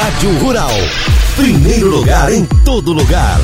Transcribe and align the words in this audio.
Rádio 0.00 0.38
Rural. 0.38 0.70
Primeiro 1.36 1.90
lugar 1.90 2.32
em 2.32 2.46
todo 2.64 2.90
lugar. 2.90 3.38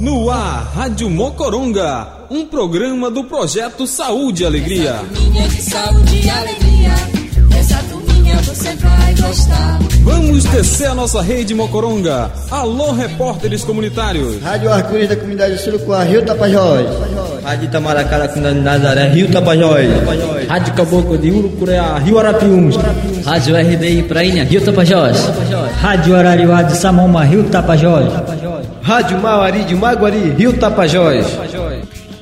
No 0.00 0.30
ar, 0.30 0.72
Rádio 0.74 1.10
Mocoronga, 1.10 2.08
um 2.30 2.46
programa 2.46 3.10
do 3.10 3.22
projeto 3.24 3.86
Saúde 3.86 4.44
e 4.44 4.46
Alegria. 4.46 5.02
Minha 5.12 5.46
de 5.46 5.60
saúde 5.60 6.22
e 6.24 6.30
alegria. 6.30 7.17
Você 8.48 8.74
vai 8.76 9.14
gostar. 9.14 9.78
Vamos 10.02 10.44
descer 10.44 10.86
a 10.88 10.94
nossa 10.94 11.20
rede 11.20 11.54
Mocoronga. 11.54 12.30
Alô, 12.50 12.92
repórteres 12.92 13.62
comunitários. 13.62 14.42
Rádio 14.42 14.72
Arco-Íris 14.72 15.08
da 15.10 15.16
comunidade 15.16 15.58
Surucuá, 15.58 16.02
Rio 16.02 16.24
Tapajós. 16.24 16.86
Rádio 17.44 17.66
Itamaracá 17.66 18.18
da 18.18 18.28
comunidade 18.28 18.60
Nazaré, 18.60 19.08
Rio 19.08 19.30
Tapajós. 19.30 19.86
Rádio 20.48 20.72
Caboclo 20.74 21.18
de 21.18 21.30
Urucureá, 21.30 21.98
Rio 21.98 22.18
Arapiuns. 22.18 22.76
Rádio 23.24 23.54
RDI 23.54 24.02
Prainha, 24.04 24.44
Rio 24.44 24.62
Tapajós. 24.62 25.18
Rádio 25.82 26.16
Arariuá 26.16 26.62
de 26.62 26.74
Samoma, 26.76 27.24
Rio 27.24 27.44
Tapajós. 27.44 28.10
Rádio 28.82 29.20
Mauari 29.20 29.64
de 29.64 29.74
Maguari, 29.74 30.34
Rio 30.38 30.54
Tapajós. 30.54 31.26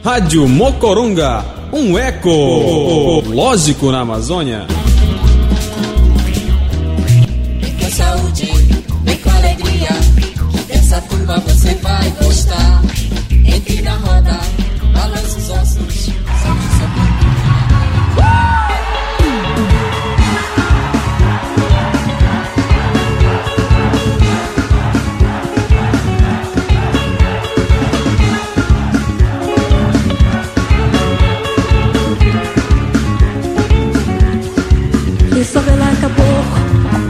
Rádio 0.04 0.48
Mocoronga, 0.48 1.44
um 1.72 1.96
eco 1.96 3.22
lógico 3.28 3.92
na 3.92 4.00
Amazônia. 4.00 4.66
Ossos. 15.50 16.06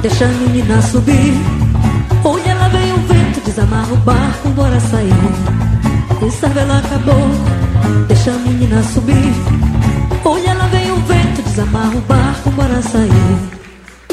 Deixa 0.09 0.25
a 0.25 0.29
menina 0.29 0.81
subir. 0.83 1.35
Olha 2.25 2.55
lá 2.55 2.69
vem 2.69 2.93
o 2.93 2.97
vento, 3.09 3.41
desamarra 3.45 3.93
o 3.93 3.97
barco, 3.97 4.49
bora 4.51 4.79
sair. 4.79 5.13
E 6.25 6.31
sobe 6.31 6.61
lá 6.61 6.81
caboclo, 6.81 7.66
deixa 8.09 8.31
a 8.31 8.39
menina 8.39 8.83
subir. 8.83 9.33
Olha 10.25 10.55
lá 10.55 10.67
vem 10.67 10.91
o 10.91 10.97
vento, 10.97 11.43
desamarra 11.43 11.97
o 11.97 12.01
barco, 12.03 12.51
bora 12.51 12.83
sair. 12.83 13.57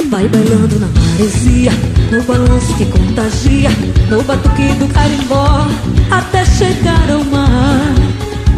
Vai 0.09 0.27
bailando 0.27 0.79
na 0.79 0.87
maresia, 0.87 1.71
no 2.11 2.21
balanço 2.23 2.73
que 2.75 2.85
contagia, 2.85 3.69
no 4.09 4.21
batuque 4.23 4.67
do 4.73 4.87
carimbó, 4.93 5.67
até 6.11 6.45
chegar 6.45 7.09
ao 7.11 7.23
mar. 7.25 7.95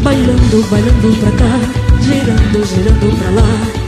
Bailando, 0.03 0.65
bailando 0.69 1.19
pra 1.19 1.31
cá, 1.31 1.59
girando, 2.01 2.65
girando 2.65 3.17
pra 3.17 3.29
lá. 3.41 3.84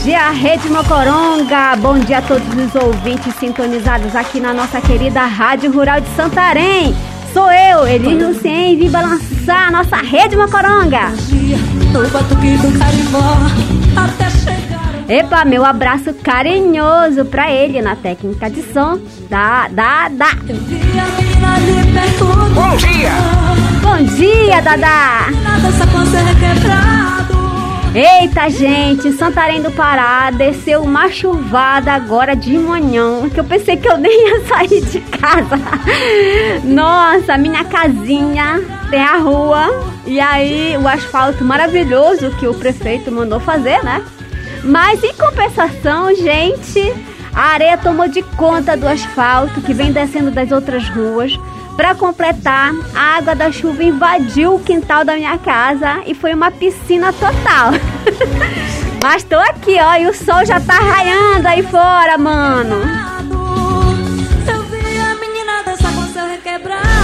bom 0.00 0.04
dia 0.04 0.30
Rede 0.30 0.68
Mocoronga, 0.68 1.76
bom 1.76 1.98
dia 1.98 2.18
a 2.18 2.22
todos 2.22 2.48
os 2.48 2.74
ouvintes 2.74 3.34
sintonizados 3.36 4.14
aqui 4.14 4.40
na 4.40 4.52
nossa 4.52 4.80
querida 4.80 5.24
Rádio 5.26 5.72
Rural 5.72 6.00
de 6.00 6.08
Santarém. 6.10 6.94
Sou 7.32 7.50
eu, 7.50 7.86
Elis 7.86 8.20
Lucien, 8.20 8.72
e 8.72 8.76
vim 8.76 8.90
balançar 8.90 9.68
a 9.68 9.70
nossa 9.70 9.96
Rede 9.96 10.36
Mocoronga. 10.36 11.12
Epa, 15.08 15.44
meu 15.44 15.64
abraço 15.64 16.14
carinhoso 16.14 17.24
pra 17.24 17.50
ele 17.50 17.82
na 17.82 17.96
técnica 17.96 18.48
de 18.48 18.62
som. 18.72 18.98
Dá, 19.28 19.68
dá, 19.68 20.08
dá. 20.08 20.30
Bom 22.54 22.76
dia! 22.76 23.10
Bom 23.82 24.04
dia, 24.14 24.60
Dadá. 24.60 25.26
Dançar 25.62 25.88
com 25.88 26.06
seu 26.06 26.24
requebrado. 26.24 26.99
Eita, 27.92 28.48
gente, 28.48 29.10
Santarém 29.12 29.60
do 29.60 29.72
Pará 29.72 30.30
desceu 30.30 30.80
uma 30.80 31.08
chuvada 31.10 31.92
agora 31.92 32.36
de 32.36 32.56
manhã, 32.56 33.28
que 33.28 33.40
eu 33.40 33.44
pensei 33.44 33.76
que 33.76 33.88
eu 33.88 33.98
nem 33.98 34.28
ia 34.28 34.46
sair 34.46 34.80
de 34.80 35.00
casa. 35.00 35.58
Nossa, 36.62 37.36
minha 37.36 37.64
casinha 37.64 38.62
tem 38.90 39.02
a 39.02 39.16
rua 39.16 39.84
e 40.06 40.20
aí 40.20 40.76
o 40.80 40.86
asfalto 40.86 41.44
maravilhoso 41.44 42.30
que 42.38 42.46
o 42.46 42.54
prefeito 42.54 43.10
mandou 43.10 43.40
fazer, 43.40 43.82
né? 43.82 44.04
Mas 44.62 45.02
em 45.02 45.12
compensação, 45.14 46.14
gente, 46.14 46.94
a 47.34 47.54
areia 47.54 47.76
tomou 47.76 48.06
de 48.06 48.22
conta 48.22 48.76
do 48.76 48.86
asfalto 48.86 49.60
que 49.62 49.74
vem 49.74 49.90
descendo 49.90 50.30
das 50.30 50.52
outras 50.52 50.88
ruas. 50.88 51.36
Para 51.80 51.94
completar, 51.94 52.74
a 52.94 53.16
água 53.16 53.34
da 53.34 53.50
chuva 53.50 53.82
invadiu 53.82 54.56
o 54.56 54.60
quintal 54.60 55.02
da 55.02 55.14
minha 55.14 55.38
casa 55.38 56.02
e 56.04 56.14
foi 56.14 56.34
uma 56.34 56.50
piscina 56.50 57.10
total. 57.10 57.70
Mas 59.02 59.24
tô 59.24 59.36
aqui, 59.36 59.78
ó, 59.80 59.94
e 59.94 60.06
o 60.06 60.12
sol 60.12 60.44
já 60.44 60.60
tá 60.60 60.74
raiando 60.74 61.48
aí 61.48 61.62
fora, 61.62 62.18
mano. 62.18 62.82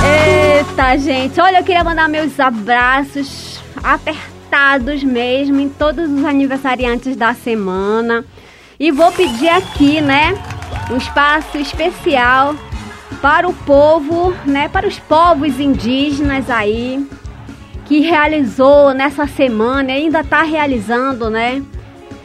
Eita, 0.05 0.99
gente, 0.99 1.41
olha, 1.41 1.61
eu 1.61 1.65
queria 1.65 1.83
mandar 1.83 2.07
meus 2.07 2.39
abraços 2.39 3.59
apertados 3.83 5.03
mesmo 5.03 5.59
em 5.59 5.71
todos 5.71 6.07
os 6.07 6.23
aniversariantes 6.23 7.17
da 7.17 7.33
semana. 7.33 8.23
E 8.79 8.93
vou 8.93 9.11
pedir 9.11 9.49
aqui, 9.49 10.03
né, 10.03 10.35
um 10.91 10.99
espaço 10.99 11.57
especial 11.57 12.55
para 13.21 13.49
o 13.49 13.55
povo, 13.55 14.35
né, 14.45 14.69
para 14.69 14.87
os 14.87 14.99
povos 14.99 15.59
indígenas 15.59 16.51
aí 16.51 17.07
que 17.87 18.01
realizou 18.01 18.93
nessa 18.93 19.27
semana 19.27 19.93
ainda 19.93 20.21
está 20.21 20.43
realizando, 20.43 21.31
né, 21.31 21.63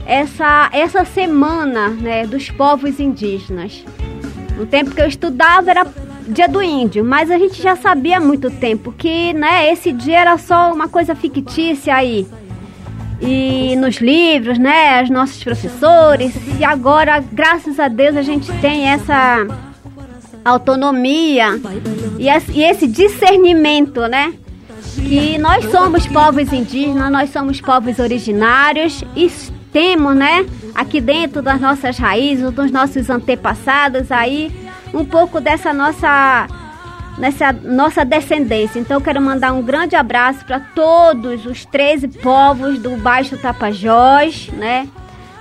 essa 0.05 0.69
essa 0.73 1.05
semana, 1.05 1.89
né, 1.89 2.25
dos 2.25 2.49
povos 2.49 2.99
indígenas. 2.99 3.85
No 4.57 4.65
tempo 4.65 4.91
que 4.91 5.01
eu 5.01 5.07
estudava 5.07 5.71
era 5.71 5.85
dia 6.27 6.47
do 6.47 6.61
índio, 6.61 7.03
mas 7.03 7.31
a 7.31 7.37
gente 7.37 7.61
já 7.61 7.75
sabia 7.75 8.17
há 8.17 8.19
muito 8.19 8.49
tempo 8.49 8.91
que, 8.91 9.33
né, 9.33 9.71
esse 9.71 9.91
dia 9.91 10.19
era 10.19 10.37
só 10.37 10.73
uma 10.73 10.87
coisa 10.87 11.15
fictícia 11.15 11.95
aí. 11.95 12.27
E 13.21 13.75
nos 13.75 13.97
livros, 13.97 14.57
né, 14.57 15.03
os 15.03 15.09
nossos 15.09 15.43
professores, 15.43 16.33
e 16.59 16.63
agora, 16.63 17.23
graças 17.31 17.79
a 17.79 17.87
Deus, 17.87 18.17
a 18.17 18.23
gente 18.23 18.51
tem 18.59 18.89
essa 18.89 19.45
autonomia 20.43 21.59
e 22.19 22.29
esse- 22.63 22.87
discernimento, 22.87 24.01
né? 24.07 24.33
Que 24.95 25.37
nós 25.37 25.65
somos 25.71 26.05
povos 26.07 26.51
indígenas, 26.51 27.11
nós 27.11 27.29
somos 27.31 27.61
povos 27.61 27.97
originários 27.99 29.03
e 29.15 29.31
temos, 29.71 30.15
né, 30.15 30.45
aqui 30.75 30.99
dentro 30.99 31.41
das 31.41 31.61
nossas 31.61 31.97
raízes, 31.97 32.51
dos 32.51 32.71
nossos 32.71 33.09
antepassados 33.09 34.11
aí, 34.11 34.51
um 34.93 35.05
pouco 35.05 35.39
dessa 35.39 35.73
nossa 35.73 36.47
nessa 37.17 37.53
nossa 37.53 38.03
descendência. 38.03 38.79
Então 38.79 38.97
eu 38.97 39.01
quero 39.01 39.21
mandar 39.21 39.53
um 39.53 39.61
grande 39.61 39.95
abraço 39.95 40.43
para 40.45 40.59
todos 40.59 41.45
os 41.45 41.63
13 41.65 42.07
povos 42.07 42.79
do 42.79 42.97
Baixo 42.97 43.37
Tapajós, 43.37 44.49
né? 44.53 44.87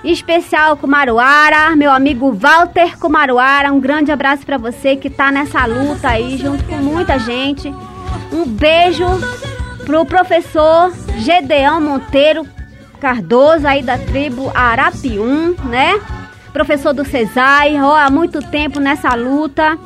Especial 0.03 0.75
Kumaruara, 0.77 1.75
meu 1.75 1.91
amigo 1.91 2.31
Walter 2.31 2.97
Kumaruara, 2.97 3.71
um 3.71 3.79
grande 3.79 4.11
abraço 4.11 4.45
para 4.45 4.57
você 4.57 4.95
que 4.95 5.09
tá 5.09 5.31
nessa 5.31 5.65
luta 5.65 6.09
aí 6.09 6.37
junto 6.37 6.63
com 6.63 6.77
muita 6.77 7.19
gente. 7.19 7.73
Um 8.31 8.45
beijo 8.45 9.05
pro 9.85 10.05
professor 10.05 10.91
Gedeão 11.17 11.79
Monteiro 11.79 12.47
Cardoso 12.99 13.67
aí 13.67 13.83
da 13.83 13.97
tribo 13.97 14.51
Arapium, 14.55 15.55
né? 15.65 15.99
professor 16.51 16.93
do 16.93 17.05
CESAI, 17.05 17.81
ó, 17.81 17.95
há 17.95 18.09
muito 18.09 18.41
tempo 18.41 18.79
nessa 18.79 19.13
luta. 19.15 19.77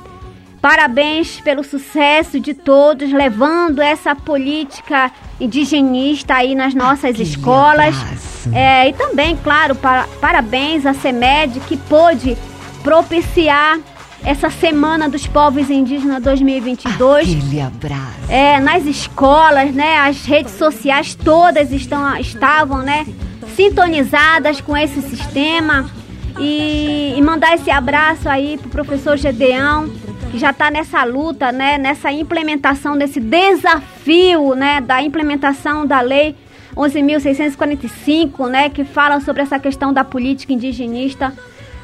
Parabéns 0.66 1.40
pelo 1.42 1.64
sucesso 1.64 2.40
de 2.40 2.56
todos, 2.56 3.14
levando 3.14 3.84
essa 3.84 4.16
política 4.16 5.12
indigenista 5.40 6.34
aí 6.34 6.56
nas 6.56 6.74
nossas 6.74 7.20
escolas. 7.20 7.94
É, 8.52 8.90
e 8.90 8.94
também, 8.94 9.38
claro, 9.44 9.76
para, 9.76 10.08
parabéns 10.20 10.84
à 10.88 10.96
CEMED 10.96 11.60
que 11.68 11.78
pôde 11.78 12.36
propiciar 12.82 13.78
essa 14.24 14.50
Semana 14.50 15.08
dos 15.08 15.28
Povos 15.28 15.70
Indígenas 15.70 16.24
2022. 16.24 17.30
Aquele 17.30 17.62
abraço. 17.62 18.02
É, 18.28 18.60
nas 18.60 18.88
escolas, 18.88 19.72
né? 19.72 20.00
As 20.00 20.26
redes 20.26 20.54
sociais 20.54 21.14
todas 21.14 21.72
estão, 21.72 22.18
estavam, 22.18 22.80
né? 22.80 23.06
Sintonizadas 23.56 24.62
com 24.62 24.76
esse 24.76 25.00
sistema. 25.04 25.88
E, 26.40 27.14
e 27.16 27.22
mandar 27.22 27.54
esse 27.54 27.70
abraço 27.70 28.28
aí 28.28 28.58
pro 28.58 28.70
professor 28.70 29.16
Gedeão, 29.16 29.88
que 29.88 30.05
já 30.38 30.52
está 30.52 30.72
nessa 30.72 31.04
luta, 31.04 31.52
né? 31.52 31.78
Nessa 31.78 32.12
implementação 32.12 32.98
desse 32.98 33.20
desafio, 33.20 34.56
né? 34.56 34.82
Da 34.82 35.02
implementação 35.02 35.86
da 35.86 36.02
lei 36.02 36.36
11.645, 36.76 38.48
né? 38.50 38.70
Que 38.70 38.84
fala 38.84 39.20
sobre 39.20 39.42
essa 39.42 39.60
questão 39.60 39.94
da 39.94 40.04
política 40.04 40.54
indigenista 40.54 41.34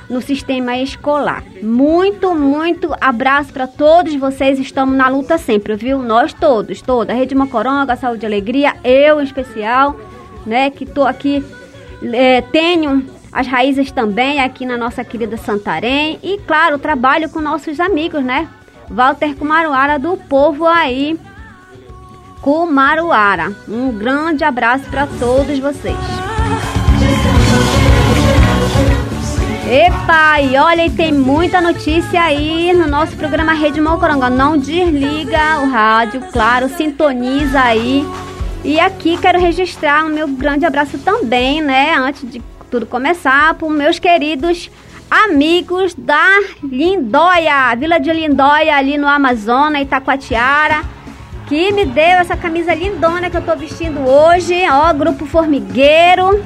no 0.09 0.21
sistema 0.21 0.77
escolar. 0.77 1.43
Muito, 1.63 2.35
muito 2.35 2.93
abraço 2.99 3.53
para 3.53 3.65
todos 3.65 4.13
vocês. 4.15 4.59
Estamos 4.59 4.95
na 4.95 5.07
luta 5.07 5.37
sempre, 5.37 5.75
viu? 5.75 5.99
Nós 5.99 6.33
todos, 6.33 6.81
toda. 6.81 7.13
Rede 7.13 7.33
Mocoronga, 7.33 7.95
Saúde 7.95 8.25
e 8.25 8.27
Alegria, 8.27 8.75
eu 8.83 9.21
em 9.21 9.23
especial, 9.23 9.95
né? 10.45 10.69
Que 10.69 10.85
tô 10.85 11.03
aqui, 11.03 11.43
é, 12.11 12.41
tenho 12.41 13.20
as 13.31 13.47
raízes 13.47 13.91
também 13.91 14.41
aqui 14.41 14.65
na 14.65 14.77
nossa 14.77 15.03
querida 15.03 15.37
Santarém. 15.37 16.19
E, 16.21 16.37
claro, 16.39 16.77
trabalho 16.77 17.29
com 17.29 17.39
nossos 17.39 17.79
amigos, 17.79 18.23
né? 18.23 18.47
Walter 18.89 19.35
Kumaruara 19.35 19.97
do 19.97 20.17
povo 20.17 20.67
aí. 20.67 21.17
Kumaruara. 22.41 23.53
Um 23.67 23.91
grande 23.91 24.43
abraço 24.43 24.89
para 24.89 25.07
todos 25.07 25.57
vocês. 25.59 25.95
Epa, 29.69 30.41
e 30.41 30.57
olha, 30.57 30.91
tem 30.91 31.13
muita 31.13 31.61
notícia 31.61 32.21
aí 32.21 32.73
no 32.73 32.87
nosso 32.87 33.15
programa 33.15 33.53
Rede 33.53 33.79
Mocoronga. 33.79 34.29
Não 34.29 34.57
desliga 34.57 35.61
o 35.61 35.69
rádio, 35.69 36.19
claro, 36.33 36.67
sintoniza 36.67 37.61
aí. 37.61 38.05
E 38.65 38.79
aqui 38.79 39.17
quero 39.17 39.39
registrar 39.39 40.05
o 40.05 40.09
meu 40.09 40.27
grande 40.27 40.65
abraço 40.65 40.97
também, 40.99 41.61
né? 41.61 41.95
Antes 41.95 42.29
de 42.29 42.50
tudo 42.71 42.85
começar, 42.85 43.53
para 43.55 43.69
meus 43.69 43.99
queridos 43.99 44.71
amigos 45.09 45.93
da 45.93 46.39
Lindóia, 46.63 47.75
Vila 47.75 47.99
de 47.99 48.13
Lindóia, 48.13 48.77
ali 48.77 48.97
no 48.97 49.09
Amazonas, 49.09 49.81
Itacoatiara, 49.81 50.81
que 51.47 51.73
me 51.73 51.83
deu 51.83 52.19
essa 52.19 52.37
camisa 52.37 52.73
lindona 52.73 53.29
que 53.29 53.35
eu 53.35 53.41
tô 53.41 53.57
vestindo 53.57 53.99
hoje. 53.99 54.55
Ó, 54.71 54.93
Grupo 54.93 55.25
Formigueiro. 55.25 56.41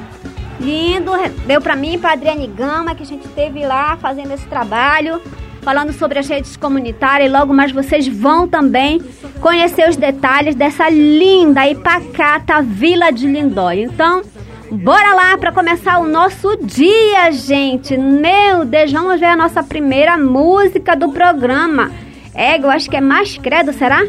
Lindo, 0.58 1.12
deu 1.46 1.60
para 1.60 1.76
mim, 1.76 1.96
para 1.96 2.14
Adriane 2.14 2.48
Gama, 2.48 2.96
que 2.96 3.04
a 3.04 3.06
gente 3.06 3.28
teve 3.28 3.64
lá 3.64 3.96
fazendo 3.96 4.32
esse 4.32 4.46
trabalho, 4.46 5.22
falando 5.62 5.92
sobre 5.92 6.18
as 6.18 6.26
redes 6.26 6.56
comunitárias. 6.56 7.30
E 7.30 7.32
logo 7.32 7.54
mais 7.54 7.70
vocês 7.70 8.08
vão 8.08 8.48
também 8.48 9.00
conhecer 9.40 9.88
os 9.88 9.94
detalhes 9.94 10.56
dessa 10.56 10.90
linda 10.90 11.68
e 11.68 11.76
pacata 11.76 12.60
Vila 12.62 13.12
de 13.12 13.28
Lindóia. 13.28 13.84
Então, 13.84 14.22
bora 14.70 15.14
lá 15.14 15.38
para 15.38 15.52
começar 15.52 15.98
o 15.98 16.08
nosso 16.08 16.56
dia, 16.62 17.30
gente. 17.32 17.96
Meu 17.96 18.64
Deus, 18.64 18.92
vamos 18.92 19.20
ver 19.20 19.26
a 19.26 19.36
nossa 19.36 19.62
primeira 19.62 20.16
música 20.16 20.96
do 20.96 21.10
programa. 21.10 21.90
É, 22.34 22.58
eu 22.58 22.70
acho 22.70 22.90
que 22.90 22.96
é 22.96 23.00
mais 23.00 23.36
credo, 23.38 23.72
será? 23.72 24.06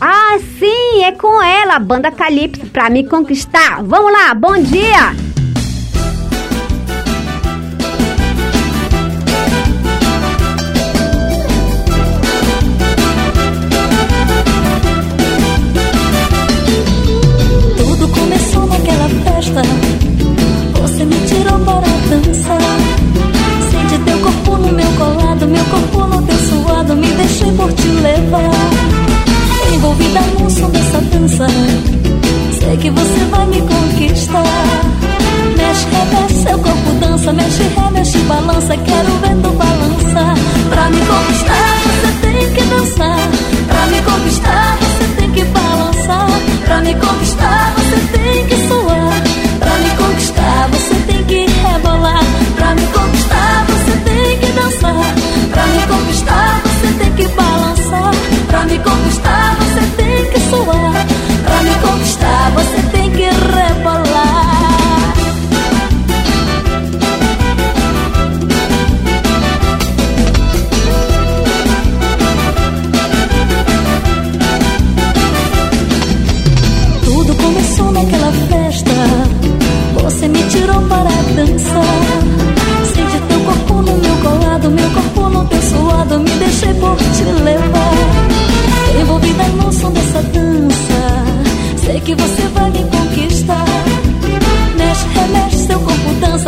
Ah, 0.00 0.38
sim, 0.58 1.04
é 1.04 1.12
com 1.12 1.42
ela, 1.42 1.76
a 1.76 1.78
banda 1.78 2.10
Calypso, 2.10 2.66
pra 2.66 2.88
me 2.88 3.06
conquistar. 3.06 3.82
Vamos 3.82 4.12
lá, 4.12 4.32
bom 4.32 4.56
dia! 4.56 5.29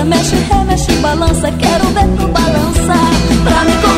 dança, 0.02 0.04
mexe, 0.04 0.36
remexe, 0.36 0.92
balança. 1.00 1.50
Quero 1.52 1.86
ver 1.88 2.08
tu 2.16 2.28
balançar 2.28 3.10
pra 3.44 3.64
me 3.64 3.91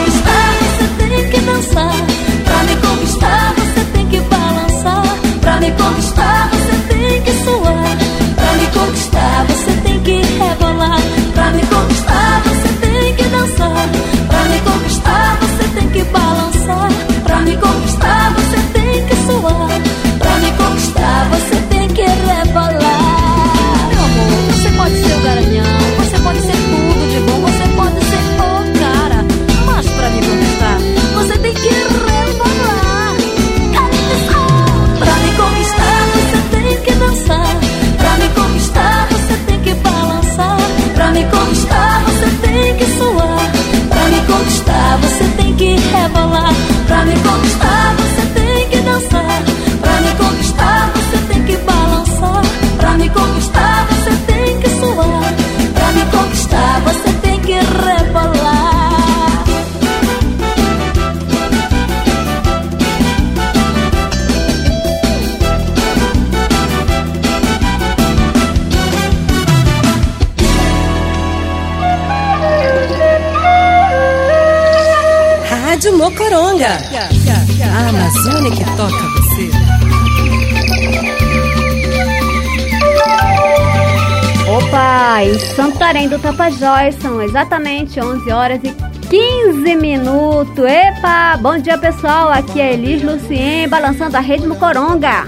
Santarém 85.54 86.08
do 86.08 86.18
Tapajós 86.18 86.94
são 86.96 87.22
exatamente 87.22 88.00
11 88.00 88.30
horas 88.32 88.60
e 88.64 88.74
15 89.08 89.76
minutos. 89.76 90.64
Epa, 90.64 91.36
bom 91.40 91.58
dia 91.58 91.78
pessoal, 91.78 92.30
aqui 92.30 92.60
é 92.60 92.72
Elis 92.72 93.02
Lucien 93.02 93.68
balançando 93.68 94.16
a 94.16 94.20
rede 94.20 94.46
Mocoronga. 94.46 95.26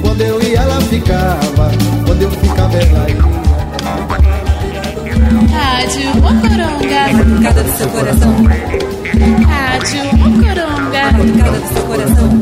Quando 0.00 0.20
eu 0.20 0.40
ia 0.42 0.60
ela 0.60 0.80
ficava, 0.82 1.70
quando 2.06 2.22
eu 2.22 2.30
ficava 2.30 2.76
ela 2.76 3.10
ia. 3.10 3.38
Rádio 5.52 6.14
Mocoronga, 6.16 7.42
cada 7.42 7.62
do 7.62 7.70
seu 7.76 7.88
coração. 7.88 8.34
Rádio 9.48 10.04
Mocoronga, 10.16 11.02
cada 11.42 11.58
do 11.58 11.68
seu 11.74 11.82
coração. 11.82 12.40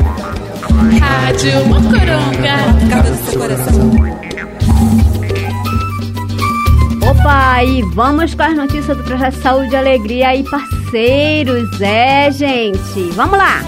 Rádio 0.99 1.65
Mocoronga, 1.67 2.89
cada 2.89 3.09
do 3.09 3.25
seu 3.25 3.39
coração. 3.39 4.26
Opa, 7.27 7.61
e 7.61 7.81
vamos 7.81 8.33
com 8.33 8.41
as 8.41 8.55
notícias 8.55 8.95
do 8.95 9.03
Projeto 9.03 9.33
Saúde 9.41 9.73
e 9.73 9.75
Alegria 9.75 10.33
e 10.33 10.43
parceiros, 10.43 11.81
é 11.81 12.31
gente, 12.31 13.01
vamos 13.15 13.37
lá! 13.37 13.65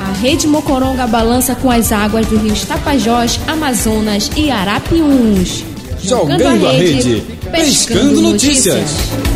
A 0.00 0.20
Rede 0.20 0.48
Mocoronga 0.48 1.06
balança 1.06 1.54
com 1.54 1.70
as 1.70 1.92
águas 1.92 2.26
do 2.26 2.36
rio 2.38 2.56
Tapajós, 2.66 3.38
Amazonas 3.46 4.28
e 4.36 4.50
Arapiuns. 4.50 5.62
Jogando, 6.02 6.42
Jogando 6.42 6.66
a, 6.66 6.72
rede, 6.72 6.94
rede 6.94 7.20
pescando, 7.20 7.52
pescando 7.52 8.20
notícias. 8.22 8.74
notícias. 8.74 9.27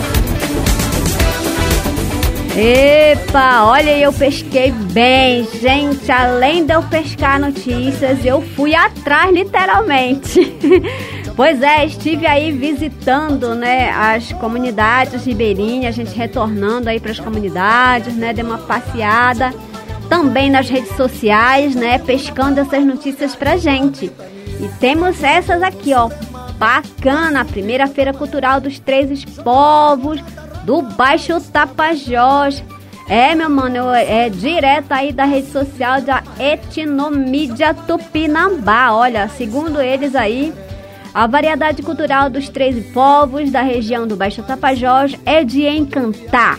Epa, 2.55 3.65
olha, 3.65 3.97
eu 3.97 4.13
pesquei 4.13 4.71
bem, 4.71 5.49
gente. 5.59 6.13
Além 6.13 6.67
de 6.67 6.75
eu 6.75 6.83
pescar 6.83 7.41
notícias, 7.41 8.23
eu 8.27 8.43
fui 8.43 8.75
atrás, 8.75 9.33
literalmente. 9.33 10.55
pois 11.35 11.63
é, 11.63 11.87
estive 11.87 12.27
aí 12.27 12.53
visitando, 12.53 13.55
né, 13.55 13.91
as 13.91 14.33
comunidades 14.35 15.25
ribeirinhas, 15.25 15.95
a 15.95 16.05
gente 16.05 16.15
retornando 16.15 16.91
aí 16.91 17.01
para 17.01 17.13
as 17.13 17.19
comunidades, 17.19 18.15
né, 18.15 18.35
dei 18.35 18.45
uma 18.45 18.59
passeada. 18.59 19.55
Também 20.11 20.51
nas 20.51 20.69
redes 20.69 20.95
sociais, 20.95 21.75
né, 21.75 21.99
pescando 22.01 22.61
essas 22.61 22.85
notícias 22.85 23.35
pra 23.35 23.57
gente. 23.57 24.13
E 24.61 24.69
temos 24.79 25.23
essas 25.23 25.63
aqui, 25.63 25.95
ó. 25.95 26.11
Bacana, 26.59 27.47
primeira 27.47 27.87
feira 27.87 28.13
cultural 28.13 28.61
dos 28.61 28.79
três 28.79 29.25
povos 29.25 30.23
do 30.65 30.83
Baixo 30.83 31.41
Tapajós. 31.41 32.63
É, 33.09 33.35
meu 33.35 33.51
mano, 33.51 33.91
é 33.93 34.29
direto 34.29 34.93
aí 34.93 35.13
da 35.13 35.25
rede 35.25 35.51
social 35.51 36.01
da 36.01 36.23
Etnomídia 36.39 37.75
Tupinambá. 37.75 38.93
Olha, 38.93 39.29
segundo 39.29 39.81
eles 39.81 40.15
aí, 40.15 40.53
a 41.13 41.27
variedade 41.27 41.83
cultural 41.83 42.31
dos 42.31 42.49
13 42.49 42.93
povos 42.93 43.51
da 43.51 43.61
região 43.61 44.07
do 44.07 44.17
Baixo 44.17 44.43
Tapajós 44.43 45.15
é 45.27 45.45
de 45.45 45.67
encantar. 45.67 46.59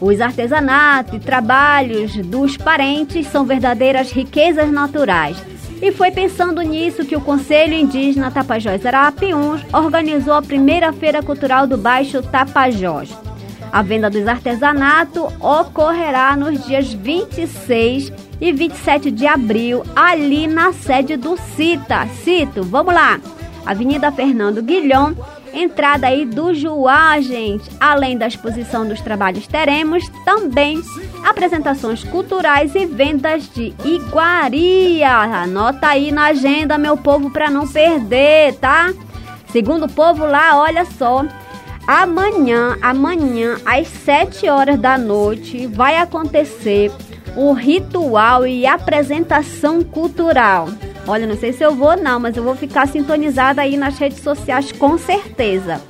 Os 0.00 0.20
artesanatos 0.20 1.14
e 1.14 1.18
trabalhos 1.18 2.14
dos 2.16 2.56
parentes 2.56 3.26
são 3.26 3.44
verdadeiras 3.44 4.12
riquezas 4.12 4.70
naturais. 4.70 5.36
E 5.80 5.92
foi 5.92 6.10
pensando 6.10 6.60
nisso 6.60 7.04
que 7.04 7.16
o 7.16 7.20
Conselho 7.20 7.72
Indígena 7.72 8.30
Tapajós 8.30 8.84
Arapiuns 8.84 9.62
organizou 9.72 10.34
a 10.34 10.42
primeira 10.42 10.92
Feira 10.92 11.22
Cultural 11.22 11.66
do 11.66 11.78
Baixo 11.78 12.20
Tapajós. 12.22 13.27
A 13.70 13.82
venda 13.82 14.08
dos 14.08 14.26
artesanatos 14.26 15.32
ocorrerá 15.40 16.34
nos 16.36 16.64
dias 16.66 16.92
26 16.92 18.12
e 18.40 18.52
27 18.52 19.10
de 19.10 19.26
abril, 19.26 19.82
ali 19.94 20.46
na 20.46 20.72
sede 20.72 21.16
do 21.16 21.36
CITA. 21.36 22.06
Cito, 22.22 22.62
vamos 22.62 22.94
lá. 22.94 23.20
Avenida 23.66 24.10
Fernando 24.10 24.62
Guilhom, 24.62 25.12
entrada 25.52 26.06
aí 26.06 26.24
do 26.24 26.54
Juá, 26.54 27.20
gente. 27.20 27.68
Além 27.78 28.16
da 28.16 28.26
exposição 28.26 28.86
dos 28.86 29.00
trabalhos, 29.00 29.46
teremos 29.46 30.08
também 30.24 30.80
apresentações 31.24 32.02
culturais 32.04 32.74
e 32.74 32.86
vendas 32.86 33.48
de 33.52 33.74
iguaria. 33.84 35.10
Anota 35.42 35.88
aí 35.88 36.10
na 36.10 36.26
agenda, 36.26 36.78
meu 36.78 36.96
povo, 36.96 37.30
para 37.30 37.50
não 37.50 37.68
perder, 37.68 38.54
tá? 38.54 38.92
Segundo 39.50 39.86
o 39.86 39.92
povo 39.92 40.24
lá, 40.24 40.58
olha 40.58 40.84
só, 40.84 41.24
Amanhã, 41.88 42.76
amanhã, 42.82 43.56
às 43.64 43.88
7 43.88 44.46
horas 44.46 44.78
da 44.78 44.98
noite, 44.98 45.66
vai 45.66 45.96
acontecer 45.96 46.92
o 47.34 47.54
ritual 47.54 48.46
e 48.46 48.66
apresentação 48.66 49.82
cultural. 49.82 50.68
Olha, 51.06 51.26
não 51.26 51.34
sei 51.34 51.54
se 51.54 51.64
eu 51.64 51.74
vou 51.74 51.96
não, 51.96 52.20
mas 52.20 52.36
eu 52.36 52.42
vou 52.42 52.54
ficar 52.54 52.86
sintonizada 52.86 53.62
aí 53.62 53.78
nas 53.78 53.96
redes 53.96 54.20
sociais 54.20 54.70
com 54.70 54.98
certeza. 54.98 55.80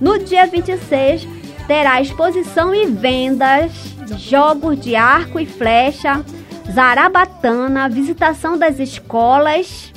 No 0.00 0.18
dia 0.18 0.44
26 0.44 1.28
terá 1.68 2.02
exposição 2.02 2.74
e 2.74 2.86
vendas, 2.86 3.70
jogos 4.18 4.80
de 4.80 4.96
arco 4.96 5.38
e 5.38 5.46
flecha, 5.46 6.24
zarabatana, 6.68 7.88
visitação 7.88 8.58
das 8.58 8.80
escolas 8.80 9.92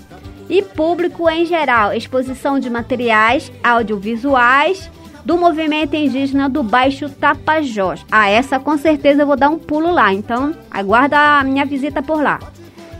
e 0.47 0.61
público 0.61 1.27
em 1.27 1.47
geral, 1.47 1.93
exposição 1.93 2.59
de 2.59 2.69
materiais 2.69 3.51
audiovisuais 3.63 4.87
do 5.27 5.37
movimento 5.37 5.93
indígena 5.93 6.47
do 6.47 6.63
Baixo 6.63 7.09
Tapajós. 7.09 7.99
Ah, 8.09 8.29
essa 8.29 8.57
com 8.57 8.77
certeza 8.77 9.23
eu 9.23 9.27
vou 9.27 9.35
dar 9.35 9.49
um 9.49 9.59
pulo 9.59 9.91
lá, 9.91 10.13
então 10.13 10.55
aguarda 10.71 11.19
a 11.19 11.43
minha 11.43 11.65
visita 11.65 12.01
por 12.01 12.23
lá. 12.23 12.39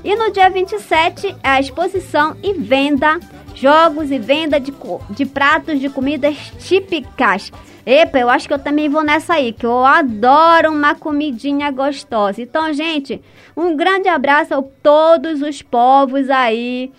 E 0.04 0.14
no 0.14 0.30
dia 0.30 0.50
27 0.50 1.38
é 1.42 1.48
a 1.48 1.60
exposição 1.62 2.36
e 2.44 2.52
venda, 2.52 3.18
jogos 3.56 4.12
e 4.12 4.20
venda 4.20 4.60
de, 4.60 4.74
de 5.12 5.26
pratos 5.26 5.80
de 5.80 5.88
comidas 5.88 6.36
típicas. 6.60 7.50
Epa, 7.86 8.20
eu 8.20 8.30
acho 8.30 8.46
que 8.46 8.54
eu 8.54 8.60
também 8.60 8.90
vou 8.90 9.06
nessa 9.06 9.36
aí, 9.36 9.54
que 9.54 9.66
eu 9.66 9.86
adoro 9.86 10.74
uma 10.74 10.96
comidinha 10.96 11.72
gostosa. 11.72 12.42
Então, 12.42 12.74
gente, 12.74 13.22
um 13.56 13.74
grande 13.74 14.10
abraço 14.10 14.54
a 14.54 14.62
todos 14.84 15.42
os 15.42 15.62
povos 15.62 16.30
aí 16.30 16.92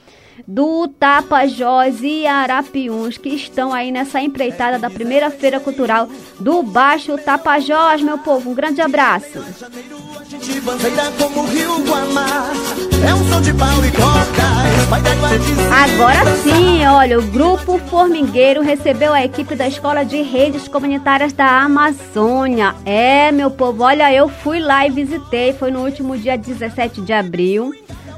do 0.46 0.88
Tapajós 0.88 2.00
e 2.02 2.26
Arapiuns, 2.26 3.18
que 3.18 3.30
estão 3.30 3.72
aí 3.72 3.90
nessa 3.90 4.20
empreitada 4.20 4.78
da 4.78 4.90
primeira 4.90 5.30
feira 5.30 5.58
cultural 5.58 6.08
do 6.38 6.62
Baixo 6.62 7.16
Tapajós, 7.18 8.02
meu 8.02 8.18
povo. 8.18 8.50
Um 8.50 8.54
grande 8.54 8.80
abraço. 8.80 9.38
Agora 15.70 16.36
sim, 16.42 16.86
olha, 16.86 17.18
o 17.18 17.22
Grupo 17.22 17.78
Formigueiro 17.78 18.62
recebeu 18.62 19.12
a 19.12 19.24
equipe 19.24 19.54
da 19.54 19.68
Escola 19.68 20.04
de 20.04 20.22
Redes 20.22 20.68
Comunitárias 20.68 21.32
da 21.32 21.62
Amazônia. 21.62 22.74
É, 22.84 23.30
meu 23.32 23.50
povo, 23.50 23.84
olha, 23.84 24.12
eu 24.12 24.28
fui 24.28 24.60
lá 24.60 24.86
e 24.86 24.90
visitei, 24.90 25.52
foi 25.52 25.70
no 25.70 25.84
último 25.84 26.16
dia 26.16 26.36
17 26.36 27.02
de 27.02 27.12
abril 27.12 27.72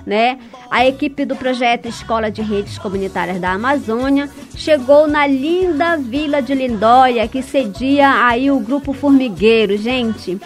né? 0.07 0.39
A 0.71 0.87
equipe 0.87 1.25
do 1.25 1.37
projeto 1.37 1.87
Escola 1.87 2.31
de 2.31 2.43
Redes 2.43 2.79
Comunitárias 2.79 3.41
da 3.41 3.53
Amazônia 3.53 4.29
chegou 4.57 5.07
na 5.07 5.27
linda 5.27 5.97
vila 5.97 6.41
de 6.41 6.55
Lindóia, 6.55 7.29
que 7.29 7.43
cedia 7.43 8.27
aí 8.27 8.51
o 8.51 8.61
grupo 8.61 8.93
Formigueiro, 8.93 9.77
gente. 9.77 10.41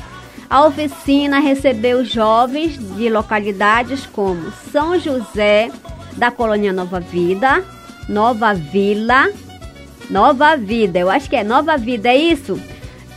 A 0.48 0.64
oficina 0.66 1.40
recebeu 1.40 2.04
jovens 2.04 2.78
de 2.96 3.08
localidades 3.08 4.06
como 4.06 4.52
São 4.70 4.98
José, 4.98 5.70
da 6.16 6.30
colônia 6.30 6.72
Nova 6.72 7.00
Vida, 7.00 7.64
Nova 8.08 8.54
Vila, 8.54 9.30
Nova 10.10 10.56
Vida, 10.56 10.98
eu 10.98 11.10
acho 11.10 11.28
que 11.28 11.36
é 11.36 11.42
Nova 11.42 11.76
Vida, 11.76 12.08
é 12.08 12.16
isso? 12.16 12.60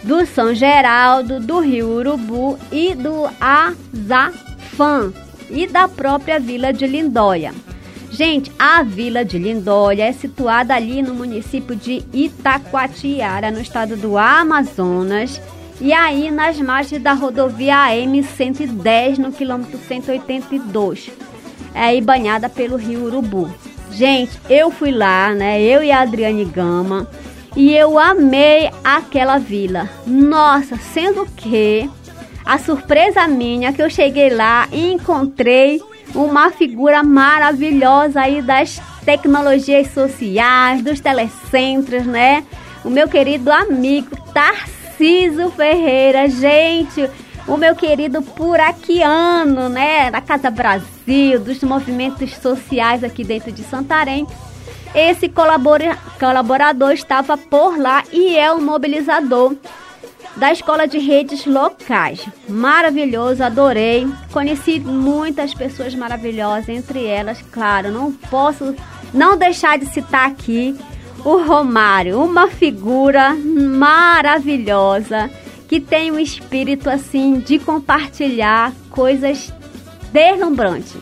Do 0.03 0.25
São 0.25 0.53
Geraldo, 0.53 1.39
do 1.39 1.59
Rio 1.59 1.89
Urubu 1.89 2.57
e 2.71 2.95
do 2.95 3.29
Azafã, 3.39 5.11
e 5.49 5.67
da 5.67 5.87
própria 5.87 6.39
Vila 6.39 6.71
de 6.71 6.85
Lindóia. 6.87 7.53
Gente, 8.09 8.51
a 8.57 8.83
Vila 8.83 9.23
de 9.23 9.37
Lindóia 9.37 10.05
é 10.05 10.11
situada 10.11 10.73
ali 10.73 11.01
no 11.01 11.13
município 11.13 11.75
de 11.75 12.03
Itacoatiara, 12.13 13.51
no 13.51 13.59
estado 13.59 13.95
do 13.97 14.17
Amazonas, 14.17 15.41
e 15.79 15.93
aí 15.93 16.31
nas 16.31 16.59
margens 16.59 17.01
da 17.01 17.13
rodovia 17.13 17.77
AM 17.77 18.23
110, 18.23 19.19
no 19.19 19.31
quilômetro 19.31 19.77
182, 19.77 21.11
é 21.73 21.81
aí 21.81 22.01
banhada 22.01 22.49
pelo 22.49 22.77
rio 22.77 23.05
Urubu. 23.05 23.53
Gente, 23.91 24.39
eu 24.49 24.71
fui 24.71 24.91
lá, 24.91 25.33
né? 25.33 25.61
Eu 25.61 25.83
e 25.83 25.91
a 25.91 26.01
Adriane 26.01 26.45
Gama, 26.45 27.07
e 27.55 27.75
eu 27.75 27.99
amei 27.99 28.69
aquela 28.83 29.37
vila. 29.37 29.89
Nossa, 30.05 30.77
sendo 30.77 31.25
que 31.25 31.89
a 32.47 32.57
surpresa 32.57 33.27
minha 33.27 33.69
é 33.69 33.73
que 33.73 33.81
eu 33.81 33.89
cheguei 33.89 34.29
lá 34.29 34.69
e 34.71 34.93
encontrei 34.93 35.81
uma 36.15 36.49
figura 36.49 37.03
maravilhosa 37.03 38.21
aí 38.21 38.41
das 38.41 38.81
tecnologias 39.03 39.91
sociais, 39.91 40.81
dos 40.81 41.01
telecentros, 41.01 42.05
né? 42.05 42.45
O 42.85 42.89
meu 42.89 43.09
querido 43.09 43.51
amigo 43.51 44.15
Tarcísio 44.33 45.51
Ferreira, 45.51 46.29
gente, 46.29 47.09
o 47.45 47.57
meu 47.57 47.75
querido 47.75 48.21
Puraquiano, 48.21 49.67
né, 49.67 50.09
da 50.09 50.21
Casa 50.21 50.49
Brasil, 50.49 51.41
dos 51.41 51.61
movimentos 51.63 52.31
sociais 52.37 53.03
aqui 53.03 53.25
dentro 53.25 53.51
de 53.51 53.63
Santarém. 53.63 54.25
Esse 54.95 55.27
colabora, 55.27 55.97
colaborador 56.17 56.91
estava 56.93 57.37
por 57.37 57.77
lá 57.77 58.03
e 58.11 58.37
é 58.37 58.51
um 58.53 58.61
mobilizador 58.61 59.53
da 60.37 60.51
Escola 60.51 60.87
de 60.87 60.99
Redes 60.99 61.45
Locais. 61.45 62.25
Maravilhoso, 62.47 63.43
adorei. 63.43 64.07
Conheci 64.31 64.79
muitas 64.79 65.53
pessoas 65.53 65.95
maravilhosas, 65.95 66.69
entre 66.69 67.05
elas, 67.05 67.41
claro, 67.51 67.91
não 67.91 68.11
posso 68.11 68.75
não 69.13 69.37
deixar 69.37 69.77
de 69.77 69.85
citar 69.85 70.27
aqui 70.29 70.77
o 71.25 71.37
Romário, 71.43 72.21
uma 72.21 72.47
figura 72.47 73.35
maravilhosa 73.35 75.29
que 75.67 75.79
tem 75.79 76.11
um 76.11 76.19
espírito 76.19 76.89
assim 76.89 77.39
de 77.39 77.59
compartilhar 77.59 78.71
coisas 78.89 79.51
deslumbrantes. 80.11 80.95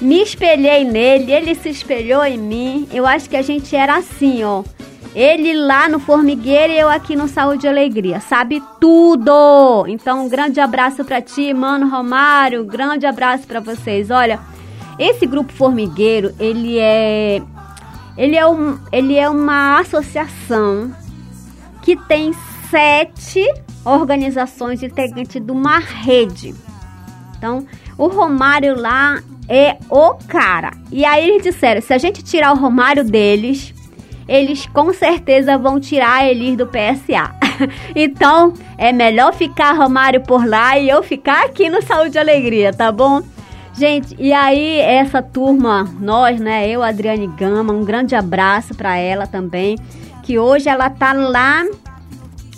Me 0.00 0.22
espelhei 0.22 0.84
nele, 0.84 1.32
ele 1.32 1.54
se 1.54 1.70
espelhou 1.70 2.24
em 2.24 2.38
mim. 2.38 2.88
Eu 2.92 3.06
acho 3.06 3.28
que 3.28 3.36
a 3.36 3.42
gente 3.42 3.74
era 3.74 3.96
assim, 3.96 4.44
ó. 4.44 4.62
Ele 5.14 5.54
lá 5.54 5.88
no 5.88 5.98
formigueiro 5.98 6.72
e 6.72 6.78
eu 6.78 6.88
aqui 6.88 7.16
no 7.16 7.28
Saúde 7.28 7.66
e 7.66 7.68
Alegria. 7.68 8.20
Sabe 8.20 8.62
tudo! 8.80 9.86
Então, 9.88 10.26
um 10.26 10.28
grande 10.28 10.60
abraço 10.60 11.04
para 11.04 11.20
ti, 11.20 11.52
mano 11.52 11.88
Romário. 11.88 12.64
Grande 12.64 13.06
abraço 13.06 13.46
para 13.46 13.60
vocês. 13.60 14.10
Olha, 14.10 14.38
esse 14.98 15.26
grupo 15.26 15.52
formigueiro, 15.52 16.34
ele 16.38 16.78
é 16.78 17.42
ele 18.16 18.36
é, 18.36 18.46
um, 18.46 18.76
ele 18.90 19.16
é 19.16 19.30
uma 19.30 19.78
associação 19.78 20.92
que 21.82 21.96
tem 21.96 22.32
sete 22.68 23.46
organizações 23.84 24.82
integrantes 24.82 25.40
de 25.40 25.52
uma 25.52 25.78
rede. 25.78 26.52
Então, 27.36 27.64
o 27.96 28.08
Romário 28.08 28.76
lá 28.76 29.22
é 29.48 29.78
o 29.88 30.14
cara. 30.26 30.72
E 30.90 31.04
aí 31.04 31.28
eles 31.28 31.44
disseram, 31.44 31.80
se 31.80 31.94
a 31.94 31.98
gente 31.98 32.22
tirar 32.24 32.52
o 32.52 32.58
Romário 32.58 33.04
deles, 33.04 33.72
eles 34.28 34.66
com 34.66 34.92
certeza 34.92 35.56
vão 35.56 35.80
tirar 35.80 36.28
eles 36.28 36.56
do 36.56 36.66
PSA. 36.66 37.34
então, 37.96 38.52
é 38.76 38.92
melhor 38.92 39.32
ficar 39.32 39.72
Romário 39.72 40.20
por 40.20 40.46
lá 40.46 40.78
e 40.78 40.88
eu 40.88 41.02
ficar 41.02 41.46
aqui 41.46 41.70
no 41.70 41.82
Saúde 41.82 42.16
e 42.16 42.20
Alegria, 42.20 42.72
tá 42.72 42.92
bom? 42.92 43.22
Gente, 43.72 44.14
e 44.18 44.32
aí 44.32 44.80
essa 44.80 45.22
turma, 45.22 45.84
nós, 46.00 46.40
né, 46.40 46.68
eu, 46.68 46.82
Adriane 46.82 47.28
Gama, 47.28 47.72
um 47.72 47.84
grande 47.84 48.14
abraço 48.14 48.74
para 48.74 48.96
ela 48.96 49.26
também, 49.26 49.78
que 50.22 50.38
hoje 50.38 50.68
ela 50.68 50.90
tá 50.90 51.12
lá 51.12 51.64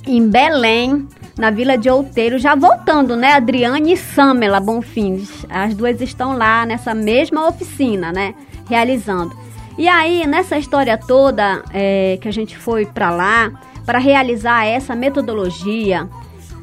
em 0.07 0.27
Belém, 0.27 1.07
na 1.39 1.51
Vila 1.51 1.77
de 1.77 1.89
Outeiro, 1.89 2.39
já 2.39 2.55
voltando, 2.55 3.17
né? 3.17 3.35
Adriane 3.35 3.93
e 3.93 3.97
Samela 3.97 4.61
Bonfins. 4.61 5.47
As 5.49 5.75
duas 5.75 6.01
estão 6.01 6.37
lá 6.37 6.67
nessa 6.67 6.95
mesma 6.95 7.49
oficina, 7.49 8.13
né? 8.13 8.35
Realizando. 8.69 9.35
E 9.79 9.89
aí, 9.89 10.27
nessa 10.27 10.59
história 10.59 10.99
toda 10.99 11.63
é, 11.73 12.19
que 12.21 12.29
a 12.29 12.33
gente 12.33 12.57
foi 12.57 12.87
para 12.87 13.11
lá, 13.11 13.53
para 13.87 13.99
realizar 13.99 14.67
essa 14.67 14.95
metodologia, 14.95 16.09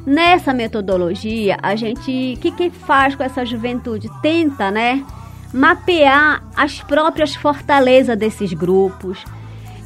nessa 0.06 0.54
metodologia, 0.54 1.56
a 1.62 1.74
gente, 1.74 2.34
o 2.36 2.40
que, 2.40 2.50
que 2.50 2.70
faz 2.70 3.14
com 3.14 3.22
essa 3.22 3.44
juventude? 3.44 4.08
Tenta, 4.22 4.70
né? 4.70 5.04
Mapear 5.52 6.42
as 6.56 6.80
próprias 6.80 7.34
fortalezas 7.34 8.16
desses 8.16 8.52
grupos 8.52 9.24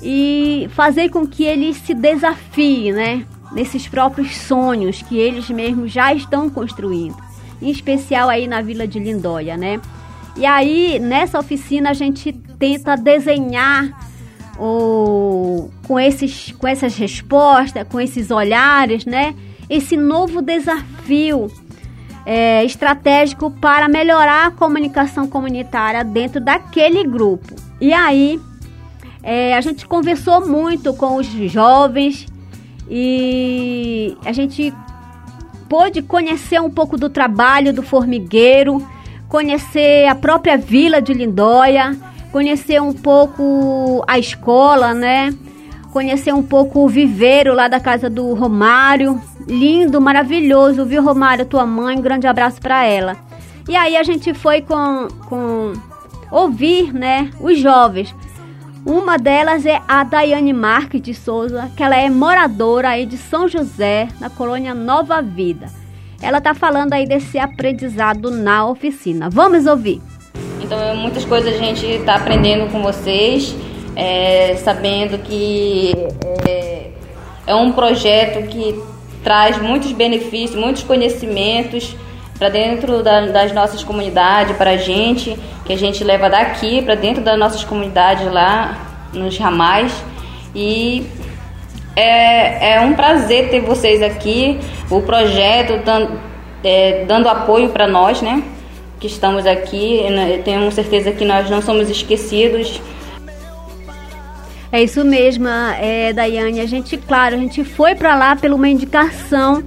e 0.03 0.69
fazer 0.73 1.09
com 1.09 1.27
que 1.27 1.45
eles 1.45 1.77
se 1.77 1.95
desafiem, 1.95 2.93
né? 2.93 3.27
nesses 3.53 3.87
próprios 3.87 4.37
sonhos 4.37 5.03
que 5.03 5.19
eles 5.19 5.49
mesmos 5.51 5.93
já 5.93 6.13
estão 6.13 6.49
construindo, 6.49 7.17
em 7.61 7.71
especial 7.71 8.29
aí 8.29 8.49
na 8.49 8.61
Vila 8.63 8.87
de 8.87 8.99
Lindóia, 8.99 9.57
né? 9.57 9.81
E 10.37 10.47
aí, 10.47 10.99
nessa 10.99 11.39
oficina, 11.39 11.91
a 11.91 11.95
gente 11.95 12.33
tenta 12.59 12.97
desenhar 12.97 14.09
o, 14.59 15.71
com, 15.87 15.99
esses, 15.99 16.53
com 16.53 16.67
essas 16.67 16.97
respostas, 16.97 17.87
com 17.89 18.01
esses 18.01 18.31
olhares, 18.31 19.05
né? 19.05 19.35
Esse 19.69 19.97
novo 19.97 20.41
desafio 20.41 21.51
é, 22.25 22.65
estratégico 22.65 23.51
para 23.51 23.89
melhorar 23.89 24.47
a 24.47 24.51
comunicação 24.51 25.27
comunitária 25.27 26.05
dentro 26.05 26.41
daquele 26.41 27.05
grupo. 27.05 27.55
E 27.81 27.93
aí, 27.93 28.41
é, 29.23 29.55
a 29.57 29.61
gente 29.61 29.87
conversou 29.87 30.47
muito 30.47 30.95
com 30.95 31.17
os 31.17 31.27
jovens 31.27 32.27
e 32.89 34.17
a 34.25 34.33
gente 34.33 34.73
pôde 35.69 36.03
conhecer 36.03 36.61
um 36.61 36.71
pouco 36.71 36.97
do 36.99 37.09
trabalho 37.09 37.73
do 37.73 37.83
formigueiro, 37.83 38.87
conhecer 39.33 40.07
a 40.09 40.15
própria 40.15 40.59
vila 40.59 41.01
de 41.01 41.15
Lindóia, 41.15 41.97
conhecer 42.31 42.83
um 42.83 42.93
pouco 42.93 44.05
a 44.07 44.19
escola, 44.19 44.93
né? 44.93 45.35
Conhecer 45.91 46.35
um 46.35 46.43
pouco 46.43 46.81
o 46.81 46.89
viveiro 46.89 47.55
lá 47.55 47.67
da 47.67 47.81
casa 47.81 48.11
do 48.11 48.35
Romário. 48.35 49.19
Lindo, 49.49 50.03
maravilhoso, 50.03 50.85
viu, 50.85 51.03
Romário, 51.03 51.47
tua 51.47 51.65
mãe? 51.65 51.97
Um 51.99 52.03
grande 52.03 52.27
abraço 52.27 52.61
para 52.61 52.85
ela. 52.85 53.17
E 53.67 53.75
aí 53.75 53.97
a 53.97 54.03
gente 54.03 54.35
foi 54.35 54.61
com, 54.61 55.09
com 55.27 55.73
ouvir, 56.31 56.93
né, 56.93 57.31
os 57.41 57.59
jovens 57.59 58.15
uma 58.85 59.17
delas 59.17 59.65
é 59.65 59.81
a 59.87 60.03
Daiane 60.03 60.53
Marques 60.53 61.01
de 61.01 61.15
Souza, 61.15 61.71
que 61.77 61.85
ela 61.85 61.97
é 61.97 62.11
moradora 62.11 62.89
aí 62.89 63.07
de 63.07 63.17
São 63.17 63.47
José, 63.47 64.09
na 64.19 64.29
colônia 64.29 64.75
Nova 64.75 65.23
Vida. 65.23 65.69
Ela 66.23 66.39
está 66.39 66.55
falando 66.55 66.93
aí 66.93 67.05
desse 67.05 67.39
aprendizado 67.39 68.31
na 68.31 68.67
oficina. 68.67 69.29
Vamos 69.29 69.67
ouvir. 69.67 70.01
Então, 70.61 70.81
é, 70.81 70.95
muitas 70.95 71.25
coisas 71.25 71.53
a 71.53 71.59
gente 71.59 71.85
está 71.85 72.15
aprendendo 72.15 72.71
com 72.71 72.81
vocês, 72.83 73.55
é, 73.97 74.55
sabendo 74.63 75.19
que 75.19 75.93
é, 76.49 76.91
é 77.47 77.55
um 77.55 77.73
projeto 77.73 78.47
que 78.47 78.81
traz 79.23 79.61
muitos 79.61 79.93
benefícios, 79.93 80.59
muitos 80.59 80.83
conhecimentos 80.83 81.97
para 82.39 82.49
dentro 82.49 83.03
da, 83.03 83.27
das 83.27 83.53
nossas 83.53 83.85
comunidades, 83.85 84.57
para 84.57 84.71
a 84.71 84.77
gente, 84.77 85.37
que 85.65 85.73
a 85.73 85.79
gente 85.79 86.03
leva 86.03 86.31
daqui 86.31 86.83
para 86.83 86.95
dentro 86.95 87.23
das 87.23 87.39
nossas 87.39 87.65
comunidades 87.65 88.33
lá 88.33 88.79
nos 89.13 89.37
ramais. 89.39 89.93
E 90.55 91.07
é, 91.95 92.75
é 92.75 92.81
um 92.81 92.95
prazer 92.95 93.51
ter 93.51 93.61
vocês 93.61 94.03
aqui, 94.03 94.59
o 94.91 95.03
projeto 95.03 95.85
dando, 95.85 96.21
é, 96.65 97.05
dando 97.07 97.29
apoio 97.29 97.69
para 97.71 97.87
nós, 97.87 98.23
né? 98.23 98.43
Que 98.99 99.07
estamos 99.07 99.47
aqui. 99.47 100.03
Né, 100.11 100.41
tenho 100.45 100.71
certeza 100.73 101.13
que 101.13 101.25
nós 101.25 101.51
não 101.51 101.61
somos 101.61 101.91
esquecidos. 101.91 102.81
É 104.71 104.83
isso 104.83 105.05
mesmo, 105.05 105.47
é, 105.49 106.15
Daiane. 106.15 106.61
A 106.61 106.67
gente, 106.67 106.97
claro, 106.97 107.35
a 107.35 107.39
gente 107.39 107.63
foi 107.63 107.95
para 107.95 108.15
lá 108.15 108.35
pela 108.35 108.55
uma 108.55 108.69
indicação 108.69 109.63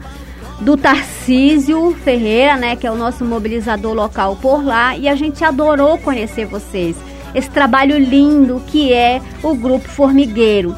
do 0.60 0.76
Tarcísio 0.76 1.96
Ferreira, 2.04 2.56
né, 2.56 2.76
que 2.76 2.88
é 2.88 2.92
o 2.92 2.96
nosso 2.96 3.24
mobilizador 3.24 3.94
local 3.94 4.38
por 4.38 4.66
lá, 4.66 4.98
e 4.98 5.08
a 5.08 5.14
gente 5.14 5.44
adorou 5.44 5.98
conhecer 5.98 6.46
vocês. 6.46 6.96
Esse 7.36 7.50
trabalho 7.50 8.00
lindo 8.00 8.64
que 8.66 8.94
é 8.94 9.22
o 9.44 9.54
Grupo 9.54 9.88
Formigueiro. 9.90 10.74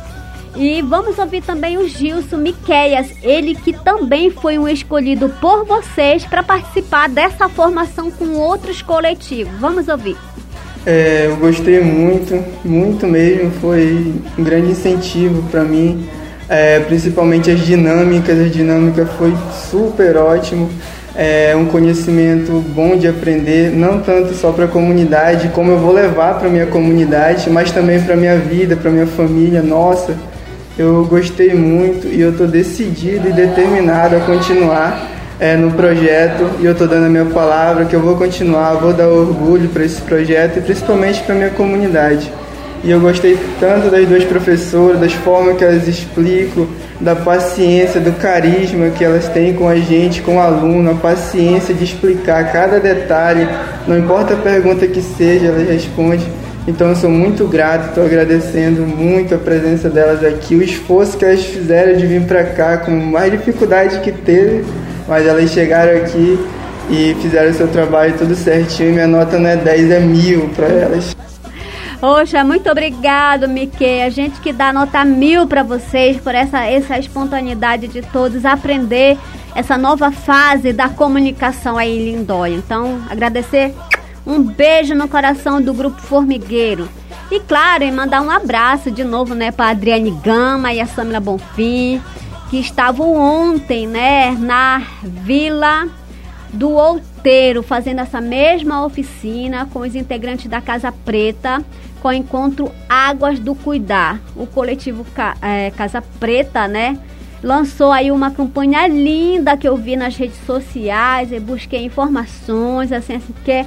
E 0.58 0.82
vamos 0.82 1.20
ouvir 1.20 1.41
também 1.43 1.78
o 1.78 1.88
Gilson 1.88 2.38
Miqueias, 2.38 3.08
ele 3.22 3.54
que 3.56 3.74
também 3.74 4.32
foi 4.32 4.58
um 4.58 4.67
escolhido 4.67 5.30
por 5.39 5.65
vocês 5.65 6.26
para 6.26 6.41
participar 6.41 7.08
dessa 7.08 7.48
formação 7.48 8.10
com 8.10 8.34
outros 8.34 8.82
coletivos. 8.82 9.54
Vamos 9.60 9.88
ouvir. 9.88 10.17
É, 10.86 11.28
eu 11.28 11.38
gostei 11.38 11.80
muito, 11.82 12.43
muito 12.65 13.06
mesmo, 13.06 13.52
foi 13.60 14.15
um 14.38 14.43
grande 14.43 14.72
incentivo 14.72 15.43
para 15.52 15.63
mim 15.63 16.08
é, 16.50 16.80
principalmente 16.80 17.52
as 17.52 17.60
dinâmicas, 17.60 18.39
a 18.39 18.48
dinâmica 18.48 19.06
foi 19.06 19.34
super 19.70 20.15
ótimo, 20.15 20.70
é 21.15 21.54
um 21.56 21.65
conhecimento 21.65 22.63
bom 22.74 22.96
de 22.96 23.08
aprender, 23.08 23.72
não 23.72 24.00
tanto 24.00 24.34
só 24.34 24.52
para 24.52 24.65
a 24.65 24.67
comunidade, 24.67 25.50
como 25.50 25.72
eu 25.72 25.80
vou 25.80 25.91
levar 25.91 26.39
para 26.39 26.48
minha 26.48 26.67
comunidade, 26.67 27.50
mas 27.50 27.72
também 27.72 28.02
para 28.02 28.15
minha 28.15 28.38
vida, 28.38 28.76
para 28.76 28.91
minha 28.91 29.08
família. 29.08 29.62
Nossa, 29.62 30.15
eu 30.77 31.05
gostei 31.05 31.55
muito 31.55 32.07
e 32.07 32.21
eu 32.21 32.31
estou 32.31 32.47
decidido 32.47 33.29
e 33.29 33.33
determinado 33.33 34.15
a 34.15 34.19
continuar 34.19 35.09
é, 35.39 35.55
no 35.55 35.71
projeto 35.71 36.49
e 36.59 36.65
eu 36.65 36.71
estou 36.71 36.87
dando 36.87 37.05
a 37.05 37.09
minha 37.09 37.25
palavra 37.25 37.85
que 37.85 37.95
eu 37.95 37.99
vou 37.99 38.15
continuar, 38.15 38.73
vou 38.75 38.93
dar 38.93 39.07
orgulho 39.07 39.69
para 39.69 39.83
esse 39.83 40.01
projeto 40.01 40.57
e 40.57 40.61
principalmente 40.61 41.23
para 41.23 41.33
minha 41.33 41.49
comunidade. 41.49 42.31
E 42.83 42.91
eu 42.91 42.99
gostei 42.99 43.37
tanto 43.59 43.89
das 43.89 44.07
duas 44.07 44.23
professoras, 44.23 44.99
das 44.99 45.13
formas 45.13 45.57
que 45.57 45.63
elas 45.63 45.87
explicam, 45.87 46.67
da 47.01 47.15
paciência, 47.15 47.99
do 47.99 48.11
carisma 48.13 48.91
que 48.91 49.03
elas 49.03 49.27
têm 49.29 49.53
com 49.53 49.67
a 49.67 49.75
gente, 49.75 50.21
com 50.21 50.37
o 50.37 50.39
aluno, 50.39 50.91
a 50.91 50.95
paciência 50.95 51.73
de 51.73 51.83
explicar 51.83 52.51
cada 52.51 52.79
detalhe, 52.79 53.47
não 53.87 53.97
importa 53.97 54.35
a 54.35 54.37
pergunta 54.37 54.85
que 54.85 55.01
seja, 55.01 55.47
elas 55.47 55.67
respondem. 55.67 56.46
Então 56.67 56.89
eu 56.89 56.95
sou 56.97 57.10
muito 57.10 57.47
grato, 57.47 57.88
estou 57.88 58.06
agradecendo 58.06 58.86
muito 58.86 59.34
a 59.34 59.38
presença 59.38 59.89
delas 59.89 60.21
aqui, 60.21 60.53
o 60.53 60.62
esforço 60.62 61.17
que 61.17 61.23
elas 61.23 61.45
fizeram 61.45 61.95
de 61.95 62.06
vir 62.06 62.23
para 62.23 62.43
cá, 62.43 62.77
com 62.77 62.91
mais 62.91 63.32
dificuldade 63.32 64.01
que 64.01 64.12
teve, 64.12 64.65
mas 65.08 65.25
elas 65.25 65.49
chegaram 65.49 65.97
aqui 65.97 66.38
e 66.89 67.15
fizeram 67.21 67.53
seu 67.53 67.69
trabalho 67.69 68.17
tudo 68.17 68.36
certinho. 68.36 68.91
Minha 68.91 69.08
nota 69.08 69.39
não 69.39 69.49
é 69.49 69.56
10, 69.56 69.91
é 69.91 69.99
mil 70.01 70.49
para 70.49 70.67
elas. 70.67 71.15
Poxa, 72.01 72.43
muito 72.43 72.69
obrigado, 72.69 73.47
Mickey. 73.47 74.01
A 74.01 74.10
gente 74.10 74.39
que 74.41 74.51
dá 74.51 74.73
nota 74.73 75.06
mil 75.06 75.47
para 75.47 75.63
vocês 75.63 76.17
por 76.17 76.36
essa, 76.36 76.65
essa 76.65 76.99
espontaneidade 76.99 77.88
de 77.88 78.01
todos 78.01 78.45
aprender 78.45 79.17
essa 79.56 79.77
nova 79.77 80.12
fase 80.12 80.73
da 80.73 80.89
comunicação 80.89 81.77
aí 81.77 81.97
em 81.97 82.12
Lindóia. 82.12 82.56
Então, 82.56 82.99
agradecer 83.10 83.73
um 84.27 84.43
beijo 84.43 84.93
no 84.93 85.07
coração 85.07 85.61
do 85.61 85.73
Grupo 85.73 86.01
Formigueiro. 86.01 86.89
E 87.31 87.39
claro, 87.39 87.85
e 87.85 87.91
mandar 87.91 88.21
um 88.21 88.29
abraço 88.29 88.91
de 88.91 89.03
novo, 89.03 89.33
né, 89.33 89.51
para 89.51 89.69
Adriane 89.69 90.11
Gama 90.11 90.73
e 90.73 90.81
a 90.81 90.85
Samila 90.85 91.21
Bonfim, 91.21 92.01
que 92.49 92.59
estavam 92.59 93.15
ontem, 93.15 93.87
né, 93.87 94.31
na 94.31 94.81
Vila 95.01 95.87
do 96.51 96.71
Outeiro, 96.71 97.63
fazendo 97.63 97.99
essa 97.99 98.19
mesma 98.19 98.85
oficina 98.85 99.67
com 99.71 99.79
os 99.79 99.95
integrantes 99.95 100.47
da 100.47 100.61
Casa 100.61 100.91
Preta, 100.91 101.63
com 102.01 102.09
o 102.09 102.13
encontro 102.13 102.71
Águas 102.87 103.39
do 103.39 103.55
Cuidar. 103.55 104.19
O 104.35 104.45
coletivo 104.45 105.05
é, 105.41 105.71
Casa 105.71 106.01
Preta, 106.19 106.67
né, 106.67 106.97
lançou 107.41 107.91
aí 107.91 108.11
uma 108.11 108.31
campanha 108.31 108.87
linda 108.87 109.55
que 109.55 109.67
eu 109.67 109.77
vi 109.77 109.95
nas 109.95 110.15
redes 110.15 110.39
sociais, 110.45 111.31
e 111.31 111.39
busquei 111.39 111.83
informações, 111.85 112.91
assim, 112.91 113.15
assim, 113.15 113.33
que 113.43 113.51
é 113.51 113.65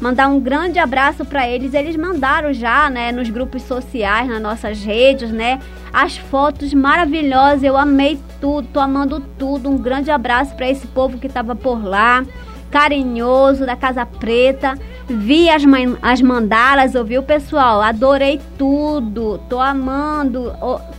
mandar 0.00 0.28
um 0.28 0.40
grande 0.40 0.78
abraço 0.78 1.24
para 1.24 1.48
eles. 1.48 1.74
Eles 1.74 1.96
mandaram 1.96 2.52
já, 2.52 2.88
né, 2.88 3.12
nos 3.12 3.28
grupos 3.30 3.62
sociais, 3.62 4.28
nas 4.28 4.40
nossas 4.40 4.82
redes, 4.82 5.30
né, 5.30 5.58
as 5.92 6.16
fotos 6.16 6.72
maravilhosas. 6.72 7.62
Eu 7.62 7.76
amei 7.76 8.18
tudo, 8.40 8.68
tô 8.72 8.80
amando 8.80 9.20
tudo. 9.38 9.68
Um 9.68 9.78
grande 9.78 10.10
abraço 10.10 10.54
para 10.54 10.68
esse 10.68 10.86
povo 10.86 11.18
que 11.18 11.26
estava 11.26 11.54
por 11.54 11.82
lá, 11.84 12.24
carinhoso 12.70 13.66
da 13.66 13.76
Casa 13.76 14.06
Preta. 14.06 14.78
Vi 15.08 15.48
as, 15.48 15.62
as 16.02 16.20
mandalas, 16.20 16.94
ouviu, 16.94 17.22
pessoal? 17.22 17.80
Adorei 17.80 18.40
tudo. 18.58 19.38
Tô 19.48 19.58
amando 19.58 20.52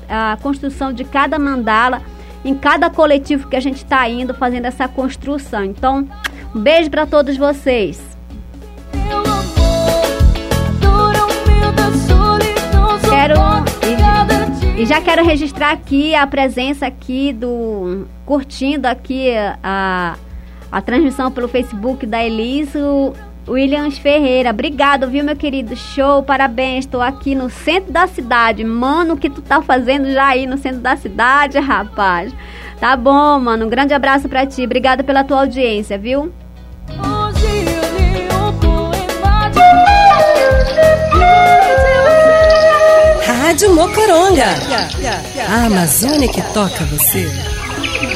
a 0.10 0.38
construção 0.42 0.92
de 0.92 1.04
cada 1.04 1.38
mandala 1.38 2.02
em 2.44 2.56
cada 2.56 2.90
coletivo 2.90 3.48
que 3.48 3.56
a 3.56 3.60
gente 3.60 3.78
está 3.78 4.08
indo 4.08 4.34
fazendo 4.34 4.66
essa 4.66 4.88
construção. 4.88 5.64
Então, 5.64 6.08
um 6.56 6.60
beijo 6.60 6.90
para 6.90 7.06
todos 7.06 7.38
vocês. 7.38 8.19
E, 14.78 14.82
e, 14.82 14.86
já 14.86 15.02
quero 15.02 15.24
registrar 15.24 15.72
aqui 15.72 16.16
a 16.16 16.26
presença 16.26 16.86
aqui 16.86 17.34
do 17.34 18.06
curtindo 18.26 18.88
aqui 18.88 19.32
a, 19.64 20.16
a 20.72 20.82
transmissão 20.82 21.32
pelo 21.32 21.48
Facebook 21.48 22.06
da 22.06 22.24
Eliso 22.24 23.14
Williams 23.48 23.98
Ferreira. 23.98 24.52
Obrigado, 24.52 25.10
viu, 25.10 25.24
meu 25.24 25.36
querido? 25.36 25.76
Show, 25.76 26.24
parabéns. 26.24 26.86
Estou 26.86 27.02
aqui 27.02 27.36
no 27.36 27.50
centro 27.50 27.92
da 27.92 28.08
cidade. 28.08 28.64
Mano, 28.64 29.16
o 29.16 29.18
que 29.18 29.30
tu 29.30 29.42
tá 29.42 29.62
fazendo 29.62 30.12
já 30.12 30.28
aí 30.28 30.46
no 30.46 30.58
centro 30.58 30.82
da 30.82 30.96
cidade, 30.96 31.58
rapaz? 31.60 32.34
Tá 32.80 32.96
bom, 32.96 33.40
mano. 33.40 33.66
Um 33.66 33.70
grande 33.70 33.94
abraço 33.94 34.30
para 34.30 34.46
ti. 34.46 34.64
Obrigada 34.64 35.04
pela 35.04 35.24
tua 35.24 35.42
audiência, 35.42 35.98
viu? 35.98 36.32
Rádio 43.50 43.74
Mocoronga. 43.74 44.46
A 45.50 45.66
Amazônia 45.66 46.30
que 46.30 46.40
toca 46.54 46.86
você. 46.86 47.26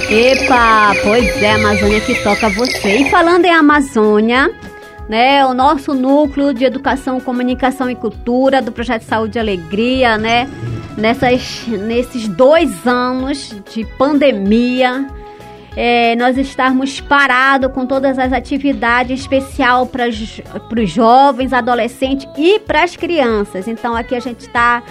Epa, 0.07 0.93
pois 1.01 1.41
é, 1.41 1.53
a 1.53 1.55
Amazônia 1.55 1.99
que 2.01 2.13
toca 2.21 2.49
você. 2.49 2.97
E 2.97 3.09
falando 3.09 3.43
em 3.43 3.51
Amazônia, 3.51 4.51
né, 5.09 5.43
o 5.43 5.55
nosso 5.55 5.95
núcleo 5.95 6.53
de 6.53 6.65
educação, 6.65 7.19
comunicação 7.19 7.89
e 7.89 7.95
cultura 7.95 8.61
do 8.61 8.71
projeto 8.71 9.01
Saúde 9.01 9.39
e 9.39 9.41
Alegria, 9.41 10.19
né, 10.19 10.47
nessas, 10.95 11.65
nesses 11.67 12.27
dois 12.27 12.85
anos 12.85 13.55
de 13.73 13.83
pandemia, 13.97 15.07
é, 15.75 16.15
nós 16.15 16.37
estarmos 16.37 17.01
parados 17.01 17.71
com 17.71 17.85
todas 17.85 18.19
as 18.19 18.31
atividades, 18.31 19.21
especial 19.21 19.87
para 19.87 20.07
os 20.07 20.89
jovens, 20.89 21.53
adolescentes 21.53 22.27
e 22.37 22.59
para 22.59 22.83
as 22.83 22.95
crianças. 22.95 23.67
Então 23.67 23.95
aqui 23.95 24.15
a 24.15 24.19
gente 24.19 24.41
está, 24.41 24.83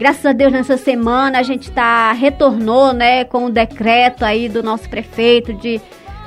graças 0.00 0.24
a 0.24 0.32
Deus, 0.32 0.50
nessa 0.50 0.78
semana 0.78 1.38
a 1.38 1.42
gente 1.42 1.68
está 1.68 2.10
retornou, 2.12 2.94
né, 2.94 3.22
com 3.24 3.44
o 3.44 3.50
decreto 3.50 4.24
aí 4.24 4.48
do 4.48 4.62
nosso 4.62 4.88
prefeito 4.88 5.52
de 5.52 5.78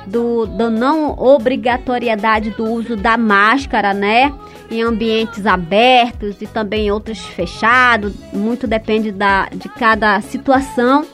do, 0.06 0.46
do 0.46 0.70
não 0.70 1.18
obrigatoriedade 1.18 2.50
do 2.50 2.64
uso 2.64 2.94
da 2.94 3.16
máscara, 3.16 3.94
né? 3.94 4.32
Em 4.70 4.82
ambientes 4.82 5.46
abertos 5.46 6.40
e 6.42 6.46
também 6.46 6.92
outros 6.92 7.20
fechados, 7.20 8.12
muito 8.32 8.66
depende 8.66 9.10
da, 9.10 9.48
de 9.50 9.66
cada 9.66 10.20
situação. 10.20 11.06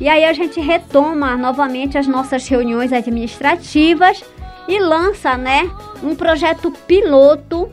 E 0.00 0.08
aí 0.08 0.24
a 0.24 0.32
gente 0.32 0.60
retoma 0.60 1.36
novamente 1.36 1.96
as 1.96 2.08
nossas 2.08 2.46
reuniões 2.48 2.92
administrativas 2.92 4.24
e 4.66 4.78
lança, 4.80 5.36
né, 5.36 5.70
um 6.02 6.14
projeto 6.14 6.70
piloto 6.86 7.70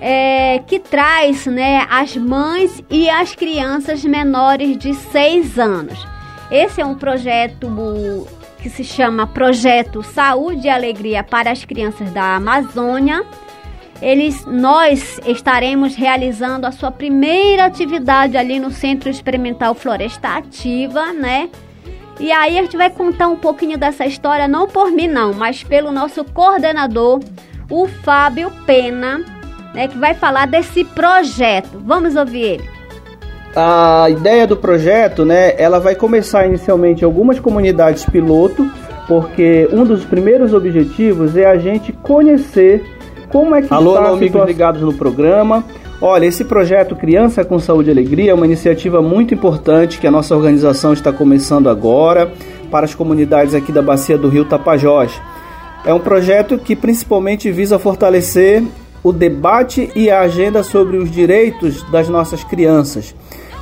é, 0.00 0.58
que 0.66 0.78
traz, 0.78 1.46
né, 1.46 1.86
as 1.90 2.16
mães 2.16 2.82
e 2.90 3.08
as 3.08 3.34
crianças 3.34 4.04
menores 4.04 4.76
de 4.76 4.94
6 4.94 5.58
anos. 5.58 6.06
Esse 6.50 6.80
é 6.80 6.86
um 6.86 6.94
projeto 6.94 8.26
que 8.58 8.70
se 8.70 8.84
chama 8.84 9.26
Projeto 9.26 10.02
Saúde 10.02 10.66
e 10.66 10.70
Alegria 10.70 11.22
para 11.22 11.50
as 11.50 11.64
Crianças 11.64 12.10
da 12.12 12.36
Amazônia. 12.36 13.24
Eles, 14.00 14.44
nós 14.44 15.18
estaremos 15.26 15.94
realizando 15.94 16.66
a 16.66 16.72
sua 16.72 16.90
primeira 16.90 17.64
atividade 17.64 18.36
ali 18.36 18.60
no 18.60 18.70
Centro 18.70 19.08
Experimental 19.08 19.74
Floresta 19.74 20.36
Ativa, 20.36 21.12
né? 21.12 21.48
E 22.20 22.32
aí 22.32 22.58
a 22.58 22.62
gente 22.62 22.76
vai 22.76 22.90
contar 22.90 23.28
um 23.28 23.36
pouquinho 23.36 23.76
dessa 23.76 24.06
história, 24.06 24.48
não 24.48 24.66
por 24.66 24.90
mim 24.90 25.06
não, 25.06 25.32
mas 25.32 25.62
pelo 25.62 25.92
nosso 25.92 26.24
coordenador, 26.24 27.20
o 27.70 27.86
Fábio 27.86 28.50
Pena, 28.64 29.22
né, 29.76 29.86
que 29.86 29.98
vai 29.98 30.14
falar 30.14 30.46
desse 30.46 30.82
projeto. 30.82 31.78
Vamos 31.84 32.16
ouvir 32.16 32.42
ele 32.42 32.76
a 33.58 34.10
ideia 34.10 34.46
do 34.46 34.54
projeto, 34.54 35.24
né, 35.24 35.54
ela 35.56 35.80
vai 35.80 35.94
começar 35.94 36.46
inicialmente 36.46 37.00
em 37.00 37.04
algumas 37.06 37.40
comunidades 37.40 38.04
piloto, 38.04 38.70
porque 39.08 39.66
um 39.72 39.82
dos 39.82 40.04
primeiros 40.04 40.52
objetivos 40.52 41.34
é 41.38 41.46
a 41.46 41.56
gente 41.56 41.90
conhecer 41.90 42.84
como 43.30 43.54
é 43.54 43.62
que 43.62 43.72
alô, 43.72 43.92
está 43.92 44.00
alô, 44.00 44.16
amigos 44.16 44.26
situação... 44.26 44.46
ligados 44.46 44.82
no 44.82 44.92
programa. 44.92 45.64
Olha, 46.02 46.26
esse 46.26 46.44
projeto 46.44 46.94
Criança 46.94 47.46
com 47.46 47.58
Saúde 47.58 47.88
e 47.88 47.92
Alegria 47.92 48.32
é 48.32 48.34
uma 48.34 48.44
iniciativa 48.44 49.00
muito 49.00 49.32
importante 49.32 49.98
que 49.98 50.06
a 50.06 50.10
nossa 50.10 50.36
organização 50.36 50.92
está 50.92 51.10
começando 51.10 51.70
agora 51.70 52.30
para 52.70 52.84
as 52.84 52.94
comunidades 52.94 53.54
aqui 53.54 53.72
da 53.72 53.80
bacia 53.80 54.18
do 54.18 54.28
Rio 54.28 54.44
Tapajós. 54.44 55.18
É 55.82 55.94
um 55.94 56.00
projeto 56.00 56.58
que 56.58 56.76
principalmente 56.76 57.50
visa 57.50 57.78
fortalecer 57.78 58.62
o 59.06 59.12
debate 59.12 59.88
e 59.94 60.10
a 60.10 60.22
agenda 60.22 60.64
sobre 60.64 60.96
os 60.96 61.08
direitos 61.08 61.88
das 61.92 62.08
nossas 62.08 62.42
crianças. 62.42 63.14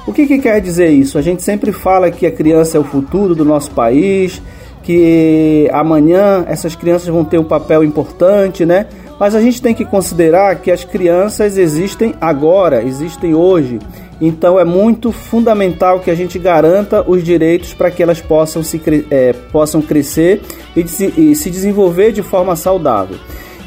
O 0.06 0.12
que, 0.12 0.26
que 0.26 0.38
quer 0.38 0.58
dizer 0.58 0.88
isso? 0.88 1.18
A 1.18 1.22
gente 1.22 1.42
sempre 1.42 1.70
fala 1.70 2.10
que 2.10 2.24
a 2.24 2.32
criança 2.32 2.78
é 2.78 2.80
o 2.80 2.84
futuro 2.84 3.34
do 3.34 3.44
nosso 3.44 3.70
país, 3.72 4.40
que 4.82 5.68
amanhã 5.70 6.46
essas 6.48 6.74
crianças 6.74 7.08
vão 7.08 7.26
ter 7.26 7.36
um 7.36 7.44
papel 7.44 7.84
importante, 7.84 8.64
né? 8.64 8.86
Mas 9.20 9.34
a 9.34 9.40
gente 9.42 9.60
tem 9.60 9.74
que 9.74 9.84
considerar 9.84 10.56
que 10.62 10.70
as 10.70 10.82
crianças 10.82 11.58
existem 11.58 12.14
agora, 12.22 12.82
existem 12.82 13.34
hoje. 13.34 13.78
Então 14.22 14.58
é 14.58 14.64
muito 14.64 15.12
fundamental 15.12 16.00
que 16.00 16.10
a 16.10 16.14
gente 16.14 16.38
garanta 16.38 17.04
os 17.06 17.22
direitos 17.22 17.74
para 17.74 17.90
que 17.90 18.02
elas 18.02 18.18
possam, 18.18 18.62
se, 18.62 18.80
é, 19.10 19.34
possam 19.52 19.82
crescer 19.82 20.40
e, 20.74 20.88
se, 20.88 21.12
e 21.18 21.36
se 21.36 21.50
desenvolver 21.50 22.12
de 22.12 22.22
forma 22.22 22.56
saudável. 22.56 23.18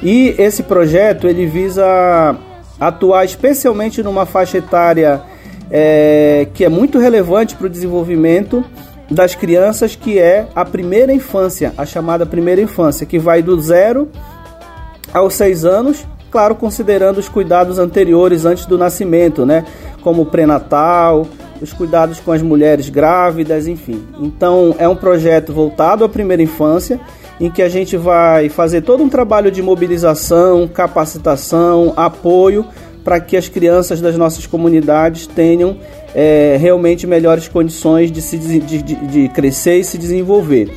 E 0.02 0.36
esse 0.38 0.64
projeto 0.64 1.28
ele 1.28 1.46
visa 1.46 2.36
atuar 2.80 3.26
especialmente 3.26 4.04
numa 4.04 4.26
faixa 4.26 4.60
etária 4.60 5.22
é, 5.72 6.48
que 6.54 6.64
é 6.64 6.70
muito 6.70 7.00
relevante 7.00 7.56
para 7.56 7.68
o 7.68 7.70
desenvolvimento 7.70 8.64
das 9.10 9.36
crianças, 9.36 9.96
que 9.96 10.20
é 10.20 10.48
a 10.56 10.66
primeira 10.66 11.14
infância, 11.14 11.74
a 11.78 11.86
chamada 11.86 12.26
primeira 12.26 12.62
infância, 12.62 13.06
que 13.06 13.18
vai 13.18 13.42
do 13.42 13.60
zero 13.60 14.10
aos 15.14 15.34
seis 15.34 15.64
anos, 15.64 16.06
claro, 16.30 16.56
considerando 16.56 17.18
os 17.18 17.30
cuidados 17.30 17.80
anteriores 17.80 18.46
antes 18.46 18.66
do 18.66 18.78
nascimento, 18.78 19.46
né? 19.46 19.66
Como 20.02 20.24
o 20.24 20.26
pré-natal, 20.26 21.26
os 21.62 21.72
cuidados 21.74 22.20
com 22.20 22.32
as 22.32 22.42
mulheres 22.42 22.90
grávidas, 22.90 23.68
enfim. 23.68 24.06
Então, 24.20 24.76
é 24.78 24.88
um 24.88 24.96
projeto 24.96 25.54
voltado 25.54 26.04
à 26.04 26.10
primeira 26.10 26.44
infância, 26.44 27.00
em 27.40 27.52
que 27.52 27.62
a 27.62 27.70
gente 27.70 27.96
vai 27.96 28.50
fazer 28.50 28.82
todo 28.82 29.04
um 29.04 29.10
trabalho 29.10 29.52
de 29.52 29.62
mobilização, 29.62 30.68
capacitação, 30.68 31.94
apoio 31.96 32.66
para 33.04 33.22
que 33.22 33.38
as 33.38 33.48
crianças 33.48 34.02
das 34.02 34.18
nossas 34.18 34.46
comunidades 34.46 35.28
tenham 35.28 35.78
é, 36.14 36.58
realmente 36.60 37.08
melhores 37.08 37.48
condições 37.48 38.12
de, 38.12 38.22
se, 38.22 38.38
de, 38.38 38.82
de, 38.82 39.30
crescer 39.30 39.80
e 39.80 39.84
se 39.84 39.98
desenvolver. 39.98 40.70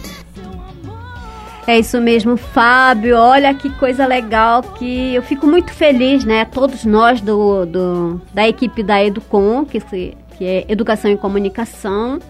É 1.67 1.79
isso 1.79 2.01
mesmo, 2.01 2.37
Fábio. 2.37 3.17
Olha 3.17 3.53
que 3.55 3.69
coisa 3.71 4.07
legal 4.07 4.63
que 4.63 5.15
eu 5.15 5.23
fico 5.23 5.47
muito 5.47 5.73
feliz, 5.73 6.25
né? 6.25 6.45
Todos 6.45 6.85
nós 6.85 7.21
do, 7.21 7.67
do 7.67 8.21
da 8.33 8.49
equipe 8.49 8.83
da 8.83 9.05
Educom, 9.05 9.65
que, 9.65 9.81
que 9.81 10.45
é 10.45 10.65
Educação 10.69 11.11
e 11.11 11.17
Comunicação. 11.17 12.21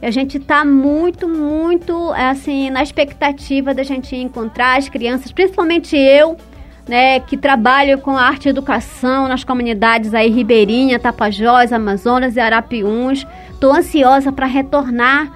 A 0.00 0.10
gente 0.10 0.38
está 0.38 0.64
muito, 0.64 1.28
muito 1.28 2.12
assim 2.12 2.70
na 2.70 2.82
expectativa 2.82 3.74
da 3.74 3.82
gente 3.82 4.14
encontrar 4.14 4.78
as 4.78 4.88
crianças, 4.88 5.32
principalmente 5.32 5.96
eu, 5.96 6.36
né, 6.88 7.20
que 7.20 7.36
trabalho 7.36 7.98
com 7.98 8.16
arte 8.16 8.46
e 8.46 8.48
educação 8.48 9.28
nas 9.28 9.44
comunidades 9.44 10.14
aí 10.14 10.30
Ribeirinha, 10.30 10.98
Tapajós, 10.98 11.72
Amazonas 11.72 12.36
e 12.36 12.40
Arapiuns. 12.40 13.26
Estou 13.50 13.72
ansiosa 13.72 14.32
para 14.32 14.46
retornar 14.46 15.30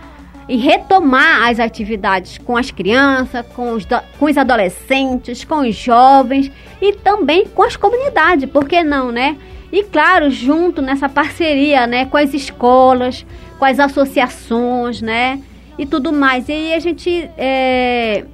e 0.48 0.56
retomar 0.56 1.48
as 1.48 1.60
atividades 1.60 2.38
com 2.38 2.56
as 2.56 2.70
crianças, 2.70 3.44
com 3.54 3.72
os, 3.72 3.86
com 4.18 4.26
os 4.26 4.36
adolescentes, 4.36 5.44
com 5.44 5.60
os 5.60 5.74
jovens 5.74 6.50
e 6.80 6.92
também 6.94 7.46
com 7.46 7.62
as 7.62 7.76
comunidades, 7.76 8.48
por 8.50 8.66
que 8.66 8.82
não, 8.82 9.12
né? 9.12 9.36
E 9.70 9.82
claro, 9.84 10.30
junto 10.30 10.82
nessa 10.82 11.08
parceria, 11.08 11.86
né, 11.86 12.04
com 12.04 12.16
as 12.16 12.34
escolas, 12.34 13.24
com 13.62 13.66
as 13.66 13.78
associações, 13.78 15.00
né, 15.00 15.38
e 15.78 15.86
tudo 15.86 16.12
mais. 16.12 16.48
E 16.48 16.52
aí 16.52 16.74
a 16.74 16.80
gente 16.80 17.30
é, 17.38 18.24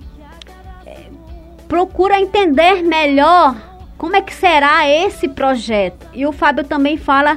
procura 1.68 2.18
entender 2.18 2.82
melhor 2.82 3.54
como 3.98 4.16
é 4.16 4.22
que 4.22 4.32
será 4.32 4.88
esse 4.88 5.28
projeto. 5.28 6.06
E 6.14 6.26
o 6.26 6.32
Fábio 6.32 6.64
também 6.64 6.96
fala 6.96 7.36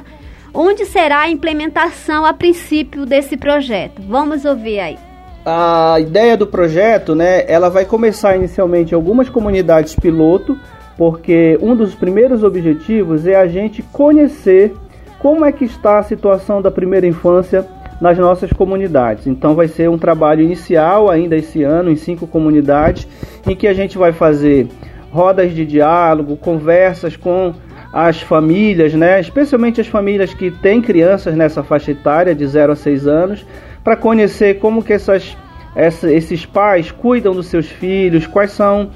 onde 0.54 0.86
será 0.86 1.20
a 1.20 1.28
implementação 1.28 2.24
a 2.24 2.32
princípio 2.32 3.04
desse 3.04 3.36
projeto. 3.36 4.00
Vamos 4.08 4.46
ouvir 4.46 4.80
aí. 4.80 4.98
A 5.44 6.00
ideia 6.00 6.34
do 6.34 6.46
projeto, 6.46 7.14
né, 7.14 7.44
ela 7.46 7.68
vai 7.68 7.84
começar 7.84 8.34
inicialmente 8.36 8.92
em 8.92 8.94
algumas 8.94 9.28
comunidades 9.28 9.94
piloto, 9.94 10.58
porque 10.96 11.58
um 11.60 11.76
dos 11.76 11.94
primeiros 11.94 12.42
objetivos 12.42 13.26
é 13.26 13.36
a 13.36 13.46
gente 13.46 13.82
conhecer 13.82 14.74
como 15.18 15.44
é 15.44 15.52
que 15.52 15.66
está 15.66 15.98
a 15.98 16.02
situação 16.02 16.62
da 16.62 16.70
primeira 16.70 17.06
infância 17.06 17.68
nas 18.02 18.18
nossas 18.18 18.52
comunidades. 18.52 19.28
Então 19.28 19.54
vai 19.54 19.68
ser 19.68 19.88
um 19.88 19.96
trabalho 19.96 20.42
inicial 20.42 21.08
ainda 21.08 21.36
esse 21.36 21.62
ano 21.62 21.88
em 21.88 21.94
cinco 21.94 22.26
comunidades, 22.26 23.06
em 23.46 23.54
que 23.54 23.68
a 23.68 23.72
gente 23.72 23.96
vai 23.96 24.12
fazer 24.12 24.66
rodas 25.12 25.54
de 25.54 25.64
diálogo, 25.64 26.36
conversas 26.36 27.16
com 27.16 27.54
as 27.92 28.20
famílias, 28.20 28.92
né, 28.94 29.20
especialmente 29.20 29.80
as 29.80 29.86
famílias 29.86 30.34
que 30.34 30.50
têm 30.50 30.82
crianças 30.82 31.36
nessa 31.36 31.62
faixa 31.62 31.92
etária 31.92 32.34
de 32.34 32.44
0 32.44 32.72
a 32.72 32.76
6 32.76 33.06
anos, 33.06 33.46
para 33.84 33.96
conhecer 33.96 34.58
como 34.58 34.82
que 34.82 34.92
essas, 34.92 35.36
essa, 35.76 36.10
esses 36.12 36.44
pais 36.44 36.90
cuidam 36.90 37.32
dos 37.32 37.46
seus 37.46 37.66
filhos, 37.68 38.26
quais 38.26 38.50
são 38.50 38.90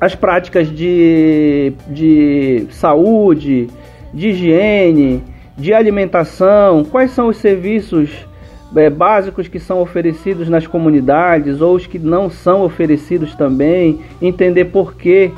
as 0.00 0.14
práticas 0.14 0.70
de, 0.70 1.72
de 1.88 2.66
saúde, 2.70 3.68
de 4.14 4.28
higiene, 4.28 5.24
de 5.56 5.72
alimentação, 5.72 6.84
quais 6.84 7.10
são 7.10 7.28
os 7.28 7.36
serviços 7.36 8.10
é, 8.74 8.88
básicos 8.88 9.48
que 9.48 9.58
são 9.58 9.80
oferecidos 9.80 10.48
nas 10.48 10.66
comunidades 10.66 11.60
ou 11.60 11.74
os 11.76 11.86
que 11.86 11.98
não 11.98 12.30
são 12.30 12.62
oferecidos 12.62 13.34
também, 13.34 14.00
entender 14.20 14.66
por 14.66 14.94
que 14.94 15.30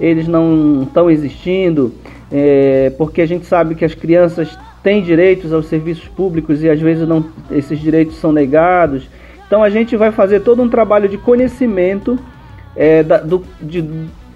eles 0.00 0.26
não 0.26 0.82
estão 0.82 1.10
existindo 1.10 1.94
é, 2.30 2.92
porque 2.96 3.20
a 3.20 3.26
gente 3.26 3.44
sabe 3.44 3.74
que 3.74 3.84
as 3.84 3.94
crianças 3.94 4.56
têm 4.82 5.02
direitos 5.02 5.52
aos 5.52 5.66
serviços 5.66 6.06
públicos 6.08 6.62
e 6.62 6.70
às 6.70 6.80
vezes 6.80 7.06
não, 7.06 7.24
esses 7.50 7.78
direitos 7.78 8.16
são 8.16 8.32
negados. 8.32 9.08
Então 9.46 9.62
a 9.62 9.68
gente 9.68 9.96
vai 9.96 10.12
fazer 10.12 10.40
todo 10.40 10.62
um 10.62 10.68
trabalho 10.68 11.08
de 11.08 11.18
conhecimento 11.18 12.18
é, 12.76 13.02
da, 13.02 13.18
do, 13.18 13.42
de, 13.60 13.82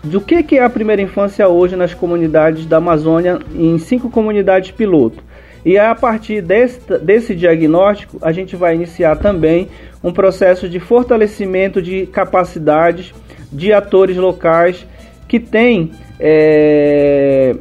do 0.04 0.20
que, 0.20 0.42
que 0.42 0.58
é 0.58 0.64
a 0.64 0.70
primeira 0.70 1.02
infância 1.02 1.48
hoje 1.48 1.76
nas 1.76 1.94
comunidades 1.94 2.66
da 2.66 2.76
Amazônia, 2.76 3.38
em 3.54 3.78
cinco 3.78 4.10
comunidades 4.10 4.70
piloto. 4.70 5.22
E 5.64 5.78
a 5.78 5.94
partir 5.94 6.42
desse, 6.42 6.80
desse 6.98 7.34
diagnóstico, 7.34 8.18
a 8.20 8.30
gente 8.30 8.54
vai 8.54 8.74
iniciar 8.74 9.16
também 9.16 9.68
um 10.02 10.12
processo 10.12 10.68
de 10.68 10.78
fortalecimento 10.78 11.80
de 11.80 12.06
capacidades 12.06 13.14
de 13.50 13.72
atores 13.72 14.16
locais 14.16 14.86
que 15.26 15.40
têm 15.40 15.92
é, 16.20 17.56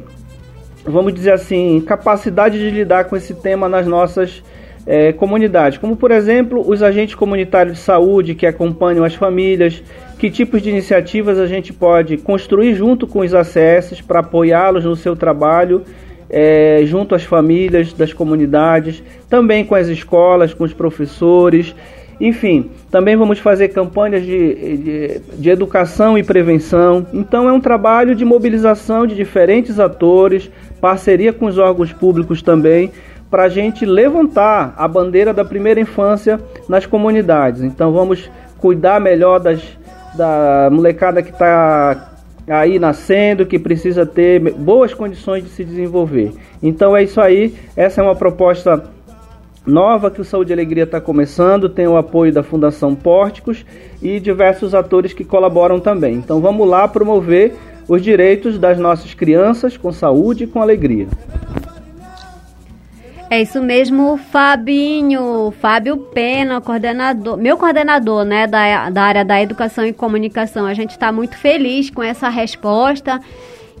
vamos 0.84 1.14
dizer 1.14 1.32
assim, 1.32 1.80
capacidade 1.80 2.58
de 2.58 2.70
lidar 2.70 3.04
com 3.04 3.16
esse 3.16 3.34
tema 3.34 3.68
nas 3.68 3.86
nossas 3.86 4.42
é, 4.86 5.12
comunidades, 5.12 5.78
como 5.78 5.96
por 5.96 6.10
exemplo 6.10 6.62
os 6.66 6.82
agentes 6.82 7.14
comunitários 7.14 7.76
de 7.76 7.82
saúde 7.82 8.34
que 8.34 8.46
acompanham 8.46 9.02
as 9.02 9.14
famílias, 9.14 9.82
que 10.24 10.30
tipos 10.30 10.62
de 10.62 10.70
iniciativas 10.70 11.38
a 11.38 11.46
gente 11.46 11.70
pode 11.70 12.16
construir 12.16 12.74
junto 12.74 13.06
com 13.06 13.18
os 13.18 13.34
ACS 13.34 14.00
para 14.00 14.20
apoiá-los 14.20 14.82
no 14.82 14.96
seu 14.96 15.14
trabalho, 15.14 15.82
é, 16.30 16.80
junto 16.86 17.14
às 17.14 17.24
famílias 17.24 17.92
das 17.92 18.10
comunidades, 18.14 19.02
também 19.28 19.66
com 19.66 19.74
as 19.74 19.86
escolas, 19.88 20.54
com 20.54 20.64
os 20.64 20.72
professores. 20.72 21.74
Enfim, 22.18 22.70
também 22.90 23.16
vamos 23.16 23.38
fazer 23.38 23.68
campanhas 23.68 24.22
de, 24.22 24.54
de, 24.78 25.20
de, 25.36 25.50
educação 25.50 26.16
e 26.16 26.22
prevenção. 26.22 27.06
Então, 27.12 27.46
é 27.46 27.52
um 27.52 27.60
trabalho 27.60 28.14
de 28.14 28.24
mobilização 28.24 29.06
de 29.06 29.14
diferentes 29.14 29.78
atores, 29.78 30.50
parceria 30.80 31.34
com 31.34 31.44
os 31.44 31.58
órgãos 31.58 31.92
públicos 31.92 32.40
também, 32.40 32.90
para 33.30 33.42
a 33.42 33.48
gente 33.50 33.84
levantar 33.84 34.72
a 34.78 34.88
bandeira 34.88 35.34
da 35.34 35.44
primeira 35.44 35.78
infância 35.78 36.40
nas 36.66 36.86
comunidades. 36.86 37.62
Então, 37.62 37.92
vamos 37.92 38.30
cuidar 38.56 38.98
melhor 38.98 39.38
das, 39.38 39.62
da 40.16 40.68
molecada 40.70 41.22
que 41.22 41.30
está 41.30 42.12
aí 42.48 42.78
nascendo, 42.78 43.46
que 43.46 43.58
precisa 43.58 44.04
ter 44.04 44.40
boas 44.52 44.92
condições 44.92 45.44
de 45.44 45.50
se 45.50 45.64
desenvolver. 45.64 46.32
Então, 46.62 46.96
é 46.96 47.02
isso 47.02 47.20
aí. 47.20 47.54
Essa 47.76 48.00
é 48.00 48.04
uma 48.04 48.14
proposta 48.14 48.84
nova 49.66 50.10
que 50.10 50.20
o 50.20 50.24
Saúde 50.24 50.52
e 50.52 50.54
Alegria 50.54 50.84
está 50.84 51.00
começando, 51.00 51.68
tem 51.68 51.86
o 51.86 51.96
apoio 51.96 52.32
da 52.32 52.42
Fundação 52.42 52.94
Pórticos 52.94 53.64
e 54.02 54.20
diversos 54.20 54.74
atores 54.74 55.12
que 55.12 55.24
colaboram 55.24 55.80
também. 55.80 56.16
Então 56.16 56.40
vamos 56.40 56.68
lá 56.68 56.86
promover 56.86 57.54
os 57.88 58.02
direitos 58.02 58.58
das 58.58 58.78
nossas 58.78 59.14
crianças 59.14 59.76
com 59.76 59.92
saúde 59.92 60.44
e 60.44 60.46
com 60.46 60.60
alegria. 60.60 61.06
É 63.34 63.42
isso 63.42 63.60
mesmo, 63.60 64.16
Fabinho, 64.16 65.52
Fábio 65.60 65.96
Pena, 65.96 66.60
coordenador, 66.60 67.36
meu 67.36 67.56
coordenador, 67.56 68.24
né, 68.24 68.46
da, 68.46 68.88
da 68.90 69.02
área 69.02 69.24
da 69.24 69.42
educação 69.42 69.84
e 69.84 69.92
comunicação. 69.92 70.64
A 70.66 70.72
gente 70.72 70.90
está 70.90 71.10
muito 71.10 71.36
feliz 71.36 71.90
com 71.90 72.00
essa 72.00 72.28
resposta 72.28 73.20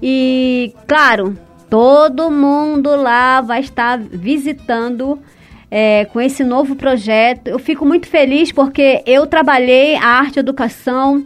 e, 0.02 0.74
claro, 0.88 1.38
todo 1.70 2.32
mundo 2.32 2.96
lá 2.96 3.40
vai 3.42 3.60
estar 3.60 3.96
visitando 3.96 5.20
é, 5.70 6.04
com 6.06 6.20
esse 6.20 6.42
novo 6.42 6.74
projeto. 6.74 7.46
Eu 7.46 7.60
fico 7.60 7.86
muito 7.86 8.08
feliz 8.08 8.50
porque 8.50 9.04
eu 9.06 9.24
trabalhei 9.24 9.94
a 9.94 10.04
arte 10.04 10.38
e 10.38 10.40
educação 10.40 11.24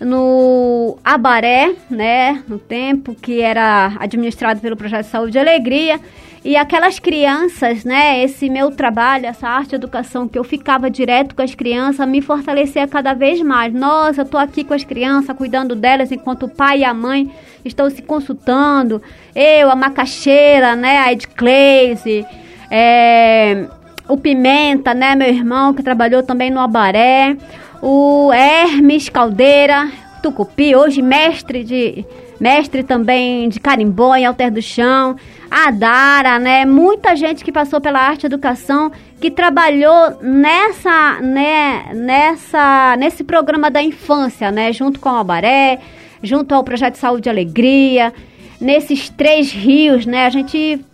no 0.00 0.96
Abaré, 1.04 1.74
né, 1.90 2.40
no 2.46 2.56
tempo 2.56 3.16
que 3.16 3.40
era 3.40 3.96
administrado 3.98 4.60
pelo 4.60 4.76
projeto 4.76 5.06
Saúde 5.06 5.38
e 5.38 5.40
Alegria. 5.40 5.98
E 6.44 6.58
aquelas 6.58 6.98
crianças, 6.98 7.84
né, 7.84 8.22
esse 8.22 8.50
meu 8.50 8.70
trabalho, 8.70 9.24
essa 9.24 9.48
arte 9.48 9.74
educação 9.74 10.28
que 10.28 10.38
eu 10.38 10.44
ficava 10.44 10.90
direto 10.90 11.34
com 11.34 11.40
as 11.40 11.54
crianças, 11.54 12.06
me 12.06 12.20
fortalecia 12.20 12.86
cada 12.86 13.14
vez 13.14 13.40
mais. 13.40 13.72
Nossa, 13.72 14.20
eu 14.20 14.24
tô 14.26 14.36
aqui 14.36 14.62
com 14.62 14.74
as 14.74 14.84
crianças, 14.84 15.34
cuidando 15.34 15.74
delas 15.74 16.12
enquanto 16.12 16.42
o 16.42 16.48
pai 16.50 16.80
e 16.80 16.84
a 16.84 16.92
mãe 16.92 17.32
estão 17.64 17.88
se 17.88 18.02
consultando. 18.02 19.00
Eu, 19.34 19.70
a 19.70 19.74
macaxeira, 19.74 20.76
né, 20.76 20.98
a 20.98 21.12
Edclaze, 21.14 22.26
é, 22.70 23.64
o 24.06 24.18
Pimenta, 24.18 24.92
né, 24.92 25.14
meu 25.14 25.28
irmão, 25.28 25.72
que 25.72 25.82
trabalhou 25.82 26.22
também 26.22 26.50
no 26.50 26.60
Abaré, 26.60 27.38
o 27.80 28.30
Hermes 28.34 29.08
Caldeira, 29.08 29.90
Tucupi, 30.22 30.76
hoje 30.76 31.00
mestre 31.00 31.64
de 31.64 32.04
mestre 32.38 32.82
também 32.82 33.48
de 33.48 33.58
carimbó 33.60 34.14
em 34.14 34.26
Alter 34.26 34.52
do 34.52 34.60
Chão, 34.60 35.16
a 35.56 35.70
Dara, 35.70 36.36
né, 36.40 36.64
muita 36.64 37.14
gente 37.14 37.44
que 37.44 37.52
passou 37.52 37.80
pela 37.80 38.00
arte 38.00 38.26
educação 38.26 38.90
que 39.20 39.30
trabalhou 39.30 40.18
nessa, 40.20 41.20
né, 41.20 41.92
nessa, 41.94 42.96
nesse 42.98 43.22
programa 43.22 43.70
da 43.70 43.80
infância, 43.80 44.50
né, 44.50 44.72
junto 44.72 44.98
com 44.98 45.10
o 45.10 45.14
Abaré, 45.14 45.78
junto 46.20 46.52
ao 46.56 46.64
projeto 46.64 46.96
Saúde 46.96 47.28
e 47.28 47.30
Alegria, 47.30 48.12
nesses 48.60 49.08
três 49.08 49.52
rios, 49.52 50.04
né, 50.06 50.26
a 50.26 50.30
gente 50.30 50.84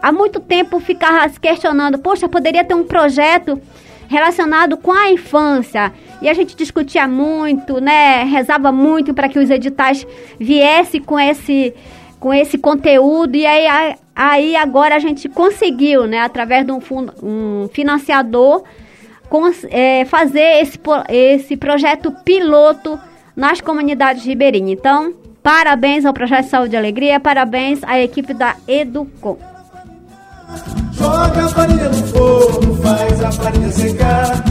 há 0.00 0.10
muito 0.10 0.40
tempo 0.40 0.80
ficava 0.80 1.28
se 1.28 1.38
questionando, 1.38 1.98
poxa, 1.98 2.26
poderia 2.26 2.64
ter 2.64 2.72
um 2.72 2.84
projeto 2.84 3.60
relacionado 4.08 4.78
com 4.78 4.92
a 4.92 5.12
infância. 5.12 5.92
E 6.22 6.28
a 6.28 6.34
gente 6.34 6.56
discutia 6.56 7.06
muito, 7.06 7.80
né? 7.80 8.24
Rezava 8.24 8.72
muito 8.72 9.14
para 9.14 9.28
que 9.28 9.38
os 9.38 9.48
editais 9.48 10.06
viessem 10.38 11.00
com 11.00 11.18
esse 11.18 11.72
com 12.20 12.32
esse 12.32 12.58
conteúdo 12.58 13.34
e 13.34 13.46
aí, 13.46 13.96
aí 14.14 14.54
agora 14.54 14.94
a 14.94 14.98
gente 14.98 15.28
conseguiu, 15.28 16.06
né, 16.06 16.20
através 16.20 16.66
de 16.66 16.70
um, 16.70 16.80
fundo, 16.80 17.12
um 17.22 17.68
financiador, 17.72 18.62
é, 19.70 20.04
fazer 20.04 20.60
esse, 20.60 20.78
esse 21.08 21.56
projeto 21.56 22.12
piloto 22.24 23.00
nas 23.34 23.60
comunidades 23.60 24.24
ribeirinhas. 24.24 24.78
Então, 24.78 25.14
parabéns 25.42 26.04
ao 26.04 26.12
Projeto 26.12 26.46
Saúde 26.46 26.74
e 26.74 26.76
Alegria, 26.76 27.18
parabéns 27.18 27.82
à 27.84 27.98
equipe 27.98 28.34
da 28.34 28.54
Educom. 28.68 29.38
Joga 30.92 31.44
a 31.44 31.48
farinha 31.48 31.88
no 31.88 32.76
faz 32.82 33.24
a 33.24 33.32
farinha 33.32 33.70
secar, 33.70 34.44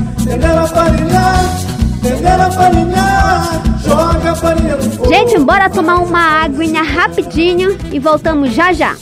a 4.30 4.36
farinha 4.36 4.76
no 4.76 4.92
fogo. 4.92 5.10
Gente, 5.10 5.40
bora 5.40 5.70
tomar 5.70 6.00
uma 6.00 6.44
aguinha 6.44 6.84
rapidinho 6.84 7.78
e 7.92 8.00
voltamos 8.00 8.54
já 8.54 8.72
já. 8.74 8.96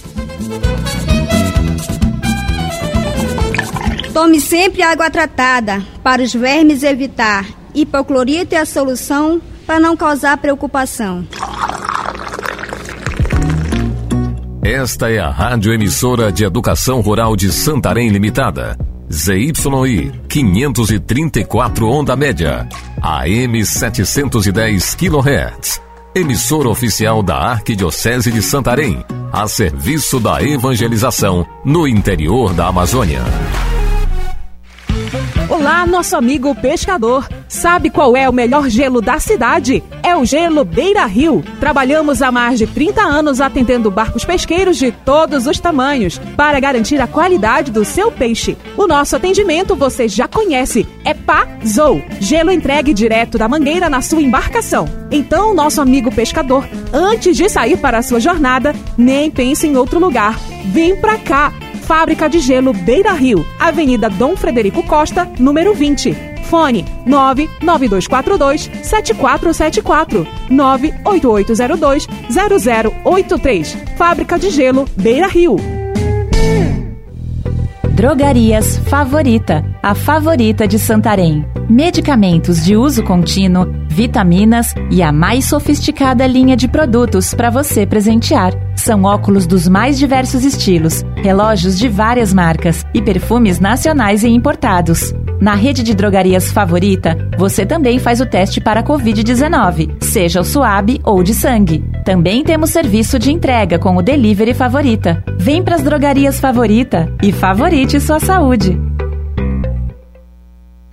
Tome 4.13 4.41
sempre 4.41 4.81
água 4.81 5.09
tratada 5.11 5.83
para 6.03 6.23
os 6.23 6.33
vermes 6.33 6.83
evitar. 6.83 7.45
Hipoclorito 7.75 8.55
é 8.55 8.57
a 8.57 8.65
solução 8.65 9.39
para 9.65 9.79
não 9.79 9.95
causar 9.95 10.37
preocupação. 10.37 11.27
Esta 14.63 15.09
é 15.09 15.19
a 15.19 15.29
Rádio 15.29 15.71
Emissora 15.71 16.31
de 16.31 16.43
Educação 16.43 16.99
Rural 16.99 17.35
de 17.35 17.51
Santarém 17.51 18.09
Limitada. 18.09 18.77
ZYI 19.09 20.11
534 20.27 21.87
onda 21.87 22.15
média, 22.15 22.67
AM 23.01 23.63
710 23.63 24.95
kHz. 24.95 25.81
Emissora 26.13 26.67
oficial 26.67 27.23
da 27.23 27.37
Arquidiocese 27.37 28.31
de 28.31 28.41
Santarém, 28.41 29.05
a 29.31 29.47
serviço 29.47 30.19
da 30.19 30.43
evangelização 30.43 31.47
no 31.63 31.87
interior 31.87 32.53
da 32.53 32.67
Amazônia. 32.67 33.21
Olá, 35.49 35.87
nosso 35.87 36.17
amigo 36.17 36.53
pescador. 36.53 37.25
Sabe 37.47 37.89
qual 37.89 38.17
é 38.17 38.27
o 38.27 38.33
melhor 38.33 38.67
gelo 38.67 38.99
da 38.99 39.17
cidade? 39.17 39.81
É 40.03 40.13
o 40.13 40.25
Gelo 40.25 40.65
Beira 40.65 41.05
Rio. 41.05 41.41
Trabalhamos 41.57 42.21
há 42.21 42.29
mais 42.29 42.59
de 42.59 42.67
30 42.67 43.01
anos 43.01 43.39
atendendo 43.39 43.89
barcos 43.89 44.25
pesqueiros 44.25 44.75
de 44.77 44.91
todos 44.91 45.47
os 45.47 45.57
tamanhos 45.57 46.19
para 46.35 46.59
garantir 46.59 46.99
a 46.99 47.07
qualidade 47.07 47.71
do 47.71 47.85
seu 47.85 48.11
peixe. 48.11 48.57
O 48.75 48.87
nosso 48.87 49.15
atendimento 49.15 49.73
você 49.73 50.09
já 50.09 50.27
conhece, 50.27 50.85
é 51.05 51.13
Pazou. 51.13 52.01
Gelo 52.19 52.51
entregue 52.51 52.93
direto 52.93 53.37
da 53.37 53.47
mangueira 53.47 53.89
na 53.89 54.01
sua 54.01 54.21
embarcação. 54.21 54.85
Então, 55.09 55.53
nosso 55.53 55.79
amigo 55.79 56.11
pescador, 56.11 56.67
antes 56.91 57.37
de 57.37 57.47
sair 57.47 57.77
para 57.77 57.99
a 57.99 58.03
sua 58.03 58.19
jornada, 58.19 58.75
nem 58.97 59.31
pense 59.31 59.65
em 59.65 59.77
outro 59.77 59.97
lugar. 59.97 60.37
Vem 60.65 60.97
pra 60.97 61.17
cá 61.17 61.53
Fábrica 61.87 62.27
de 62.27 62.39
Gelo 62.39 62.73
Beira 62.73 63.13
Rio, 63.13 63.47
Avenida 63.57 64.09
Dom 64.09 64.35
Frederico 64.35 64.83
Costa, 64.83 65.25
número 65.39 65.73
20. 65.73 66.13
Fone 66.43 66.83
99242 67.05 68.69
7474 68.83 70.27
98802 70.49 72.07
0083. 73.05 73.77
Fábrica 73.95 74.37
de 74.37 74.49
Gelo 74.49 74.85
Beira 74.97 75.27
Rio. 75.27 75.55
Drogarias 77.93 78.77
Favorita, 78.89 79.63
a 79.81 79.95
favorita 79.95 80.67
de 80.67 80.77
Santarém. 80.77 81.45
Medicamentos 81.69 82.63
de 82.63 82.77
uso 82.77 83.03
contínuo, 83.03 83.67
vitaminas 83.89 84.73
e 84.89 85.03
a 85.03 85.11
mais 85.11 85.43
sofisticada 85.43 86.25
linha 86.25 86.55
de 86.55 86.65
produtos 86.65 87.33
para 87.33 87.49
você 87.49 87.85
presentear. 87.85 88.53
São 88.73 89.03
óculos 89.03 89.45
dos 89.45 89.67
mais 89.67 89.99
diversos 89.99 90.45
estilos, 90.45 91.03
relógios 91.17 91.77
de 91.77 91.89
várias 91.89 92.33
marcas 92.33 92.85
e 92.93 93.01
perfumes 93.01 93.59
nacionais 93.59 94.23
e 94.23 94.29
importados. 94.29 95.13
Na 95.41 95.55
rede 95.55 95.83
de 95.83 95.93
drogarias 95.93 96.51
favorita, 96.53 97.17
você 97.37 97.65
também 97.65 97.99
faz 97.99 98.21
o 98.21 98.25
teste 98.25 98.61
para 98.61 98.81
Covid-19, 98.81 100.01
seja 100.01 100.39
o 100.39 100.45
suave 100.45 101.01
ou 101.03 101.21
de 101.21 101.33
sangue. 101.33 101.83
Também 102.05 102.45
temos 102.45 102.69
serviço 102.69 103.19
de 103.19 103.29
entrega 103.29 103.77
com 103.77 103.97
o 103.97 104.01
Delivery 104.01 104.53
Favorita. 104.53 105.21
Vem 105.37 105.61
para 105.61 105.75
as 105.75 105.83
drogarias 105.83 106.39
favorita 106.39 107.13
e 107.21 107.33
favorite 107.33 107.99
sua 107.99 108.21
saúde. 108.21 108.79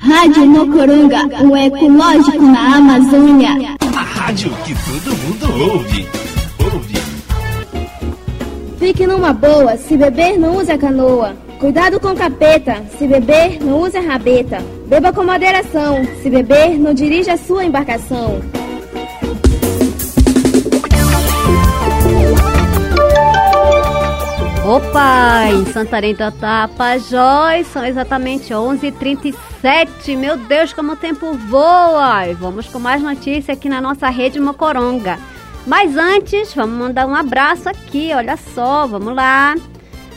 Rádio 0.04 0.46
Mocoronga, 0.46 1.26
o 1.42 1.56
ecológico 1.56 2.42
na 2.42 2.76
Amazônia. 2.76 3.74
A 3.96 4.02
rádio 4.02 4.50
que 4.62 4.74
todo 4.74 5.16
mundo 5.16 5.72
ouve. 5.72 6.06
Ouve. 6.62 6.94
Fique 8.78 9.06
numa 9.06 9.32
boa, 9.32 9.78
se 9.78 9.96
beber 9.96 10.38
não 10.38 10.58
use 10.58 10.70
a 10.70 10.76
canoa. 10.76 11.34
Cuidado 11.58 11.98
com 11.98 12.14
capeta, 12.14 12.84
se 12.98 13.06
beber, 13.06 13.64
não 13.64 13.80
use 13.80 13.96
a 13.96 14.02
rabeta. 14.02 14.58
Beba 14.86 15.10
com 15.10 15.24
moderação, 15.24 16.04
se 16.22 16.28
beber, 16.28 16.78
não 16.78 16.92
dirija 16.92 17.32
a 17.32 17.38
sua 17.38 17.64
embarcação. 17.64 18.42
Opa, 24.64 25.44
em 25.52 25.66
Santarém 25.66 26.14
do 26.14 26.32
Tapajós 26.32 27.66
são 27.66 27.84
exatamente 27.84 28.50
11h37. 28.50 30.16
Meu 30.16 30.38
Deus, 30.38 30.72
como 30.72 30.92
o 30.92 30.96
tempo 30.96 31.34
voa! 31.34 32.26
E 32.26 32.32
vamos 32.32 32.66
com 32.68 32.78
mais 32.78 33.02
notícias 33.02 33.58
aqui 33.58 33.68
na 33.68 33.78
nossa 33.78 34.08
rede 34.08 34.40
Mocoronga. 34.40 35.18
Mas 35.66 35.98
antes, 35.98 36.54
vamos 36.54 36.78
mandar 36.78 37.06
um 37.06 37.14
abraço 37.14 37.68
aqui, 37.68 38.12
olha 38.14 38.38
só, 38.38 38.86
vamos 38.86 39.14
lá. 39.14 39.54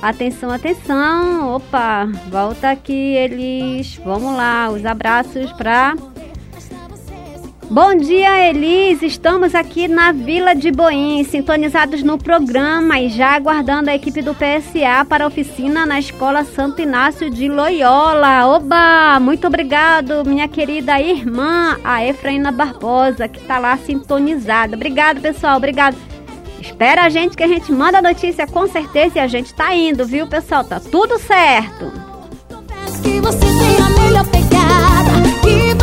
Atenção, 0.01 0.49
atenção. 0.49 1.55
Opa, 1.55 2.05
volta 2.29 2.71
aqui 2.71 2.93
eles. 2.93 3.99
Vamos 4.05 4.33
lá, 4.33 4.69
os 4.69 4.85
abraços 4.85 5.51
para 5.51 5.93
Bom 7.69 7.95
dia, 7.95 8.49
Elis. 8.49 9.01
Estamos 9.01 9.53
aqui 9.53 9.89
na 9.89 10.13
Vila 10.13 10.55
de 10.55 10.71
Boim, 10.71 11.21
sintonizados 11.25 12.01
no 12.01 12.17
programa 12.17 12.97
e 12.97 13.09
já 13.09 13.35
aguardando 13.35 13.89
a 13.89 13.95
equipe 13.95 14.21
do 14.21 14.33
PSA 14.33 15.03
para 15.03 15.25
a 15.25 15.27
oficina 15.27 15.85
na 15.85 15.99
Escola 15.99 16.45
Santo 16.45 16.81
Inácio 16.81 17.29
de 17.29 17.49
Loyola. 17.49 18.47
Oba! 18.47 19.19
Muito 19.19 19.47
obrigado, 19.47 20.23
minha 20.25 20.47
querida 20.47 21.01
irmã, 21.01 21.77
a 21.83 22.05
Efraína 22.05 22.53
Barbosa, 22.53 23.27
que 23.27 23.39
está 23.39 23.59
lá 23.59 23.75
sintonizada. 23.77 24.77
Obrigado, 24.77 25.19
pessoal. 25.19 25.57
Obrigado. 25.57 25.97
Espera 26.61 27.03
a 27.03 27.09
gente 27.09 27.35
que 27.35 27.43
a 27.43 27.47
gente 27.47 27.69
manda 27.73 28.01
notícia 28.01 28.47
com 28.47 28.65
certeza 28.67 29.17
e 29.17 29.19
a 29.19 29.27
gente 29.27 29.53
tá 29.53 29.75
indo, 29.75 30.05
viu, 30.05 30.25
pessoal? 30.25 30.63
Tá 30.63 30.79
tudo 30.79 31.19
certo. 31.19 31.91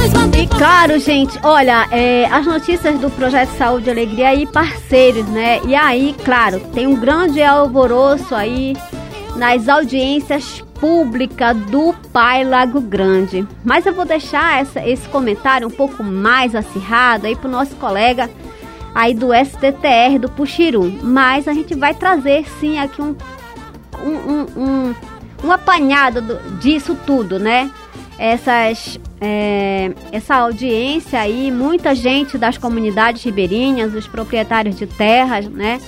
E 0.04 0.46
claro, 0.46 0.98
gente, 0.98 1.38
olha, 1.42 1.88
é, 1.90 2.26
as 2.26 2.44
notícias 2.44 2.98
do 3.00 3.08
Projeto 3.10 3.48
Saúde 3.56 3.88
e 3.88 3.90
Alegria 3.90 4.34
e 4.34 4.46
parceiros, 4.46 5.26
né? 5.28 5.60
E 5.64 5.74
aí, 5.74 6.14
claro, 6.22 6.60
tem 6.74 6.86
um 6.86 6.96
grande 6.96 7.42
alvoroço 7.42 8.34
aí 8.34 8.76
nas 9.36 9.68
audiências 9.68 10.62
públicas 10.78 11.56
do 11.56 11.94
Pai 12.12 12.44
Lago 12.44 12.80
Grande. 12.80 13.48
Mas 13.64 13.86
eu 13.86 13.94
vou 13.94 14.04
deixar 14.04 14.60
essa, 14.60 14.86
esse 14.86 15.08
comentário 15.08 15.66
um 15.66 15.70
pouco 15.70 16.04
mais 16.04 16.54
acirrado 16.54 17.26
aí 17.26 17.34
pro 17.34 17.48
nosso 17.48 17.74
colega 17.76 18.28
aí 18.94 19.14
do 19.14 19.28
STTR 19.32 20.18
do 20.20 20.28
Puxirum. 20.28 20.98
Mas 21.02 21.48
a 21.48 21.54
gente 21.54 21.74
vai 21.74 21.94
trazer 21.94 22.46
sim 22.60 22.78
aqui 22.78 23.00
um, 23.00 23.16
um, 23.98 24.10
um, 24.10 24.46
um, 24.56 24.94
um 25.44 25.52
apanhado 25.52 26.20
do, 26.20 26.58
disso 26.58 26.94
tudo, 27.06 27.38
né? 27.38 27.70
Essas, 28.18 29.00
é, 29.26 29.90
essa 30.12 30.36
audiência 30.36 31.18
aí, 31.18 31.50
muita 31.50 31.94
gente 31.94 32.36
das 32.36 32.58
comunidades 32.58 33.24
ribeirinhas, 33.24 33.94
os 33.94 34.06
proprietários 34.06 34.76
de 34.76 34.86
terras, 34.86 35.46
né? 35.46 35.80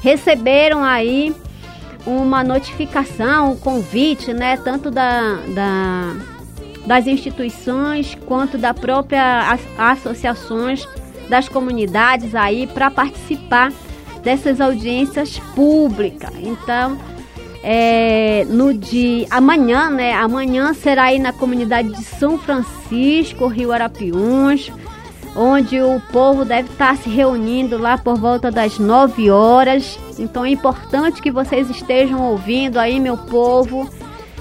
Receberam 0.00 0.84
aí 0.84 1.34
uma 2.06 2.44
notificação, 2.44 3.52
um 3.52 3.56
convite, 3.56 4.32
né? 4.32 4.56
Tanto 4.56 4.88
da, 4.88 5.34
da 5.52 6.16
das 6.86 7.08
instituições 7.08 8.16
quanto 8.26 8.56
da 8.56 8.72
própria 8.72 9.58
associações 9.76 10.86
das 11.28 11.48
comunidades 11.48 12.32
aí 12.36 12.68
para 12.68 12.88
participar 12.92 13.72
dessas 14.22 14.60
audiências 14.60 15.40
públicas. 15.56 16.30
Então, 16.40 16.96
é, 17.68 18.46
no 18.48 18.72
dia 18.72 19.26
amanhã, 19.28 19.90
né? 19.90 20.12
Amanhã 20.12 20.72
será 20.72 21.06
aí 21.06 21.18
na 21.18 21.32
comunidade 21.32 21.88
de 21.88 22.04
São 22.04 22.38
Francisco, 22.38 23.48
Rio 23.48 23.72
Arapiuns, 23.72 24.70
onde 25.34 25.82
o 25.82 26.00
povo 26.12 26.44
deve 26.44 26.70
estar 26.70 26.96
se 26.96 27.08
reunindo 27.10 27.76
lá 27.76 27.98
por 27.98 28.16
volta 28.18 28.52
das 28.52 28.78
9 28.78 29.32
horas. 29.32 29.98
Então 30.16 30.44
é 30.44 30.50
importante 30.50 31.20
que 31.20 31.32
vocês 31.32 31.68
estejam 31.68 32.22
ouvindo 32.30 32.78
aí, 32.78 33.00
meu 33.00 33.16
povo 33.16 33.90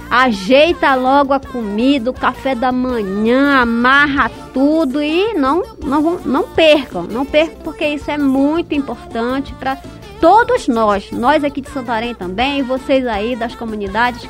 ajeita 0.07 0.93
logo 0.93 1.33
a 1.33 1.39
comida, 1.39 2.11
o 2.11 2.13
café 2.13 2.53
da 2.53 2.71
manhã, 2.71 3.59
amarra 3.59 4.29
tudo 4.53 5.01
e 5.01 5.33
não, 5.33 5.63
não, 5.83 6.19
não 6.23 6.43
percam, 6.43 7.03
não 7.03 7.25
percam 7.25 7.57
porque 7.63 7.87
isso 7.87 8.11
é 8.11 8.17
muito 8.19 8.75
importante 8.75 9.51
para 9.55 9.79
todos 10.25 10.67
nós, 10.67 11.11
nós 11.11 11.43
aqui 11.43 11.61
de 11.61 11.69
Santarém 11.69 12.15
também, 12.15 12.63
vocês 12.63 13.05
aí 13.05 13.35
das 13.35 13.53
comunidades, 13.53 14.27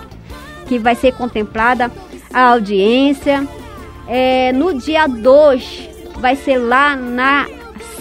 que 0.67 0.77
vai 0.77 0.93
ser 0.93 1.13
contemplada 1.13 1.89
a 2.33 2.49
audiência. 2.49 3.47
É, 4.05 4.51
no 4.51 4.73
dia 4.73 5.07
2, 5.07 5.89
vai 6.19 6.35
ser 6.35 6.57
lá 6.57 6.97
na 6.97 7.47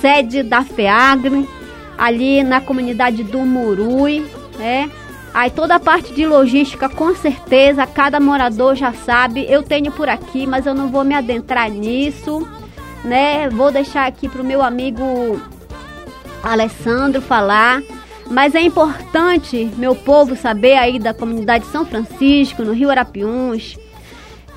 sede 0.00 0.42
da 0.42 0.64
FEAGRE, 0.64 1.48
ali 1.96 2.42
na 2.42 2.60
comunidade 2.60 3.22
do 3.22 3.38
Murui, 3.38 4.28
né? 4.58 4.90
Aí 5.32 5.50
toda 5.50 5.76
a 5.76 5.80
parte 5.80 6.12
de 6.12 6.26
logística, 6.26 6.88
com 6.88 7.14
certeza, 7.14 7.86
cada 7.86 8.18
morador 8.18 8.74
já 8.74 8.92
sabe. 8.92 9.46
Eu 9.48 9.62
tenho 9.62 9.92
por 9.92 10.08
aqui, 10.08 10.48
mas 10.48 10.66
eu 10.66 10.74
não 10.74 10.88
vou 10.88 11.04
me 11.04 11.14
adentrar 11.14 11.70
nisso, 11.70 12.44
né? 13.04 13.48
Vou 13.50 13.70
deixar 13.70 14.08
aqui 14.08 14.28
pro 14.28 14.42
meu 14.42 14.62
amigo 14.62 15.40
Alessandro 16.52 17.20
falar. 17.20 17.82
Mas 18.30 18.54
é 18.54 18.60
importante, 18.60 19.70
meu 19.76 19.94
povo, 19.94 20.34
saber 20.34 20.76
aí 20.76 20.98
da 20.98 21.12
comunidade 21.12 21.66
São 21.66 21.84
Francisco, 21.84 22.62
no 22.62 22.72
Rio 22.72 22.90
Arapiuns, 22.90 23.76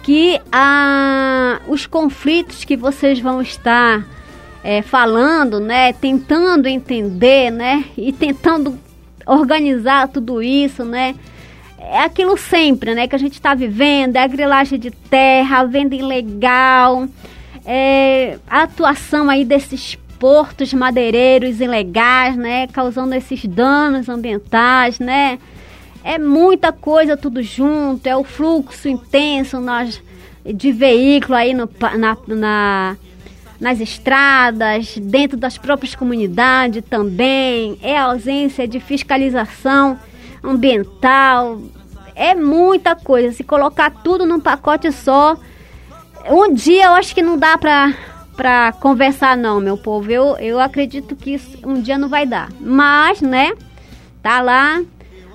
que 0.03 0.39
ah, 0.51 1.59
os 1.67 1.85
conflitos 1.85 2.63
que 2.63 2.77
vocês 2.77 3.19
vão 3.19 3.41
estar 3.41 4.07
é, 4.63 4.81
falando, 4.81 5.59
né, 5.59 5.91
tentando 5.93 6.67
entender, 6.67 7.51
né, 7.51 7.83
e 7.97 8.13
tentando 8.13 8.79
organizar 9.25 10.07
tudo 10.07 10.41
isso, 10.41 10.85
né? 10.85 11.13
É 11.79 11.99
aquilo 11.99 12.38
sempre, 12.38 12.95
né? 12.95 13.07
Que 13.07 13.15
a 13.15 13.19
gente 13.19 13.33
está 13.33 13.53
vivendo, 13.53 14.15
é 14.15 14.23
a 14.23 14.27
grilagem 14.27 14.79
de 14.79 14.89
terra, 14.89 15.59
a 15.59 15.63
venda 15.65 15.95
ilegal, 15.95 17.07
é, 17.65 18.39
a 18.49 18.63
atuação 18.63 19.29
aí 19.29 19.45
desses 19.45 19.97
portos 20.20 20.74
madeireiros 20.74 21.59
ilegais, 21.59 22.36
né? 22.36 22.68
Causando 22.68 23.15
esses 23.15 23.45
danos 23.45 24.09
ambientais, 24.09 24.99
né? 24.99 25.39
É 26.03 26.18
muita 26.18 26.72
coisa 26.72 27.18
tudo 27.18 27.41
junto, 27.41 28.07
é 28.07 28.15
o 28.15 28.24
fluxo 28.24 28.88
intenso 28.88 29.59
nas, 29.59 30.01
de 30.45 30.72
veículo 30.72 31.36
aí 31.36 31.53
no, 31.53 31.70
na, 31.97 32.18
na 32.28 32.97
nas 33.59 33.80
estradas, 33.80 34.97
dentro 34.97 35.36
das 35.36 35.57
próprias 35.57 35.95
comunidades 35.95 36.84
também, 36.88 37.78
é 37.82 37.97
a 37.97 38.03
ausência 38.03 38.68
de 38.68 38.80
fiscalização 38.80 39.99
ambiental, 40.43 41.59
é 42.15 42.36
muita 42.36 42.95
coisa. 42.95 43.32
Se 43.32 43.43
colocar 43.43 43.89
tudo 43.89 44.26
num 44.26 44.39
pacote 44.39 44.91
só, 44.91 45.38
um 46.30 46.53
dia 46.53 46.86
eu 46.86 46.93
acho 46.93 47.13
que 47.15 47.22
não 47.22 47.38
dá 47.38 47.57
pra, 47.57 47.93
pra 48.38 48.71
conversar 48.71 49.35
não, 49.35 49.59
meu 49.59 49.75
povo. 49.75 50.09
Eu, 50.11 50.38
eu 50.38 50.59
acredito 50.59 51.15
que 51.15 51.31
isso, 51.31 51.57
um 51.65 51.81
dia 51.81 51.97
não 51.97 52.07
vai 52.07 52.25
dar. 52.25 52.49
Mas, 52.61 53.19
né, 53.19 53.51
tá 54.21 54.39
lá 54.39 54.81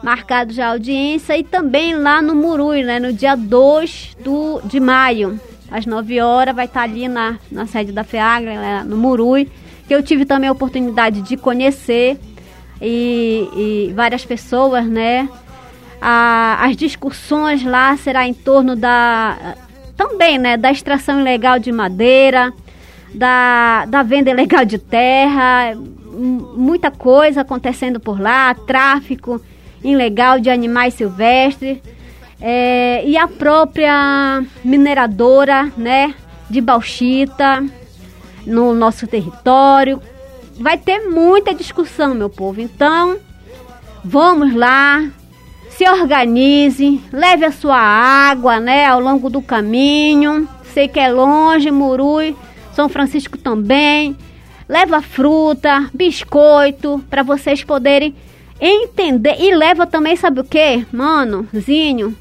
marcado 0.03 0.53
já 0.53 0.68
a 0.68 0.70
audiência 0.70 1.36
e 1.36 1.44
também 1.44 1.94
lá 1.94 2.22
no 2.22 2.34
Murui, 2.34 2.82
né, 2.82 2.98
no 2.98 3.12
dia 3.12 3.36
2 3.36 4.16
do, 4.20 4.61
de 4.64 4.80
maio 4.80 5.38
às 5.70 5.86
9 5.86 6.20
horas, 6.20 6.55
vai 6.55 6.64
estar 6.64 6.82
ali 6.82 7.09
na, 7.09 7.38
na 7.50 7.66
sede 7.66 7.92
da 7.92 8.05
FEAGRA, 8.05 8.84
no 8.84 8.96
Murui, 8.96 9.48
que 9.86 9.94
eu 9.94 10.03
tive 10.03 10.24
também 10.24 10.48
a 10.48 10.53
oportunidade 10.53 11.22
de 11.22 11.36
conhecer 11.36 12.18
e, 12.80 13.88
e 13.88 13.92
várias 13.94 14.24
pessoas, 14.24 14.84
né? 14.86 15.28
A, 16.00 16.66
as 16.66 16.76
discussões 16.76 17.64
lá 17.64 17.96
será 17.96 18.26
em 18.26 18.34
torno 18.34 18.74
da 18.74 19.57
também, 19.96 20.36
né, 20.36 20.57
da 20.57 20.70
extração 20.70 21.20
ilegal 21.20 21.61
de 21.61 21.70
madeira, 21.70 22.53
da, 23.14 23.84
da 23.86 24.02
venda 24.02 24.30
ilegal 24.30 24.64
de 24.64 24.78
terra, 24.78 25.74
muita 26.56 26.90
coisa 26.90 27.40
acontecendo 27.42 27.98
por 28.00 28.20
lá, 28.20 28.54
tráfico 28.54 29.40
ilegal 29.82 30.38
de 30.38 30.50
animais 30.50 30.94
silvestres. 30.94 31.78
É, 32.40 33.04
e 33.06 33.16
a 33.16 33.28
própria 33.28 34.42
mineradora, 34.64 35.72
né, 35.76 36.14
de 36.50 36.60
bauxita 36.60 37.64
no 38.44 38.74
nosso 38.74 39.06
território. 39.06 40.02
Vai 40.58 40.76
ter 40.76 41.08
muita 41.08 41.54
discussão, 41.54 42.14
meu 42.14 42.28
povo. 42.28 42.60
Então, 42.60 43.16
vamos 44.04 44.54
lá, 44.54 45.08
se 45.70 45.88
organize, 45.88 47.00
leve 47.12 47.44
a 47.44 47.52
sua 47.52 47.78
água, 47.78 48.58
né, 48.58 48.86
ao 48.86 49.00
longo 49.00 49.30
do 49.30 49.40
caminho. 49.40 50.48
Sei 50.74 50.88
que 50.88 50.98
é 50.98 51.10
longe, 51.10 51.70
Murui, 51.70 52.36
São 52.74 52.88
Francisco 52.88 53.38
também. 53.38 54.16
Leva 54.68 55.02
fruta, 55.02 55.90
biscoito, 55.92 57.04
para 57.10 57.22
vocês 57.22 57.62
poderem 57.62 58.14
entender. 58.60 59.36
E 59.38 59.54
leva 59.54 59.86
também, 59.86 60.16
sabe 60.16 60.40
o 60.40 60.44
que, 60.44 60.86
mano, 60.92 61.48
Zinho? 61.54 62.16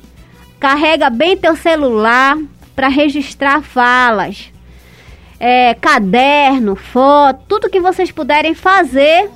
Carrega 0.60 1.10
bem 1.10 1.38
teu 1.38 1.56
celular 1.56 2.38
para 2.76 2.88
registrar 2.88 3.62
falas. 3.62 4.52
É, 5.40 5.74
caderno, 5.76 6.76
foto, 6.76 7.44
tudo 7.48 7.70
que 7.70 7.80
vocês 7.80 8.12
puderem 8.12 8.54
fazer. 8.54 9.30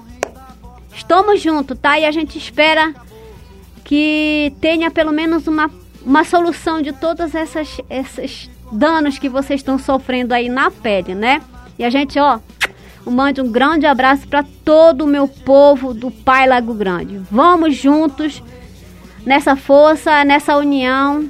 Estamos 0.93 1.41
juntos, 1.41 1.78
tá? 1.80 1.99
E 1.99 2.05
a 2.05 2.11
gente 2.11 2.38
espera 2.38 2.93
que 3.84 4.53
tenha 4.59 4.89
pelo 4.89 5.11
menos 5.11 5.47
uma, 5.47 5.70
uma 6.03 6.24
solução 6.24 6.82
de 6.82 6.91
todos 6.91 7.34
essas, 7.36 7.80
esses 7.89 8.49
danos 8.72 9.18
que 9.18 9.30
vocês 9.30 9.59
estão 9.59 9.78
sofrendo 9.78 10.34
aí 10.34 10.49
na 10.49 10.70
pele, 10.72 11.16
né? 11.16 11.41
E 11.78 11.84
a 11.84 11.89
gente, 11.89 12.20
ó, 12.20 12.39
mande 13.05 13.41
um 13.41 13.51
grande 13.51 13.86
abraço 13.86 14.28
para 14.28 14.43
todo 14.63 15.03
o 15.03 15.07
meu 15.07 15.28
povo 15.28 15.93
do 15.93 16.09
Pai 16.09 16.47
Lago 16.47 16.74
Grande. 16.74 17.22
Vamos 17.30 17.76
juntos 17.76 18.41
nessa 19.26 19.55
força, 19.55 20.24
nessa 20.24 20.55
união, 20.57 21.30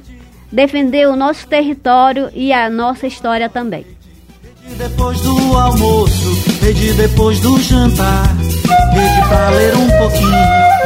defender 0.50 1.08
o 1.08 1.16
nosso 1.16 1.46
território 1.46 2.30
e 2.34 2.52
a 2.52 2.70
nossa 2.70 3.06
história 3.06 3.48
também. 3.48 3.86
Depois 4.76 5.20
do 5.20 5.56
almoço, 5.56 6.60
rede 6.60 6.92
depois 6.94 7.40
do 7.40 7.58
jantar, 7.60 8.34
rede 8.92 9.28
pra 9.28 9.50
ler 9.50 9.76
um 9.76 9.88
pouquinho. 9.98 10.85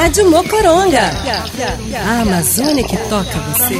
Rádio 0.00 0.30
Mocoronga. 0.30 1.10
A 2.06 2.22
Amazônia 2.22 2.82
que 2.82 2.96
toca 3.10 3.38
você. 3.52 3.74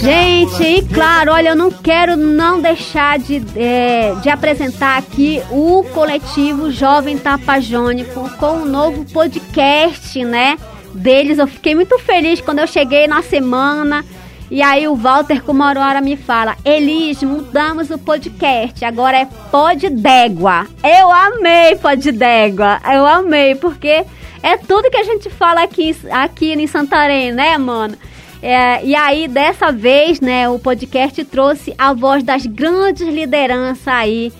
Gente, 0.00 0.62
e 0.64 0.82
claro, 0.92 1.30
olha, 1.30 1.50
eu 1.50 1.54
não 1.54 1.70
quero 1.70 2.16
não 2.16 2.60
deixar 2.60 3.20
de, 3.20 3.40
é, 3.54 4.16
de 4.20 4.28
apresentar 4.28 4.98
aqui 4.98 5.40
o 5.48 5.84
coletivo 5.94 6.72
Jovem 6.72 7.16
Tapajônico 7.16 8.28
com 8.30 8.62
um 8.62 8.64
novo 8.64 9.04
podcast, 9.04 10.24
né? 10.24 10.58
Deles. 10.92 11.38
Eu 11.38 11.46
fiquei 11.46 11.76
muito 11.76 11.96
feliz 12.00 12.40
quando 12.40 12.58
eu 12.58 12.66
cheguei 12.66 13.06
na 13.06 13.22
semana. 13.22 14.04
E 14.52 14.60
aí 14.60 14.86
o 14.86 14.94
Walter 14.94 15.42
com 15.42 15.52
uma 15.52 15.70
hora 15.70 16.02
me 16.02 16.14
fala, 16.14 16.58
Elis, 16.62 17.22
mudamos 17.22 17.88
o 17.88 17.96
podcast, 17.96 18.84
agora 18.84 19.16
é 19.16 19.24
Pod 19.24 19.88
Dégua. 19.88 20.66
Eu 20.84 21.10
amei 21.10 21.74
Pod 21.76 22.12
Dégua, 22.12 22.78
eu 22.94 23.06
amei, 23.06 23.54
porque 23.54 24.04
é 24.42 24.58
tudo 24.58 24.90
que 24.90 24.98
a 24.98 25.04
gente 25.04 25.30
fala 25.30 25.62
aqui, 25.62 25.96
aqui 26.10 26.52
em 26.52 26.66
Santarém, 26.66 27.32
né, 27.32 27.56
mano? 27.56 27.96
É, 28.42 28.84
e 28.84 28.94
aí, 28.94 29.26
dessa 29.26 29.72
vez, 29.72 30.20
né, 30.20 30.46
o 30.50 30.58
podcast 30.58 31.24
trouxe 31.24 31.74
a 31.78 31.94
voz 31.94 32.22
das 32.22 32.44
grandes 32.44 33.08
lideranças 33.08 33.88
aí. 33.88 34.30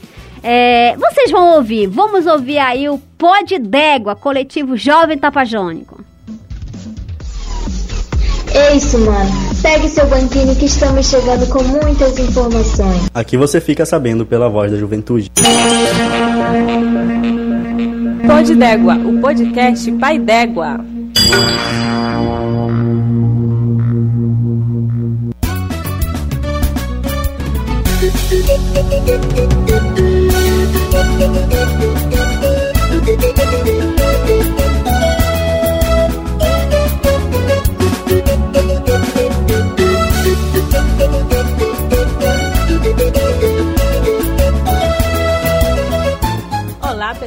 É, 0.43 0.95
vocês 0.95 1.31
vão 1.31 1.55
ouvir, 1.55 1.87
vamos 1.87 2.27
ouvir 2.27 2.59
aí 2.59 2.87
o 2.87 2.99
Pod 3.17 3.59
Dégua, 3.59 4.15
coletivo 4.15 4.77
Jovem 4.77 5.17
Tapajônico. 5.17 6.05
É 8.55 8.77
isso, 8.77 8.99
mano. 8.99 9.52
Pegue 9.63 9.89
seu 9.89 10.05
banquinho 10.09 10.57
que 10.57 10.65
estamos 10.65 11.09
chegando 11.09 11.47
com 11.47 11.63
muitas 11.63 12.19
informações. 12.19 13.09
Aqui 13.15 13.37
você 13.37 13.61
fica 13.61 13.87
sabendo 13.87 14.27
pela 14.27 14.49
voz 14.49 14.73
da 14.73 14.77
juventude. 14.77 15.31
Pod 18.27 18.55
Dégua, 18.57 18.97
o 18.97 19.21
podcast 19.21 19.93
Pai 19.93 20.19
Dégua. 20.19 20.81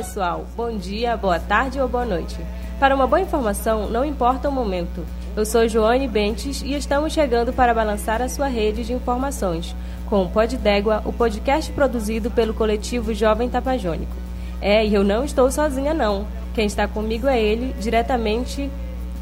Pessoal, 0.06 0.46
bom 0.56 0.78
dia, 0.78 1.18
boa 1.18 1.40
tarde 1.40 1.82
ou 1.82 1.88
boa 1.90 2.06
noite. 2.06 2.38
Para 2.80 2.94
uma 2.94 3.08
boa 3.08 3.20
informação, 3.20 3.90
não 3.90 4.06
importa 4.06 4.48
o 4.48 4.52
momento. 4.52 5.04
Eu 5.36 5.44
sou 5.46 5.68
Joane 5.68 6.08
Bentes 6.08 6.62
e 6.62 6.76
estamos 6.76 7.12
chegando 7.12 7.52
para 7.52 7.74
balançar 7.74 8.22
a 8.22 8.30
sua 8.30 8.46
rede 8.48 8.84
de 8.84 8.94
informações 8.94 9.76
com 10.06 10.22
o 10.22 10.30
Pod 10.30 10.56
Dégua, 10.58 11.02
o 11.06 11.12
podcast 11.12 11.72
produzido 11.72 12.30
pelo 12.30 12.54
coletivo 12.54 13.16
Jovem 13.16 13.50
Tapajônico. 13.50 14.16
É, 14.62 14.86
e 14.86 14.94
eu 14.94 15.04
não 15.04 15.26
estou 15.26 15.50
sozinha 15.50 15.94
não. 15.94 16.28
Quem 16.54 16.68
está 16.68 16.88
comigo 16.88 17.28
é 17.28 17.42
ele, 17.42 17.74
diretamente 17.80 18.70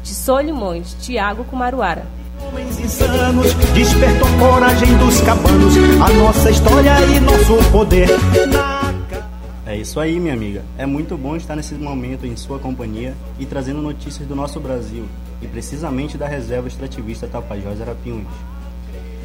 de 0.02 0.14
Solimões, 0.14 0.94
Tiago 1.00 1.44
Kumaruara. 1.44 2.04
Homens 2.46 2.78
insanos, 2.78 3.54
despertou 3.74 4.28
coragem 4.38 4.98
dos 4.98 5.18
cabanos, 5.22 5.74
a 6.04 6.12
nossa 6.12 6.50
história 6.50 6.94
e 7.06 7.20
nosso 7.20 7.70
poder. 7.70 8.08
É 9.74 9.76
isso 9.76 9.98
aí, 9.98 10.20
minha 10.20 10.34
amiga. 10.34 10.62
É 10.78 10.86
muito 10.86 11.18
bom 11.18 11.34
estar 11.34 11.56
nesse 11.56 11.74
momento 11.74 12.24
em 12.24 12.36
sua 12.36 12.60
companhia 12.60 13.12
e 13.40 13.44
trazendo 13.44 13.82
notícias 13.82 14.24
do 14.24 14.36
nosso 14.36 14.60
Brasil, 14.60 15.04
e 15.42 15.48
precisamente 15.48 16.16
da 16.16 16.28
reserva 16.28 16.68
extrativista 16.68 17.26
Tapajós 17.26 17.80
Arapiuns. 17.80 18.28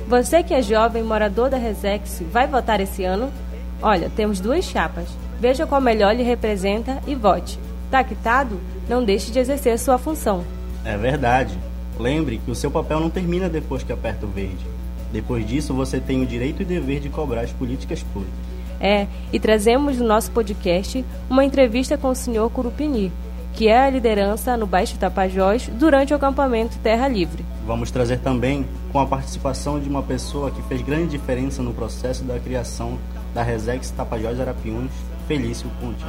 Você 0.08 0.42
que 0.42 0.56
é 0.56 0.60
jovem 0.64 1.04
morador 1.04 1.52
da 1.52 1.58
Resex, 1.58 2.24
vai 2.32 2.48
votar 2.48 2.82
esse 2.82 3.04
ano? 3.04 3.32
Olha, 3.80 4.10
temos 4.10 4.40
duas 4.40 4.66
chapas. 4.66 5.08
Veja 5.40 5.68
qual 5.68 5.80
melhor 5.80 6.16
lhe 6.16 6.24
representa 6.24 6.98
e 7.06 7.14
vote. 7.14 7.60
Tá 7.92 8.04
quitado? 8.04 8.60
Não 8.90 9.06
deixe 9.06 9.32
de 9.32 9.38
exercer 9.38 9.78
sua 9.78 10.00
função. 10.00 10.44
É 10.84 10.98
verdade. 10.98 11.56
Lembre 12.00 12.42
que 12.44 12.50
o 12.50 12.56
seu 12.56 12.72
papel 12.72 13.00
não 13.00 13.12
termina 13.12 13.48
depois 13.48 13.84
que 13.84 13.94
aperta 13.94 14.26
o 14.26 14.30
verde. 14.30 14.66
Depois 15.14 15.48
disso, 15.48 15.76
você 15.76 16.00
tem 16.00 16.24
o 16.24 16.26
direito 16.26 16.64
e 16.64 16.66
dever 16.66 17.00
de 17.02 17.10
cobrar 17.10 17.42
as 17.42 17.52
políticas 17.52 18.02
públicas. 18.02 18.49
É, 18.80 19.08
e 19.34 19.40
trazemos 19.40 19.98
no 19.98 20.08
nosso 20.08 20.32
podcast 20.32 21.04
uma 21.30 21.44
entrevista 21.44 21.98
com 21.98 22.10
o 22.10 22.16
senhor 22.16 22.50
Curupini, 22.50 23.12
que 23.54 23.68
é 23.68 23.78
a 23.78 23.90
liderança 23.90 24.56
no 24.56 24.66
Baixo 24.66 24.98
Tapajós 24.98 25.70
durante 25.74 26.14
o 26.14 26.16
acampamento 26.16 26.78
Terra 26.80 27.08
Livre. 27.08 27.44
Vamos 27.66 27.92
trazer 27.92 28.20
também 28.20 28.66
com 28.92 29.00
a 29.00 29.06
participação 29.06 29.80
de 29.80 29.90
uma 29.90 30.02
pessoa 30.02 30.50
que 30.50 30.62
fez 30.64 30.82
grande 30.82 31.08
diferença 31.10 31.62
no 31.62 31.74
processo 31.74 32.24
da 32.24 32.40
criação 32.40 32.98
da 33.34 33.44
Resex 33.44 33.92
Tapajós 33.92 34.40
Arapiuns, 34.40 34.92
Felício 35.28 35.70
Ponte. 35.80 36.04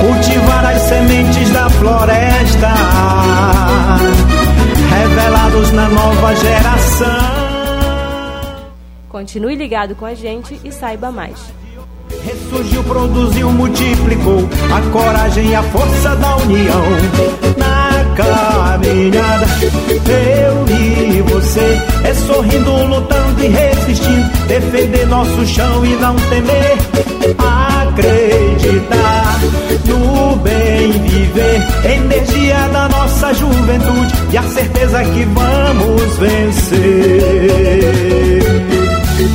Cultivar 0.00 0.66
as 0.66 0.82
sementes 0.82 1.50
da 1.50 1.68
floresta, 1.70 2.68
revelados 4.90 5.72
na 5.72 5.88
nova 5.88 6.36
geração. 6.36 7.39
Continue 9.10 9.56
ligado 9.56 9.96
com 9.96 10.06
a 10.06 10.14
gente 10.14 10.58
e 10.62 10.70
saiba 10.70 11.10
mais. 11.10 11.36
Ressurgiu, 12.24 12.82
produziu, 12.84 13.50
multiplicou 13.50 14.48
a 14.72 14.80
coragem 14.92 15.48
e 15.48 15.54
a 15.54 15.62
força 15.64 16.14
da 16.16 16.36
união. 16.36 16.82
Na 17.56 18.04
caminhada, 18.14 19.46
eu 20.06 20.64
e 20.68 21.22
você, 21.22 21.78
é 22.04 22.14
sorrindo, 22.14 22.70
lutando 22.84 23.42
e 23.42 23.48
resistindo, 23.48 24.30
defender 24.46 25.06
nosso 25.08 25.44
chão 25.46 25.84
e 25.84 25.96
não 25.96 26.14
temer. 26.16 26.78
Acreditar 27.82 29.40
no 29.86 30.36
bem 30.36 30.92
viver, 30.92 31.66
energia 31.84 32.68
da 32.68 32.88
nossa 32.88 33.34
juventude 33.34 34.14
e 34.32 34.36
a 34.36 34.42
certeza 34.42 35.02
que 35.02 35.24
vamos 35.24 36.16
vencer. 36.18 37.50
Ei 39.20 39.26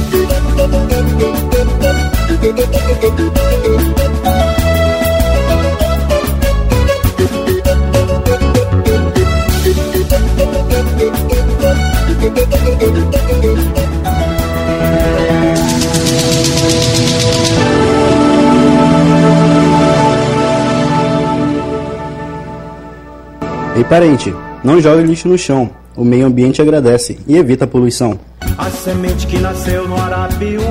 parente, 23.83 24.33
não 24.63 24.81
jogue 24.81 25.03
lixo 25.03 25.27
no 25.27 25.37
chão. 25.37 25.69
O 25.95 26.03
meio 26.03 26.25
ambiente 26.25 26.59
agradece 26.59 27.19
e 27.27 27.37
evita 27.37 27.65
a 27.65 27.67
poluição. 27.67 28.19
A 28.57 28.69
semente 28.69 29.27
que 29.27 29.37
nasceu 29.37 29.85
no 29.85 29.97
Arapiuns, 29.97 30.63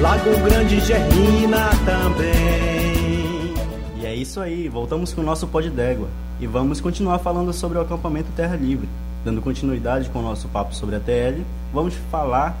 Lago 0.00 0.38
Grande 0.44 0.80
germina 0.80 1.70
também. 1.84 3.54
E 3.96 4.04
é 4.04 4.14
isso 4.14 4.40
aí, 4.40 4.68
voltamos 4.68 5.14
com 5.14 5.20
o 5.20 5.24
nosso 5.24 5.46
pó 5.46 5.60
d'égua 5.60 6.08
e 6.40 6.46
vamos 6.46 6.80
continuar 6.80 7.20
falando 7.20 7.52
sobre 7.52 7.78
o 7.78 7.80
acampamento 7.80 8.32
Terra 8.34 8.56
Livre. 8.56 8.88
Dando 9.24 9.40
continuidade 9.40 10.10
com 10.10 10.18
o 10.18 10.22
nosso 10.22 10.48
papo 10.48 10.74
sobre 10.74 10.96
a 10.96 11.00
TL, 11.00 11.44
vamos 11.72 11.94
falar 12.10 12.56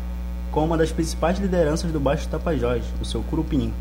com 0.52 0.64
uma 0.64 0.78
das 0.78 0.92
principais 0.92 1.38
lideranças 1.38 1.90
do 1.90 1.98
Baixo 1.98 2.28
Tapajós, 2.28 2.84
o 3.00 3.04
seu 3.04 3.22
Curupim. 3.22 3.72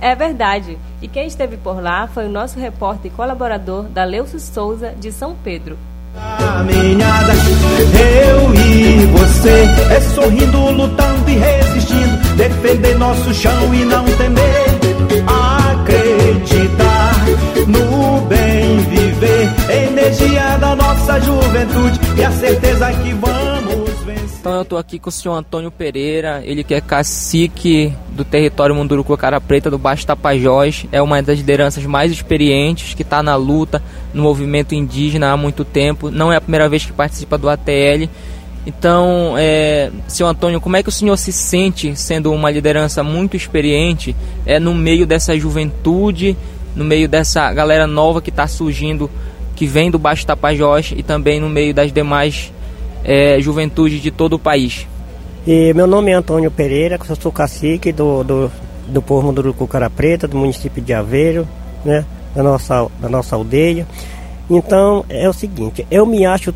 É 0.00 0.16
verdade. 0.16 0.76
E 1.00 1.06
quem 1.06 1.28
esteve 1.28 1.56
por 1.56 1.80
lá 1.80 2.08
foi 2.08 2.26
o 2.26 2.30
nosso 2.30 2.58
repórter 2.58 3.12
e 3.12 3.14
colaborador 3.14 3.84
da 3.84 4.02
Leucio 4.02 4.40
Souza, 4.40 4.90
de 4.90 5.12
São 5.12 5.36
Pedro. 5.44 5.78
Caminhada, 6.14 7.32
eu 7.98 8.54
e 8.54 9.06
você, 9.06 9.66
é 9.90 10.00
sorrindo, 10.14 10.70
lutando 10.70 11.30
e 11.30 11.34
resistindo, 11.34 12.36
defender 12.36 12.98
nosso 12.98 13.32
chão 13.32 13.74
e 13.74 13.84
não 13.84 14.04
temer, 14.04 14.66
acreditar 15.70 17.14
no 17.66 18.20
bem 18.26 18.78
viver, 18.78 19.50
energia 19.70 20.58
da 20.58 20.76
nossa 20.76 21.18
juventude 21.20 22.00
e 22.16 22.24
a 22.24 22.30
certeza 22.30 22.92
que 22.92 23.12
vamos. 23.14 23.41
Então 24.42 24.54
eu 24.54 24.64
tô 24.64 24.76
aqui 24.76 24.98
com 24.98 25.08
o 25.08 25.12
senhor 25.12 25.36
Antônio 25.36 25.70
Pereira, 25.70 26.42
ele 26.44 26.64
que 26.64 26.74
é 26.74 26.80
cacique 26.80 27.94
do 28.10 28.24
território 28.24 28.74
Munduruku 28.74 29.16
Cara 29.16 29.40
Preta 29.40 29.70
do 29.70 29.78
Baixo 29.78 30.04
Tapajós, 30.04 30.84
é 30.90 31.00
uma 31.00 31.22
das 31.22 31.38
lideranças 31.38 31.86
mais 31.86 32.10
experientes 32.10 32.92
que 32.92 33.02
está 33.02 33.22
na 33.22 33.36
luta 33.36 33.80
no 34.12 34.24
movimento 34.24 34.74
indígena 34.74 35.30
há 35.30 35.36
muito 35.36 35.64
tempo, 35.64 36.10
não 36.10 36.32
é 36.32 36.34
a 36.38 36.40
primeira 36.40 36.68
vez 36.68 36.84
que 36.84 36.92
participa 36.92 37.38
do 37.38 37.48
ATL. 37.48 38.10
Então, 38.66 39.34
é, 39.38 39.92
senhor 40.08 40.30
Antônio, 40.30 40.60
como 40.60 40.76
é 40.76 40.82
que 40.82 40.88
o 40.88 40.92
senhor 40.92 41.16
se 41.16 41.30
sente 41.30 41.94
sendo 41.94 42.32
uma 42.32 42.50
liderança 42.50 43.04
muito 43.04 43.36
experiente 43.36 44.16
é, 44.44 44.58
no 44.58 44.74
meio 44.74 45.06
dessa 45.06 45.38
juventude, 45.38 46.36
no 46.74 46.84
meio 46.84 47.08
dessa 47.08 47.52
galera 47.52 47.86
nova 47.86 48.20
que 48.20 48.30
está 48.30 48.48
surgindo, 48.48 49.08
que 49.54 49.66
vem 49.68 49.88
do 49.88 50.00
Baixo 50.00 50.26
Tapajós 50.26 50.92
e 50.96 51.04
também 51.04 51.38
no 51.38 51.48
meio 51.48 51.72
das 51.72 51.92
demais 51.92 52.52
é, 53.04 53.40
juventude 53.40 54.00
de 54.00 54.10
todo 54.10 54.34
o 54.34 54.38
país. 54.38 54.86
E 55.46 55.72
meu 55.74 55.86
nome 55.86 56.12
é 56.12 56.14
Antônio 56.14 56.50
Pereira, 56.50 56.98
eu 57.08 57.16
sou 57.16 57.32
cacique 57.32 57.92
do, 57.92 58.22
do, 58.22 58.52
do 58.86 59.02
povo 59.02 59.26
Munduruku 59.26 59.66
Cara 59.66 59.90
Preta, 59.90 60.28
do 60.28 60.36
município 60.36 60.82
de 60.82 60.94
Aveiro, 60.94 61.48
né, 61.84 62.04
da, 62.34 62.42
nossa, 62.42 62.86
da 63.00 63.08
nossa 63.08 63.34
aldeia. 63.34 63.86
Então 64.48 65.04
é 65.08 65.28
o 65.28 65.32
seguinte, 65.32 65.86
eu 65.90 66.06
me 66.06 66.24
acho 66.24 66.54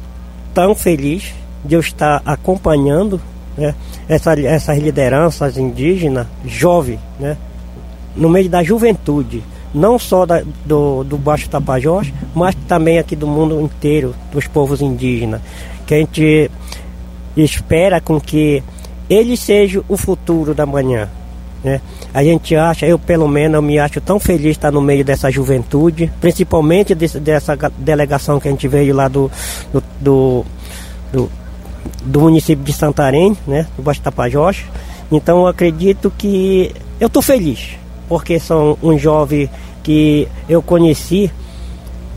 tão 0.54 0.74
feliz 0.74 1.34
de 1.64 1.74
eu 1.74 1.80
estar 1.80 2.22
acompanhando 2.24 3.20
né, 3.58 3.74
essa, 4.08 4.38
essas 4.40 4.78
lideranças 4.78 5.58
indígenas 5.58 6.26
jovens, 6.44 7.00
né, 7.18 7.36
no 8.14 8.28
meio 8.28 8.48
da 8.48 8.62
juventude, 8.62 9.42
não 9.74 9.98
só 9.98 10.24
da, 10.24 10.42
do, 10.64 11.02
do 11.02 11.18
Baixo 11.18 11.50
Tapajós, 11.50 12.12
mas 12.32 12.54
também 12.68 12.98
aqui 12.98 13.16
do 13.16 13.26
mundo 13.26 13.60
inteiro, 13.60 14.14
dos 14.32 14.46
povos 14.46 14.80
indígenas 14.80 15.40
que 15.86 15.94
a 15.94 15.98
gente 15.98 16.50
espera 17.36 18.00
com 18.00 18.20
que 18.20 18.62
ele 19.08 19.36
seja 19.36 19.82
o 19.88 19.96
futuro 19.96 20.54
da 20.54 20.66
manhã. 20.66 21.08
Né? 21.62 21.80
A 22.12 22.22
gente 22.22 22.54
acha, 22.54 22.86
eu 22.86 22.98
pelo 22.98 23.28
menos 23.28 23.54
eu 23.54 23.62
me 23.62 23.78
acho 23.78 24.00
tão 24.00 24.20
feliz 24.20 24.52
estar 24.52 24.70
no 24.70 24.80
meio 24.80 25.04
dessa 25.04 25.30
juventude, 25.30 26.12
principalmente 26.20 26.94
desse, 26.94 27.18
dessa 27.18 27.56
delegação 27.78 28.38
que 28.38 28.48
a 28.48 28.50
gente 28.50 28.68
veio 28.68 28.94
lá 28.94 29.08
do, 29.08 29.30
do, 29.72 29.82
do, 30.00 30.44
do, 31.12 31.30
do 32.04 32.20
município 32.20 32.64
de 32.64 32.72
Santarém, 32.72 33.36
né? 33.46 33.66
do 33.76 33.82
Baixo 33.82 34.00
Tapajós. 34.00 34.64
Então 35.10 35.38
eu 35.40 35.46
acredito 35.46 36.12
que 36.16 36.72
eu 37.00 37.06
estou 37.06 37.22
feliz, 37.22 37.76
porque 38.08 38.38
são 38.40 38.76
um 38.82 38.98
jovem 38.98 39.48
que 39.82 40.26
eu 40.48 40.60
conheci 40.60 41.30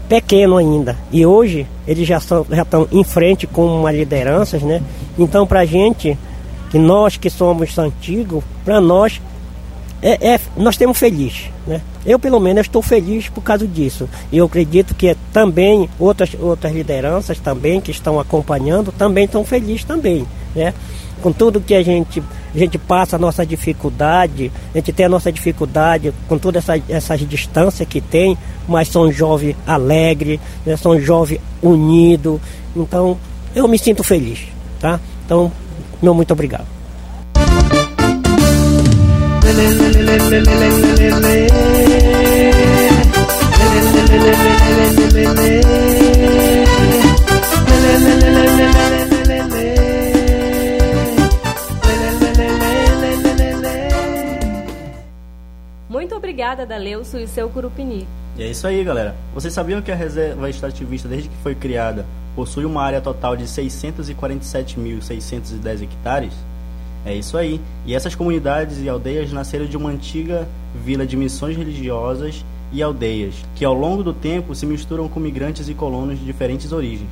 pequeno 0.09 0.57
ainda. 0.57 0.97
E 1.11 1.23
hoje 1.25 1.67
eles 1.87 2.07
já, 2.07 2.19
são, 2.19 2.45
já 2.49 2.63
estão 2.63 2.87
em 2.91 3.03
frente 3.03 3.45
com 3.45 3.65
uma 3.65 3.91
liderança, 3.91 4.57
né? 4.57 4.81
Então 5.17 5.45
para 5.45 5.61
a 5.61 5.65
gente, 5.65 6.17
que 6.71 6.79
nós 6.79 7.15
que 7.15 7.29
somos 7.29 7.77
antigos, 7.77 8.43
para 8.65 8.81
nós 8.81 9.21
é, 10.01 10.33
é, 10.33 10.39
nós 10.57 10.77
temos 10.77 10.97
feliz, 10.97 11.49
né? 11.67 11.81
Eu 12.05 12.17
pelo 12.17 12.39
menos 12.39 12.61
estou 12.61 12.81
feliz 12.81 13.29
por 13.29 13.41
causa 13.41 13.67
disso. 13.67 14.09
E 14.31 14.37
eu 14.37 14.45
acredito 14.45 14.95
que 14.95 15.15
também 15.31 15.87
outras 15.99 16.31
outras 16.39 16.73
lideranças 16.73 17.37
também 17.39 17.79
que 17.79 17.91
estão 17.91 18.19
acompanhando 18.19 18.91
também 18.91 19.25
estão 19.25 19.45
felizes 19.45 19.83
também, 19.83 20.25
né? 20.55 20.73
Com 21.21 21.31
tudo 21.31 21.59
que 21.59 21.73
a 21.73 21.83
gente 21.83 22.23
a 22.53 22.57
gente 22.57 22.77
passa 22.77 23.15
a 23.15 23.19
nossa 23.19 23.45
dificuldade, 23.45 24.51
a 24.73 24.77
gente 24.77 24.91
tem 24.91 25.05
a 25.05 25.09
nossa 25.09 25.31
dificuldade 25.31 26.13
com 26.27 26.37
todas 26.37 26.67
essas, 26.67 26.81
essas 26.89 27.19
distâncias 27.27 27.87
que 27.87 28.01
tem, 28.01 28.37
mas 28.67 28.87
são 28.87 29.11
jovens 29.11 29.55
alegres, 29.67 30.39
né, 30.65 30.75
são 30.75 30.99
jovens 30.99 31.39
unidos. 31.61 32.39
Então, 32.75 33.17
eu 33.55 33.67
me 33.67 33.77
sinto 33.77 34.03
feliz, 34.03 34.39
tá? 34.79 34.99
Então, 35.25 35.51
meu 36.01 36.13
muito 36.13 36.31
obrigado. 36.31 36.65
Obrigada, 56.39 56.65
Daleuço 56.65 57.17
e 57.17 57.27
seu 57.27 57.49
Curupini. 57.49 58.07
E 58.37 58.43
é 58.43 58.47
isso 58.47 58.65
aí, 58.65 58.81
galera. 58.81 59.13
Vocês 59.33 59.53
sabiam 59.53 59.81
que 59.81 59.91
a 59.91 59.95
reserva 59.95 60.49
extrativista, 60.49 61.09
desde 61.09 61.27
que 61.27 61.35
foi 61.43 61.53
criada, 61.53 62.05
possui 62.33 62.63
uma 62.63 62.81
área 62.81 63.01
total 63.01 63.35
de 63.35 63.43
647.610 63.43 65.83
hectares? 65.83 66.31
É 67.05 67.13
isso 67.13 67.37
aí. 67.37 67.59
E 67.85 67.93
essas 67.93 68.15
comunidades 68.15 68.79
e 68.79 68.87
aldeias 68.87 69.33
nasceram 69.33 69.65
de 69.65 69.75
uma 69.75 69.89
antiga 69.89 70.47
vila 70.73 71.05
de 71.05 71.17
missões 71.17 71.57
religiosas 71.57 72.45
e 72.71 72.81
aldeias, 72.81 73.35
que 73.53 73.65
ao 73.65 73.73
longo 73.73 74.01
do 74.01 74.13
tempo 74.13 74.55
se 74.55 74.65
misturam 74.65 75.09
com 75.09 75.19
migrantes 75.19 75.67
e 75.67 75.73
colonos 75.73 76.17
de 76.17 76.25
diferentes 76.25 76.71
origens. 76.71 77.09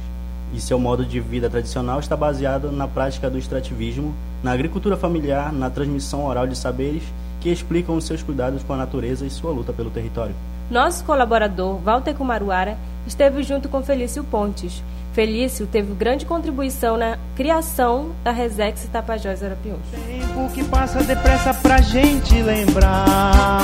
E 0.54 0.62
seu 0.62 0.80
modo 0.80 1.06
de 1.06 1.20
vida 1.20 1.50
tradicional 1.50 2.00
está 2.00 2.16
baseado 2.16 2.72
na 2.72 2.88
prática 2.88 3.30
do 3.30 3.38
extrativismo, 3.38 4.16
na 4.42 4.54
agricultura 4.54 4.96
familiar, 4.96 5.52
na 5.52 5.70
transmissão 5.70 6.26
oral 6.26 6.48
de 6.48 6.58
saberes 6.58 7.04
que 7.48 7.54
explicam 7.54 7.96
os 7.96 8.04
seus 8.04 8.22
cuidados 8.22 8.62
com 8.62 8.74
a 8.74 8.78
natureza 8.78 9.26
e 9.26 9.30
sua 9.30 9.52
luta 9.52 9.72
pelo 9.72 9.90
território. 9.90 10.36
Nosso 10.70 11.06
colaborador, 11.06 11.78
Walter 11.78 12.14
Kumaruara, 12.14 12.78
esteve 13.08 13.42
junto 13.42 13.70
com 13.70 13.82
Felício 13.82 14.22
Pontes. 14.22 14.84
Felício 15.14 15.66
teve 15.66 15.94
grande 15.94 16.26
contribuição 16.26 16.98
na 16.98 17.18
criação 17.38 18.10
da 18.22 18.32
Resex 18.32 18.90
Tapajós 18.92 19.42
Arapiuns. 19.42 19.80
Tempo 19.92 20.52
que 20.54 20.62
passa 20.66 21.02
depressa 21.02 21.54
pra 21.54 21.80
gente 21.80 22.42
lembrar, 22.42 23.62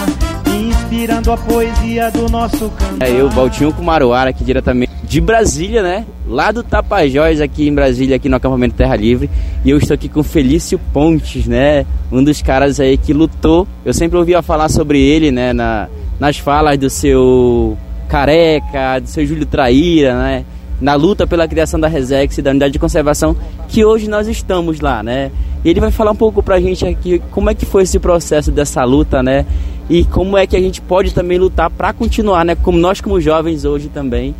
inspirando 0.48 1.34
a 1.34 1.38
poesia 1.38 2.10
do 2.10 2.30
nosso 2.30 2.70
canto. 2.70 3.04
É 3.04 3.12
eu, 3.12 3.30
Valtinho 3.30 3.74
Kumaruara, 3.74 4.30
aqui 4.30 4.46
diretamente 4.46 4.94
de 5.04 5.20
Brasília, 5.20 5.84
né? 5.84 6.06
Lá 6.34 6.52
do 6.52 6.64
Tapajós, 6.64 7.40
aqui 7.40 7.68
em 7.68 7.76
Brasília, 7.76 8.16
aqui 8.16 8.28
no 8.28 8.36
acampamento 8.36 8.74
Terra 8.74 8.96
Livre. 8.96 9.30
E 9.64 9.70
eu 9.70 9.78
estou 9.78 9.94
aqui 9.94 10.10
com 10.10 10.24
Felício 10.24 10.80
Pontes, 10.92 11.46
né? 11.46 11.86
Um 12.12 12.24
dos 12.24 12.42
caras 12.42 12.80
aí 12.80 12.98
que 12.98 13.14
lutou. 13.14 13.68
Eu 13.86 13.94
sempre 13.94 14.18
ouvia 14.18 14.42
falar 14.42 14.68
sobre 14.68 15.00
ele, 15.00 15.30
né? 15.30 15.54
Na, 15.54 15.88
nas 16.20 16.40
falas 16.40 16.76
do 16.80 16.90
seu 16.90 17.78
Careca, 18.10 19.00
do 19.00 19.08
seu 19.08 19.24
Júlio 19.24 19.46
Traíra, 19.46 20.18
né? 20.18 20.44
Na 20.82 20.96
luta 20.96 21.28
pela 21.28 21.48
criação 21.48 21.80
da 21.80 21.88
Resex, 21.88 22.36
da 22.40 22.50
unidade 22.50 22.74
de 22.74 22.80
conservação, 22.80 23.38
que 23.68 23.86
hoje 23.86 24.10
nós 24.10 24.28
estamos 24.28 24.80
lá, 24.80 25.04
né? 25.04 25.30
E 25.64 25.70
ele 25.70 25.80
vai 25.80 25.92
falar 25.92 26.10
um 26.10 26.16
pouco 26.16 26.42
pra 26.42 26.60
gente 26.60 26.84
aqui 26.84 27.22
como 27.30 27.52
é 27.52 27.54
que 27.54 27.64
foi 27.64 27.84
esse 27.84 28.00
processo 28.00 28.52
dessa 28.52 28.84
luta, 28.84 29.22
né? 29.22 29.46
E 29.88 30.04
como 30.06 30.36
é 30.36 30.48
que 30.48 30.56
a 30.56 30.60
gente 30.60 30.82
pode 30.82 31.14
também 31.14 31.38
lutar 31.38 31.70
para 31.70 31.94
continuar, 31.94 32.44
né? 32.44 32.56
Como 32.56 32.80
nós 32.80 33.00
como 33.00 33.22
jovens 33.22 33.66
hoje 33.66 33.88
também, 33.88 34.34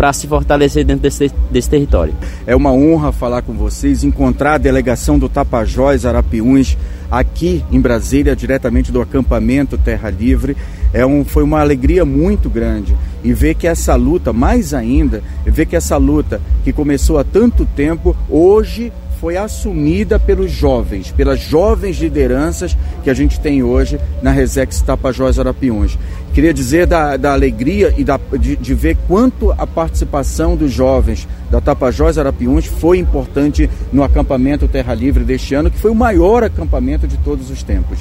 para 0.00 0.14
se 0.14 0.26
fortalecer 0.26 0.82
dentro 0.82 1.02
desse, 1.02 1.30
desse 1.50 1.68
território. 1.68 2.14
É 2.46 2.56
uma 2.56 2.72
honra 2.72 3.12
falar 3.12 3.42
com 3.42 3.52
vocês, 3.52 4.02
encontrar 4.02 4.54
a 4.54 4.58
delegação 4.58 5.18
do 5.18 5.28
Tapajós 5.28 6.06
Arapiuns 6.06 6.78
aqui 7.10 7.62
em 7.70 7.78
Brasília, 7.78 8.34
diretamente 8.34 8.90
do 8.90 9.02
acampamento 9.02 9.76
Terra 9.76 10.08
Livre. 10.08 10.56
É 10.94 11.04
um, 11.04 11.22
foi 11.22 11.42
uma 11.42 11.60
alegria 11.60 12.02
muito 12.06 12.48
grande 12.48 12.96
e 13.22 13.34
ver 13.34 13.56
que 13.56 13.66
essa 13.66 13.94
luta, 13.94 14.32
mais 14.32 14.72
ainda, 14.72 15.22
ver 15.44 15.66
que 15.66 15.76
essa 15.76 15.98
luta 15.98 16.40
que 16.64 16.72
começou 16.72 17.18
há 17.18 17.24
tanto 17.24 17.66
tempo, 17.66 18.16
hoje 18.26 18.90
foi 19.20 19.36
assumida 19.36 20.18
pelos 20.18 20.50
jovens, 20.50 21.12
pelas 21.12 21.38
jovens 21.38 22.00
lideranças 22.00 22.74
que 23.04 23.10
a 23.10 23.14
gente 23.14 23.38
tem 23.38 23.62
hoje 23.62 24.00
na 24.22 24.30
Resex 24.30 24.80
Tapajós 24.80 25.38
Arapiuns. 25.38 25.98
Queria 26.32 26.54
dizer 26.54 26.86
da, 26.86 27.16
da 27.16 27.32
alegria 27.32 27.92
e 27.98 28.04
da, 28.04 28.18
de, 28.38 28.54
de, 28.54 28.74
ver 28.74 28.96
quanto 29.08 29.50
a 29.50 29.66
participação 29.66 30.54
dos 30.54 30.72
jovens 30.72 31.26
da 31.50 31.60
Tapajós 31.60 32.18
Arapiuns 32.18 32.66
foi 32.66 32.98
importante 32.98 33.68
no 33.92 34.04
acampamento 34.04 34.68
Terra 34.68 34.94
Livre 34.94 35.24
deste 35.24 35.54
ano, 35.54 35.70
que 35.70 35.78
foi 35.78 35.90
o 35.90 35.94
maior 35.94 36.44
acampamento 36.44 37.08
de 37.08 37.16
todos 37.18 37.50
os 37.50 37.64
tempos. 37.64 37.98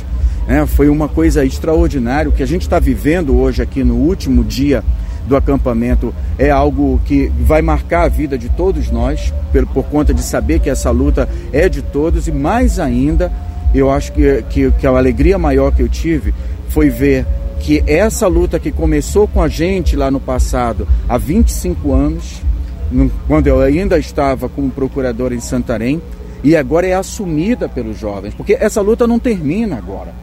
É, 0.47 0.63
foi 0.67 0.89
uma 0.89 1.07
coisa 1.07 1.43
extraordinária. 1.43 2.29
O 2.29 2.31
que 2.31 2.43
a 2.43 2.47
gente 2.47 2.61
está 2.61 2.79
vivendo 2.79 3.35
hoje 3.35 3.63
aqui 3.63 3.83
no 3.83 3.95
último 3.95 4.43
dia 4.43 4.83
do 5.27 5.35
acampamento 5.35 6.13
é 6.37 6.51
algo 6.51 7.01
que 7.05 7.31
vai 7.39 7.63
marcar 7.63 8.03
a 8.03 8.09
vida 8.09 8.37
de 8.37 8.49
todos 8.49 8.91
nós, 8.91 9.33
por, 9.51 9.65
por 9.67 9.85
conta 9.85 10.13
de 10.13 10.21
saber 10.21 10.59
que 10.59 10.69
essa 10.69 10.91
luta 10.91 11.27
é 11.51 11.67
de 11.67 11.81
todos 11.81 12.27
e 12.27 12.31
mais 12.31 12.79
ainda, 12.79 13.31
eu 13.73 13.89
acho 13.89 14.11
que, 14.11 14.43
que, 14.49 14.71
que 14.71 14.87
a 14.87 14.91
alegria 14.91 15.37
maior 15.37 15.71
que 15.71 15.81
eu 15.81 15.89
tive 15.89 16.33
foi 16.69 16.89
ver 16.89 17.25
que 17.59 17.83
essa 17.85 18.27
luta 18.27 18.59
que 18.59 18.71
começou 18.71 19.27
com 19.27 19.41
a 19.41 19.47
gente 19.47 19.95
lá 19.95 20.09
no 20.09 20.19
passado, 20.19 20.87
há 21.07 21.17
25 21.17 21.93
anos, 21.93 22.41
quando 23.27 23.47
eu 23.47 23.59
ainda 23.59 23.99
estava 23.99 24.49
como 24.49 24.71
procurador 24.71 25.33
em 25.33 25.39
Santarém, 25.39 26.01
e 26.43 26.55
agora 26.55 26.87
é 26.87 26.93
assumida 26.93 27.67
pelos 27.67 27.99
jovens, 27.99 28.33
porque 28.33 28.53
essa 28.53 28.81
luta 28.81 29.05
não 29.05 29.19
termina 29.19 29.77
agora. 29.77 30.13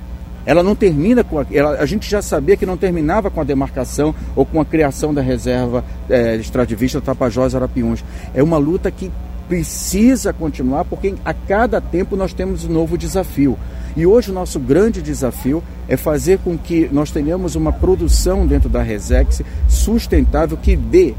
Ela 0.47 0.63
não 0.63 0.77
termina 0.77 1.25
com 1.25 1.41
a, 1.41 1.47
ela, 1.51 1.73
a 1.73 1.87
gente 1.87 2.09
já 2.09 2.23
sabia 2.23 2.57
que 2.57 2.65
não 2.65 2.77
terminava 2.77 3.31
com 3.31 3.41
a 3.41 3.45
demarcação 3.45 4.15
ou 4.35 4.47
com 4.47 4.61
a 4.61 4.65
criação 4.65 5.13
da 5.13 5.21
reserva 5.21 5.85
é, 6.09 6.37
extrativista 6.37 7.01
Tapajós 7.01 7.55
Arapiuns. 7.55 8.05
É 8.33 8.43
uma 8.43 8.57
luta 8.57 8.91
que 8.91 9.11
precisa 9.49 10.33
continuar 10.33 10.85
porque 10.85 11.15
a 11.25 11.35
cada 11.35 11.81
tempo 11.81 12.17
nós 12.17 12.33
temos 12.33 12.65
um 12.65 12.73
novo 12.73 12.97
desafio. 12.97 13.59
E 13.97 14.07
hoje 14.07 14.31
o 14.31 14.35
nosso 14.35 14.61
grande 14.61 15.01
desafio 15.01 15.63
é 15.89 15.97
fazer 15.97 16.39
com 16.41 16.59
que 16.59 16.87
nós 16.93 17.11
tenhamos 17.11 17.55
uma 17.55 17.73
produção 17.73 18.47
dentro 18.47 18.69
da 18.69 18.83
Resex 18.83 19.41
sustentável 19.69 20.57
que 20.59 20.77
dê 20.77 21.15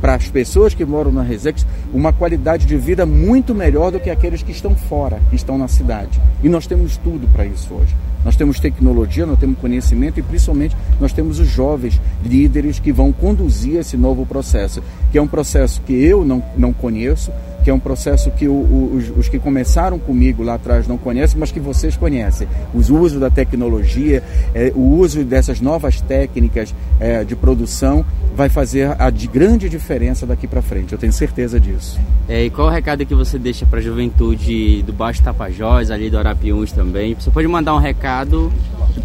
para 0.00 0.14
as 0.14 0.28
pessoas 0.28 0.72
que 0.72 0.84
moram 0.84 1.10
na 1.10 1.22
Resex 1.22 1.66
uma 1.92 2.12
qualidade 2.12 2.66
de 2.66 2.76
vida 2.76 3.04
muito 3.04 3.52
melhor 3.52 3.90
do 3.90 3.98
que 3.98 4.08
aqueles 4.08 4.42
que 4.42 4.52
estão 4.52 4.76
fora, 4.76 5.20
que 5.28 5.34
estão 5.34 5.58
na 5.58 5.66
cidade. 5.66 6.20
E 6.42 6.48
nós 6.48 6.68
temos 6.68 6.96
tudo 6.96 7.26
para 7.28 7.44
isso 7.44 7.74
hoje. 7.74 7.94
Nós 8.24 8.36
temos 8.36 8.60
tecnologia, 8.60 9.26
nós 9.26 9.38
temos 9.38 9.58
conhecimento 9.58 10.20
e 10.20 10.22
principalmente 10.22 10.76
nós 11.00 11.12
temos 11.12 11.38
os 11.40 11.48
jovens 11.48 12.00
líderes 12.24 12.78
que 12.78 12.92
vão 12.92 13.12
conduzir 13.12 13.76
esse 13.76 13.96
novo 13.96 14.24
processo, 14.24 14.82
que 15.10 15.18
é 15.18 15.22
um 15.22 15.26
processo 15.26 15.80
que 15.82 15.94
eu 15.94 16.24
não, 16.24 16.42
não 16.56 16.72
conheço, 16.72 17.32
que 17.62 17.70
é 17.70 17.74
um 17.74 17.78
processo 17.78 18.30
que 18.30 18.48
o, 18.48 18.52
o, 18.52 18.96
os, 18.96 19.10
os, 19.16 19.28
que 19.28 19.38
começaram 19.38 19.98
comigo 19.98 20.42
lá 20.42 20.54
atrás 20.54 20.86
não 20.86 20.96
conhecem, 20.96 21.38
mas 21.38 21.52
que 21.52 21.60
vocês 21.60 21.96
conhecem. 21.96 22.48
O 22.74 22.78
uso 22.78 23.20
da 23.20 23.30
tecnologia, 23.30 24.22
é, 24.54 24.72
o 24.74 24.96
uso 24.98 25.24
dessas 25.24 25.60
novas 25.60 26.00
técnicas 26.00 26.74
é, 26.98 27.24
de 27.24 27.36
produção 27.36 28.04
vai 28.34 28.48
fazer 28.48 28.94
a 28.98 29.10
de 29.10 29.26
grande 29.26 29.68
diferença 29.68 30.26
daqui 30.26 30.46
para 30.46 30.62
frente. 30.62 30.92
Eu 30.92 30.98
tenho 30.98 31.12
certeza 31.12 31.60
disso. 31.60 31.98
É, 32.28 32.44
e 32.44 32.50
qual 32.50 32.68
o 32.68 32.70
recado 32.70 33.04
que 33.04 33.14
você 33.14 33.38
deixa 33.38 33.66
para 33.66 33.80
a 33.80 33.82
juventude 33.82 34.82
do 34.82 34.92
Baixo 34.92 35.22
Tapajós, 35.22 35.90
ali 35.90 36.08
do 36.08 36.18
Arapiuns 36.18 36.72
também? 36.72 37.14
Você 37.14 37.30
pode 37.30 37.46
mandar 37.48 37.74
um 37.74 37.78
recado 37.78 38.52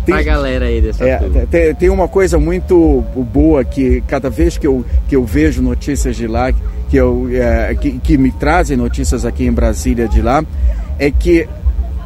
para 0.06 0.20
a 0.20 0.24
galera 0.24 0.66
aí 0.66 0.82
dessa 0.82 1.04
é, 1.04 1.18
tem, 1.50 1.76
tem, 1.76 1.90
uma 1.90 2.08
coisa 2.08 2.40
muito 2.40 3.04
boa 3.34 3.64
que 3.64 4.02
cada 4.08 4.30
vez 4.30 4.58
que 4.58 4.66
eu, 4.66 4.86
que 5.08 5.16
eu 5.16 5.26
vejo 5.26 5.62
notícias 5.62 6.16
de 6.16 6.28
lá, 6.28 6.52
que, 6.90 6.98
eu, 6.98 7.28
é, 7.32 7.76
que, 7.76 8.00
que 8.00 8.18
me 8.18 8.32
trazem 8.32 8.78
notícias 8.78 9.26
aqui 9.26 9.46
em 9.46 9.52
Brasília 9.52 10.08
de 10.08 10.22
lá, 10.22 10.44
é 11.00 11.12
que 11.12 11.48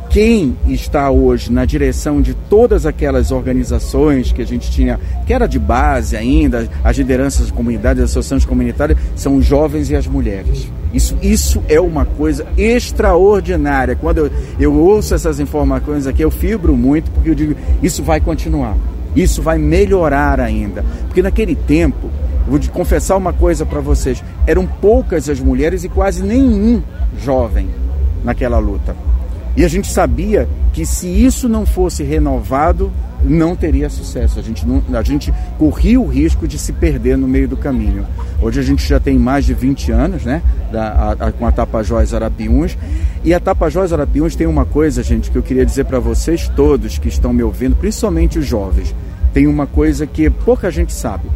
quem 0.09 0.57
está 0.67 1.11
hoje 1.11 1.51
na 1.51 1.65
direção 1.65 2.19
de 2.19 2.33
todas 2.33 2.85
aquelas 2.85 3.31
organizações 3.31 4.31
que 4.31 4.41
a 4.41 4.45
gente 4.45 4.71
tinha, 4.71 4.99
que 5.25 5.31
era 5.31 5.45
de 5.45 5.59
base 5.59 6.17
ainda, 6.17 6.67
as 6.83 6.97
lideranças 6.97 7.47
de 7.47 7.53
comunidades, 7.53 8.01
as 8.01 8.09
associações 8.09 8.43
comunitárias, 8.43 8.97
são 9.15 9.35
os 9.35 9.45
jovens 9.45 9.91
e 9.91 9.95
as 9.95 10.07
mulheres. 10.07 10.67
Isso, 10.91 11.15
isso 11.21 11.63
é 11.69 11.79
uma 11.79 12.05
coisa 12.05 12.47
extraordinária. 12.57 13.95
Quando 13.95 14.17
eu, 14.17 14.31
eu 14.59 14.73
ouço 14.73 15.13
essas 15.13 15.39
informações 15.39 16.07
aqui, 16.07 16.23
eu 16.23 16.31
fibro 16.31 16.75
muito, 16.75 17.11
porque 17.11 17.29
eu 17.29 17.35
digo, 17.35 17.55
isso 17.83 18.01
vai 18.01 18.19
continuar, 18.19 18.75
isso 19.15 19.43
vai 19.43 19.59
melhorar 19.59 20.39
ainda. 20.39 20.83
Porque 21.05 21.21
naquele 21.21 21.53
tempo, 21.55 22.09
vou 22.47 22.59
confessar 22.73 23.15
uma 23.15 23.31
coisa 23.31 23.63
para 23.63 23.79
vocês, 23.79 24.23
eram 24.49 24.65
poucas 24.65 25.29
as 25.29 25.39
mulheres 25.39 25.83
e 25.83 25.89
quase 25.89 26.23
nenhum 26.23 26.81
jovem 27.23 27.69
naquela 28.23 28.57
luta. 28.57 28.95
E 29.55 29.63
a 29.63 29.67
gente 29.67 29.91
sabia 29.91 30.49
que 30.73 30.87
se 30.87 31.07
isso 31.07 31.47
não 31.47 31.67
fosse 31.67 32.01
renovado, 32.01 32.91
não 33.23 33.55
teria 33.55 33.91
sucesso. 33.91 34.39
A 34.39 34.41
gente, 34.41 34.65
não, 34.65 34.81
a 34.97 35.03
gente 35.03 35.31
corria 35.59 36.01
o 36.01 36.07
risco 36.07 36.47
de 36.47 36.57
se 36.57 36.73
perder 36.73 37.15
no 37.15 37.27
meio 37.27 37.47
do 37.47 37.55
caminho. 37.55 38.07
Hoje 38.41 38.59
a 38.59 38.63
gente 38.63 38.87
já 38.87 38.99
tem 38.99 39.19
mais 39.19 39.45
de 39.45 39.53
20 39.53 39.91
anos 39.91 40.23
né, 40.23 40.41
da, 40.71 40.87
a, 40.87 41.11
a, 41.11 41.31
com 41.31 41.45
a 41.45 41.51
Tapajós 41.51 42.11
Arapiuns. 42.15 42.75
E 43.23 43.35
a 43.35 43.39
Tapajós 43.39 43.93
Arapiuns 43.93 44.35
tem 44.35 44.47
uma 44.47 44.65
coisa, 44.65 45.03
gente, 45.03 45.29
que 45.29 45.37
eu 45.37 45.43
queria 45.43 45.65
dizer 45.65 45.85
para 45.85 45.99
vocês 45.99 46.47
todos 46.55 46.97
que 46.97 47.07
estão 47.07 47.31
me 47.31 47.43
ouvindo, 47.43 47.75
principalmente 47.75 48.39
os 48.39 48.47
jovens. 48.47 48.95
Tem 49.31 49.45
uma 49.45 49.67
coisa 49.67 50.07
que 50.07 50.27
pouca 50.27 50.71
gente 50.71 50.91
sabe. 50.91 51.29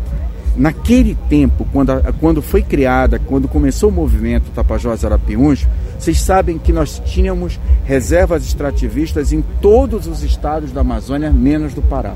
Naquele 0.56 1.16
tempo, 1.30 1.66
quando, 1.72 1.92
a, 1.92 2.14
quando 2.14 2.42
foi 2.42 2.62
criada, 2.62 3.20
quando 3.20 3.48
começou 3.48 3.90
o 3.90 3.94
movimento 3.94 4.52
Tapajós 4.52 5.04
Arapiuns, 5.04 5.68
vocês 5.98 6.20
sabem 6.20 6.58
que 6.58 6.72
nós 6.72 7.02
tínhamos 7.06 7.60
reservas 7.86 8.46
extrativistas 8.46 9.34
em 9.34 9.42
todos 9.62 10.08
os 10.08 10.24
estados 10.24 10.72
da 10.72 10.82
Amazônia, 10.82 11.32
menos 11.32 11.74
do 11.74 11.82
Pará. 11.82 12.14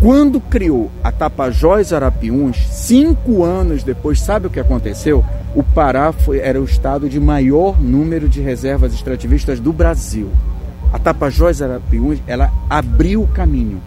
Quando 0.00 0.40
criou 0.40 0.90
a 1.02 1.10
Tapajós 1.12 1.92
Arapiuns, 1.92 2.58
cinco 2.70 3.44
anos 3.44 3.82
depois, 3.82 4.20
sabe 4.20 4.48
o 4.48 4.50
que 4.50 4.60
aconteceu? 4.60 5.24
O 5.54 5.62
Pará 5.62 6.12
foi, 6.12 6.40
era 6.40 6.60
o 6.60 6.64
estado 6.64 7.08
de 7.08 7.20
maior 7.20 7.80
número 7.80 8.28
de 8.28 8.40
reservas 8.40 8.92
extrativistas 8.92 9.60
do 9.60 9.72
Brasil. 9.72 10.28
A 10.92 10.98
Tapajós 10.98 11.62
Arapiuns, 11.62 12.18
ela 12.26 12.52
abriu 12.68 13.22
o 13.22 13.28
caminho. 13.28 13.80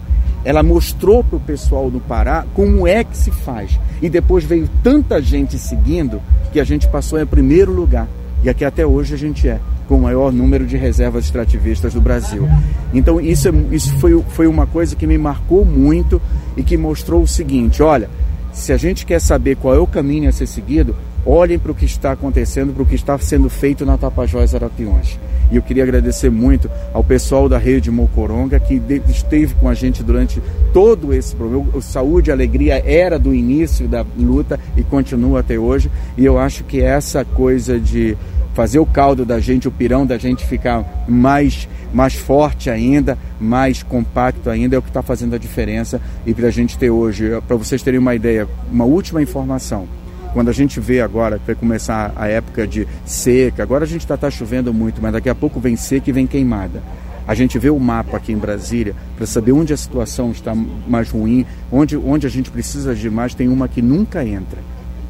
Ela 0.44 0.62
mostrou 0.62 1.22
para 1.22 1.36
o 1.36 1.40
pessoal 1.40 1.90
do 1.90 2.00
Pará 2.00 2.44
como 2.54 2.86
é 2.86 3.04
que 3.04 3.16
se 3.16 3.30
faz. 3.30 3.78
E 4.00 4.08
depois 4.08 4.44
veio 4.44 4.68
tanta 4.82 5.20
gente 5.20 5.58
seguindo 5.58 6.20
que 6.52 6.60
a 6.60 6.64
gente 6.64 6.88
passou 6.88 7.20
em 7.20 7.26
primeiro 7.26 7.72
lugar. 7.72 8.08
E 8.42 8.48
aqui 8.48 8.64
até 8.64 8.86
hoje 8.86 9.14
a 9.14 9.18
gente 9.18 9.48
é 9.48 9.60
com 9.88 9.96
o 9.96 10.02
maior 10.02 10.32
número 10.32 10.66
de 10.66 10.76
reservas 10.76 11.24
extrativistas 11.24 11.94
do 11.94 12.00
Brasil. 12.00 12.46
Então 12.92 13.20
isso, 13.20 13.48
é, 13.48 13.52
isso 13.72 13.92
foi, 13.98 14.22
foi 14.28 14.46
uma 14.46 14.66
coisa 14.66 14.94
que 14.94 15.06
me 15.06 15.18
marcou 15.18 15.64
muito 15.64 16.20
e 16.56 16.62
que 16.62 16.76
mostrou 16.76 17.22
o 17.22 17.26
seguinte, 17.26 17.82
olha, 17.82 18.08
se 18.52 18.72
a 18.72 18.76
gente 18.76 19.06
quer 19.06 19.20
saber 19.20 19.56
qual 19.56 19.74
é 19.74 19.78
o 19.78 19.86
caminho 19.86 20.28
a 20.28 20.32
ser 20.32 20.46
seguido, 20.46 20.94
olhem 21.24 21.58
para 21.58 21.72
o 21.72 21.74
que 21.74 21.84
está 21.84 22.12
acontecendo, 22.12 22.72
para 22.72 22.82
o 22.82 22.86
que 22.86 22.94
está 22.94 23.18
sendo 23.18 23.48
feito 23.48 23.84
na 23.86 23.96
Tapajós 23.96 24.54
Arapiões. 24.54 25.18
E 25.50 25.56
eu 25.56 25.62
queria 25.62 25.82
agradecer 25.82 26.30
muito 26.30 26.70
ao 26.92 27.02
pessoal 27.02 27.48
da 27.48 27.58
Rede 27.58 27.90
Mocoronga 27.90 28.60
que 28.60 28.80
esteve 29.08 29.54
com 29.54 29.68
a 29.68 29.74
gente 29.74 30.02
durante 30.02 30.42
todo 30.72 31.14
esse 31.14 31.34
problema. 31.34 31.66
O 31.74 31.80
Saúde 31.80 32.30
e 32.30 32.32
Alegria 32.32 32.82
era 32.84 33.18
do 33.18 33.34
início 33.34 33.88
da 33.88 34.04
luta 34.18 34.60
e 34.76 34.82
continua 34.82 35.40
até 35.40 35.58
hoje. 35.58 35.90
E 36.16 36.24
eu 36.24 36.38
acho 36.38 36.64
que 36.64 36.80
essa 36.80 37.24
coisa 37.24 37.78
de 37.78 38.16
fazer 38.58 38.80
o 38.80 38.86
caldo 38.86 39.24
da 39.24 39.38
gente, 39.38 39.68
o 39.68 39.70
pirão 39.70 40.04
da 40.04 40.18
gente 40.18 40.44
ficar 40.44 41.04
mais, 41.06 41.68
mais 41.92 42.14
forte 42.14 42.68
ainda, 42.68 43.16
mais 43.40 43.84
compacto 43.84 44.50
ainda, 44.50 44.74
é 44.74 44.78
o 44.78 44.82
que 44.82 44.90
está 44.90 45.00
fazendo 45.00 45.34
a 45.34 45.38
diferença. 45.38 46.00
E 46.26 46.34
para 46.34 46.48
a 46.48 46.50
gente 46.50 46.76
ter 46.76 46.90
hoje, 46.90 47.30
para 47.46 47.56
vocês 47.56 47.82
terem 47.82 48.00
uma 48.00 48.14
ideia, 48.16 48.48
uma 48.70 48.84
última 48.84 49.22
informação. 49.22 49.86
Quando 50.32 50.48
a 50.48 50.52
gente 50.52 50.78
vê 50.78 51.00
agora 51.00 51.38
que 51.38 51.46
vai 51.46 51.54
começar 51.54 52.12
a 52.14 52.28
época 52.28 52.66
de 52.66 52.86
seca, 53.04 53.62
agora 53.62 53.84
a 53.84 53.86
gente 53.88 54.02
está 54.02 54.16
tá 54.16 54.30
chovendo 54.30 54.72
muito, 54.72 55.00
mas 55.00 55.12
daqui 55.12 55.28
a 55.28 55.34
pouco 55.34 55.58
vem 55.58 55.76
seca 55.76 56.10
e 56.10 56.12
vem 56.12 56.26
queimada. 56.26 56.82
A 57.26 57.34
gente 57.34 57.58
vê 57.58 57.68
o 57.68 57.78
mapa 57.78 58.16
aqui 58.16 58.32
em 58.32 58.38
Brasília 58.38 58.94
para 59.16 59.26
saber 59.26 59.52
onde 59.52 59.72
a 59.72 59.76
situação 59.76 60.30
está 60.30 60.54
mais 60.54 61.10
ruim, 61.10 61.44
onde, 61.70 61.96
onde 61.96 62.26
a 62.26 62.30
gente 62.30 62.50
precisa 62.50 62.94
de 62.94 63.10
mais, 63.10 63.34
tem 63.34 63.48
uma 63.48 63.68
que 63.68 63.82
nunca 63.82 64.24
entra 64.24 64.58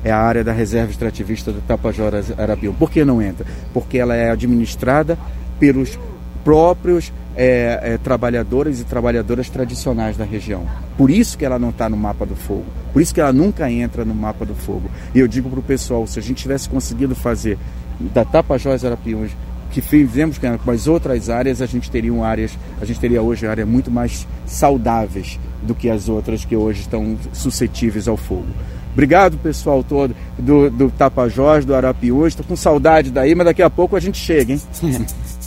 é 0.05 0.11
a 0.11 0.19
área 0.19 0.45
da 0.45 0.53
reserva 0.53 0.91
extrativista 0.91 1.53
do 1.53 1.61
Tapajós 1.61 2.33
Arapião. 2.39 2.73
Por 2.73 2.91
que 2.91 3.05
não 3.05 3.21
entra? 3.21 3.47
Porque 3.73 3.99
ela 3.99 4.15
é 4.15 4.31
administrada 4.31 5.19
pelos 5.59 5.99
próprios 6.45 7.13
é, 7.39 7.93
é, 7.95 7.99
trabalhadores 7.99 8.81
e 8.81 8.85
trabalhadoras 8.85 9.49
tradicionais 9.49 10.17
da 10.17 10.25
região. 10.25 10.67
Por 10.97 11.09
isso 11.09 11.39
que 11.39 11.45
ela 11.45 11.57
não 11.57 11.71
está 11.71 11.89
no 11.89 11.97
mapa 11.97 12.27
do 12.27 12.35
fogo. 12.35 12.67
Por 12.93 13.01
isso 13.01 13.15
que 13.15 13.21
ela 13.21 13.33
nunca 13.33 13.71
entra 13.71 14.05
no 14.05 14.13
mapa 14.13 14.45
do 14.45 14.57
fogo. 14.57 14.91
E 15.15 15.21
eu 15.21 15.29
digo 15.29 15.49
para 15.49 15.61
o 15.61 15.63
pessoal, 15.63 16.05
se 16.05 16.19
a 16.19 16.23
gente 16.23 16.43
tivesse 16.43 16.69
conseguido 16.69 17.15
fazer 17.15 17.57
da 18.01 18.25
Tapajós 18.25 18.85
Arapiões 18.85 19.31
que 19.71 19.81
fizemos 19.81 20.39
com 20.39 20.71
as 20.71 20.89
outras 20.89 21.31
áreas, 21.31 21.63
a 21.63 21.67
gente 21.67 21.89
teria 21.89 22.13
áreas, 22.25 22.59
a 22.81 22.85
gente 22.85 22.99
teria 22.99 23.23
hoje 23.23 23.47
áreas 23.47 23.69
muito 23.69 23.91
mais 23.91 24.27
saudáveis 24.45 25.39
do 25.63 25.75
que 25.75 25.89
as 25.89 26.09
outras 26.09 26.45
que 26.45 26.57
hoje 26.57 26.81
estão 26.81 27.17
suscetíveis 27.33 28.09
ao 28.09 28.17
fogo. 28.17 28.49
Obrigado, 28.93 29.39
pessoal 29.39 29.85
todo 29.85 30.17
do, 30.37 30.71
do 30.71 30.91
Tapajós, 30.91 31.65
do 31.65 31.73
Arapiús. 31.73 32.29
Estou 32.29 32.45
com 32.45 32.57
saudade 32.57 33.13
daí, 33.13 33.33
mas 33.33 33.45
daqui 33.45 33.63
a 33.63 33.71
pouco 33.71 33.95
a 33.95 34.01
gente 34.01 34.19
chega, 34.19 34.55
hein? 34.55 34.61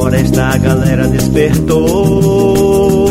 floresta 0.00 0.44
a 0.44 0.56
galera 0.56 1.08
despertou. 1.08 3.08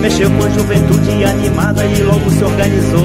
Mexeu 0.00 0.30
com 0.30 0.44
a 0.44 0.50
juventude 0.50 1.24
animada 1.24 1.84
e 1.84 2.02
logo 2.02 2.30
se 2.30 2.44
organizou. 2.44 3.02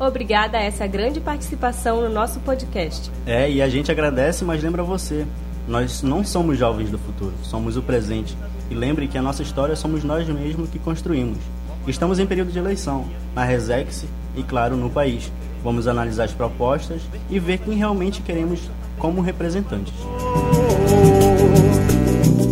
Obrigada 0.00 0.58
a 0.58 0.62
essa 0.62 0.86
grande 0.86 1.20
participação 1.20 2.02
no 2.02 2.08
nosso 2.08 2.38
podcast. 2.40 3.10
É, 3.26 3.50
e 3.50 3.60
a 3.60 3.68
gente 3.68 3.90
agradece, 3.90 4.44
mas 4.44 4.62
lembra 4.62 4.82
você. 4.82 5.26
Nós 5.66 6.02
não 6.02 6.24
somos 6.24 6.58
jovens 6.58 6.90
do 6.90 6.98
futuro, 6.98 7.32
somos 7.42 7.76
o 7.76 7.82
presente. 7.82 8.36
E 8.70 8.74
lembre 8.74 9.08
que 9.08 9.18
a 9.18 9.22
nossa 9.22 9.42
história 9.42 9.74
somos 9.74 10.04
nós 10.04 10.28
mesmos 10.28 10.70
que 10.70 10.78
construímos. 10.78 11.38
Estamos 11.86 12.18
em 12.18 12.26
período 12.26 12.52
de 12.52 12.58
eleição, 12.58 13.06
na 13.34 13.44
Resex 13.44 14.06
e, 14.36 14.42
claro, 14.42 14.76
no 14.76 14.88
país. 14.88 15.30
Vamos 15.62 15.86
analisar 15.86 16.24
as 16.24 16.32
propostas 16.32 17.02
e 17.30 17.38
ver 17.38 17.58
quem 17.58 17.74
realmente 17.74 18.22
queremos 18.22 18.60
como 18.98 19.20
representantes. 19.20 19.94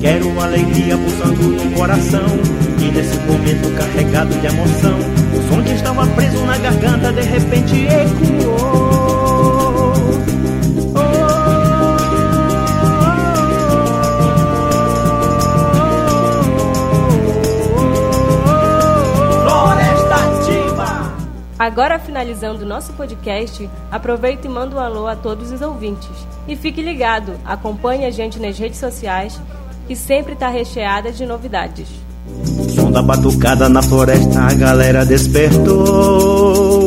Quero 0.01 0.41
alegria 0.41 0.99
pulsando 0.99 1.43
no 1.43 1.77
coração 1.77 2.27
E 2.81 2.91
nesse 2.91 3.17
momento 3.19 3.73
carregado 3.77 4.35
de 4.35 4.47
emoção 4.47 4.99
O 4.99 5.49
som 5.49 5.63
que 5.63 5.75
estava 5.75 6.05
preso 6.09 6.45
na 6.45 6.59
garganta 6.59 7.13
de 7.13 7.23
repente 7.23 7.87
ecoou 7.87 8.92
Agora, 21.63 21.97
finalizando 21.97 22.67
nosso 22.67 22.93
podcast, 22.95 23.71
aproveita 23.89 24.49
e 24.49 24.51
manda 24.51 24.75
um 24.75 24.81
alô 24.81 25.07
a 25.07 25.15
todos 25.15 25.53
os 25.53 25.63
ouvintes. 25.63 26.11
E 26.49 26.57
fique 26.57 26.83
ligado, 26.83 27.35
acompanhe 27.45 28.05
a 28.05 28.11
gente 28.11 28.41
nas 28.41 28.59
redes 28.59 28.81
sociais, 28.81 29.41
que 29.87 29.95
sempre 29.95 30.33
está 30.33 30.49
recheada 30.49 31.13
de 31.13 31.25
novidades. 31.25 31.87
Som 32.75 32.91
da 32.91 33.01
batucada 33.01 33.69
na 33.69 33.81
floresta, 33.81 34.41
a 34.41 34.53
galera 34.55 35.07
despertou. 35.07 36.85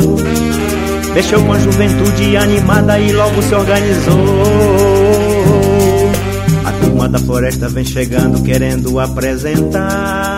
Mexeu 1.13 1.41
com 1.45 1.53
a 1.53 1.59
juventude 1.59 2.35
animada 2.35 2.99
e 2.99 3.13
logo 3.13 3.41
se 3.43 3.55
organizou. 3.55 4.13
A 6.65 6.71
turma 6.83 7.07
da 7.07 7.19
floresta 7.19 7.69
vem 7.69 7.85
chegando 7.85 8.43
querendo 8.43 8.99
apresentar. 8.99 10.34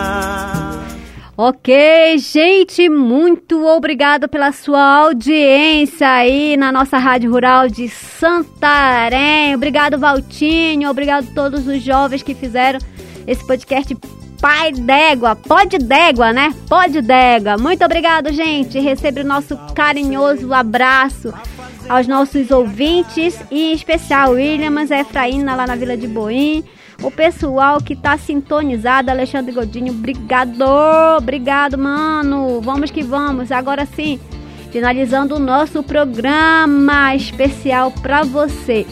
Ok, 1.40 2.18
gente, 2.18 2.88
muito 2.88 3.64
obrigado 3.64 4.28
pela 4.28 4.50
sua 4.50 4.82
audiência 4.82 6.10
aí 6.10 6.56
na 6.56 6.72
nossa 6.72 6.98
Rádio 6.98 7.30
Rural 7.30 7.68
de 7.68 7.88
Santarém. 7.88 9.54
Obrigado, 9.54 9.96
Valtinho. 10.00 10.90
Obrigado 10.90 11.28
a 11.30 11.34
todos 11.36 11.68
os 11.68 11.80
jovens 11.80 12.24
que 12.24 12.34
fizeram 12.34 12.80
esse 13.24 13.46
podcast 13.46 13.96
Pai 14.40 14.72
d'Égua. 14.72 15.36
Pode 15.36 15.78
d'Égua, 15.78 16.32
né? 16.32 16.52
Pode 16.68 17.00
d'Égua. 17.00 17.56
Muito 17.56 17.84
obrigado, 17.84 18.32
gente. 18.32 18.80
Recebe 18.80 19.20
o 19.20 19.24
nosso 19.24 19.56
carinhoso 19.76 20.52
abraço 20.52 21.32
aos 21.88 22.08
nossos 22.08 22.50
ouvintes 22.50 23.40
e 23.48 23.70
em 23.70 23.74
especial 23.74 24.32
Williams, 24.32 24.90
Efraína 24.90 25.54
lá 25.54 25.68
na 25.68 25.76
Vila 25.76 25.96
de 25.96 26.08
Boim 26.08 26.64
o 27.02 27.10
pessoal 27.10 27.78
que 27.80 27.94
tá 27.94 28.18
sintonizado, 28.18 29.10
Alexandre 29.10 29.52
Godinho, 29.52 29.92
obrigado, 29.92 30.64
obrigado, 31.16 31.78
mano. 31.78 32.60
Vamos 32.60 32.90
que 32.90 33.02
vamos. 33.02 33.52
Agora 33.52 33.86
sim, 33.86 34.18
finalizando 34.72 35.36
o 35.36 35.38
nosso 35.38 35.82
programa 35.82 37.14
especial 37.14 37.92
para 37.92 38.22
você. 38.22 38.86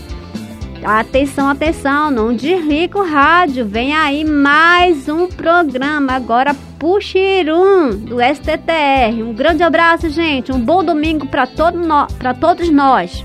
Atenção, 0.85 1.49
atenção, 1.49 2.11
não 2.11 2.33
desliga 2.33 2.99
o 2.99 3.05
rádio. 3.05 3.67
Vem 3.67 3.93
aí 3.93 4.25
mais 4.25 5.09
um 5.09 5.27
programa 5.27 6.13
agora 6.13 6.55
Puxirum 6.79 7.91
do 7.91 8.19
STTR. 8.21 9.21
Um 9.21 9.33
grande 9.33 9.65
abraço, 9.65 10.09
gente. 10.11 10.53
Um 10.53 10.61
bom 10.61 10.85
domingo 10.85 11.27
para 11.27 11.47
todo 11.47 11.77
no... 11.77 12.07
todos 12.39 12.71
nós. 12.71 13.25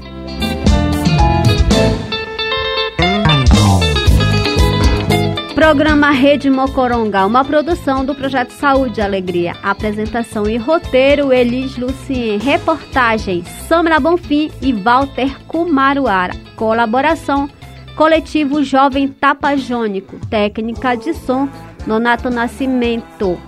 Programa 5.62 6.09
Rede 6.09 6.49
Mocoronga, 6.49 7.24
uma 7.24 7.45
produção 7.45 8.03
do 8.03 8.16
Projeto 8.16 8.49
Saúde 8.49 8.99
e 8.99 9.03
Alegria. 9.03 9.53
Apresentação 9.62 10.49
e 10.49 10.57
roteiro, 10.57 11.32
Elis 11.32 11.78
Lucien. 11.78 12.39
Reportagens, 12.39 13.47
Samara 13.68 13.99
Bonfim 13.99 14.49
e 14.59 14.74
Walter 14.74 15.39
Kumaruara. 15.47 16.34
Colaboração, 16.55 17.47
Coletivo 17.95 18.64
Jovem 18.64 19.07
Tapajônico, 19.07 20.18
técnica 20.32 20.95
de 20.95 21.14
som 21.14 21.47
Nonato 21.86 22.32
Nascimento. 22.32 23.39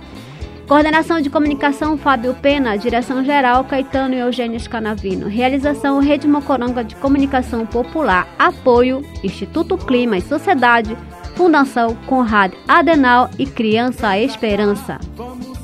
Coordenação 0.68 1.20
de 1.20 1.28
Comunicação 1.28 1.98
Fábio 1.98 2.32
Pena, 2.40 2.78
Direção 2.78 3.24
Geral 3.24 3.64
Caetano 3.64 4.14
e 4.14 4.20
Eugênio 4.20 4.60
Scanavino. 4.60 5.26
Realização 5.26 5.98
Rede 5.98 6.28
Mocoronga 6.28 6.84
de 6.84 6.94
Comunicação 6.94 7.66
Popular. 7.66 8.28
Apoio 8.38 9.02
Instituto 9.24 9.76
Clima 9.76 10.16
e 10.16 10.22
Sociedade, 10.22 10.96
Fundação 11.34 11.94
Conrad 12.06 12.52
Adenal 12.66 13.30
e 13.38 13.46
Criança 13.46 14.18
Esperança. 14.18 14.98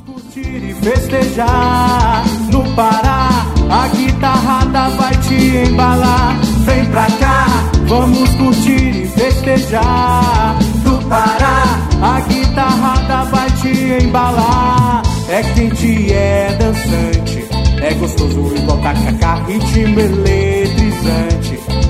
curtir 0.05 0.69
e 0.69 0.73
festejar 0.75 2.23
no 2.51 2.63
Pará. 2.75 3.29
A 3.69 3.87
guitarrada 3.87 4.89
vai 4.89 5.15
te 5.17 5.69
embalar. 5.69 6.39
Vem 6.65 6.85
pra 6.85 7.07
cá, 7.19 7.45
vamos 7.87 8.29
curtir 8.35 9.03
e 9.03 9.07
festejar 9.07 10.55
no 10.83 11.01
Pará. 11.09 11.63
A 12.01 12.19
guitarrada 12.21 13.23
vai 13.25 13.49
te 13.51 14.03
embalar. 14.03 15.01
É 15.29 15.41
quente, 15.53 16.11
é 16.11 16.57
dançante, 16.59 17.45
é 17.81 17.93
gostoso 17.93 18.53
igual 18.55 18.77
tacacá, 18.79 19.35
ritmo 19.45 20.01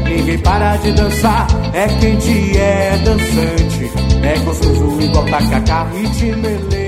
Ninguém 0.05 0.37
para 0.39 0.77
de 0.77 0.91
dançar, 0.93 1.47
é 1.73 1.87
quente, 1.99 2.57
é 2.57 2.97
dançante, 3.03 3.91
é 4.23 4.39
gostoso 4.39 5.01
igual 5.01 5.25
tacacá, 5.25 5.87
ritmo 5.93 6.45
eletrizante. 6.45 6.80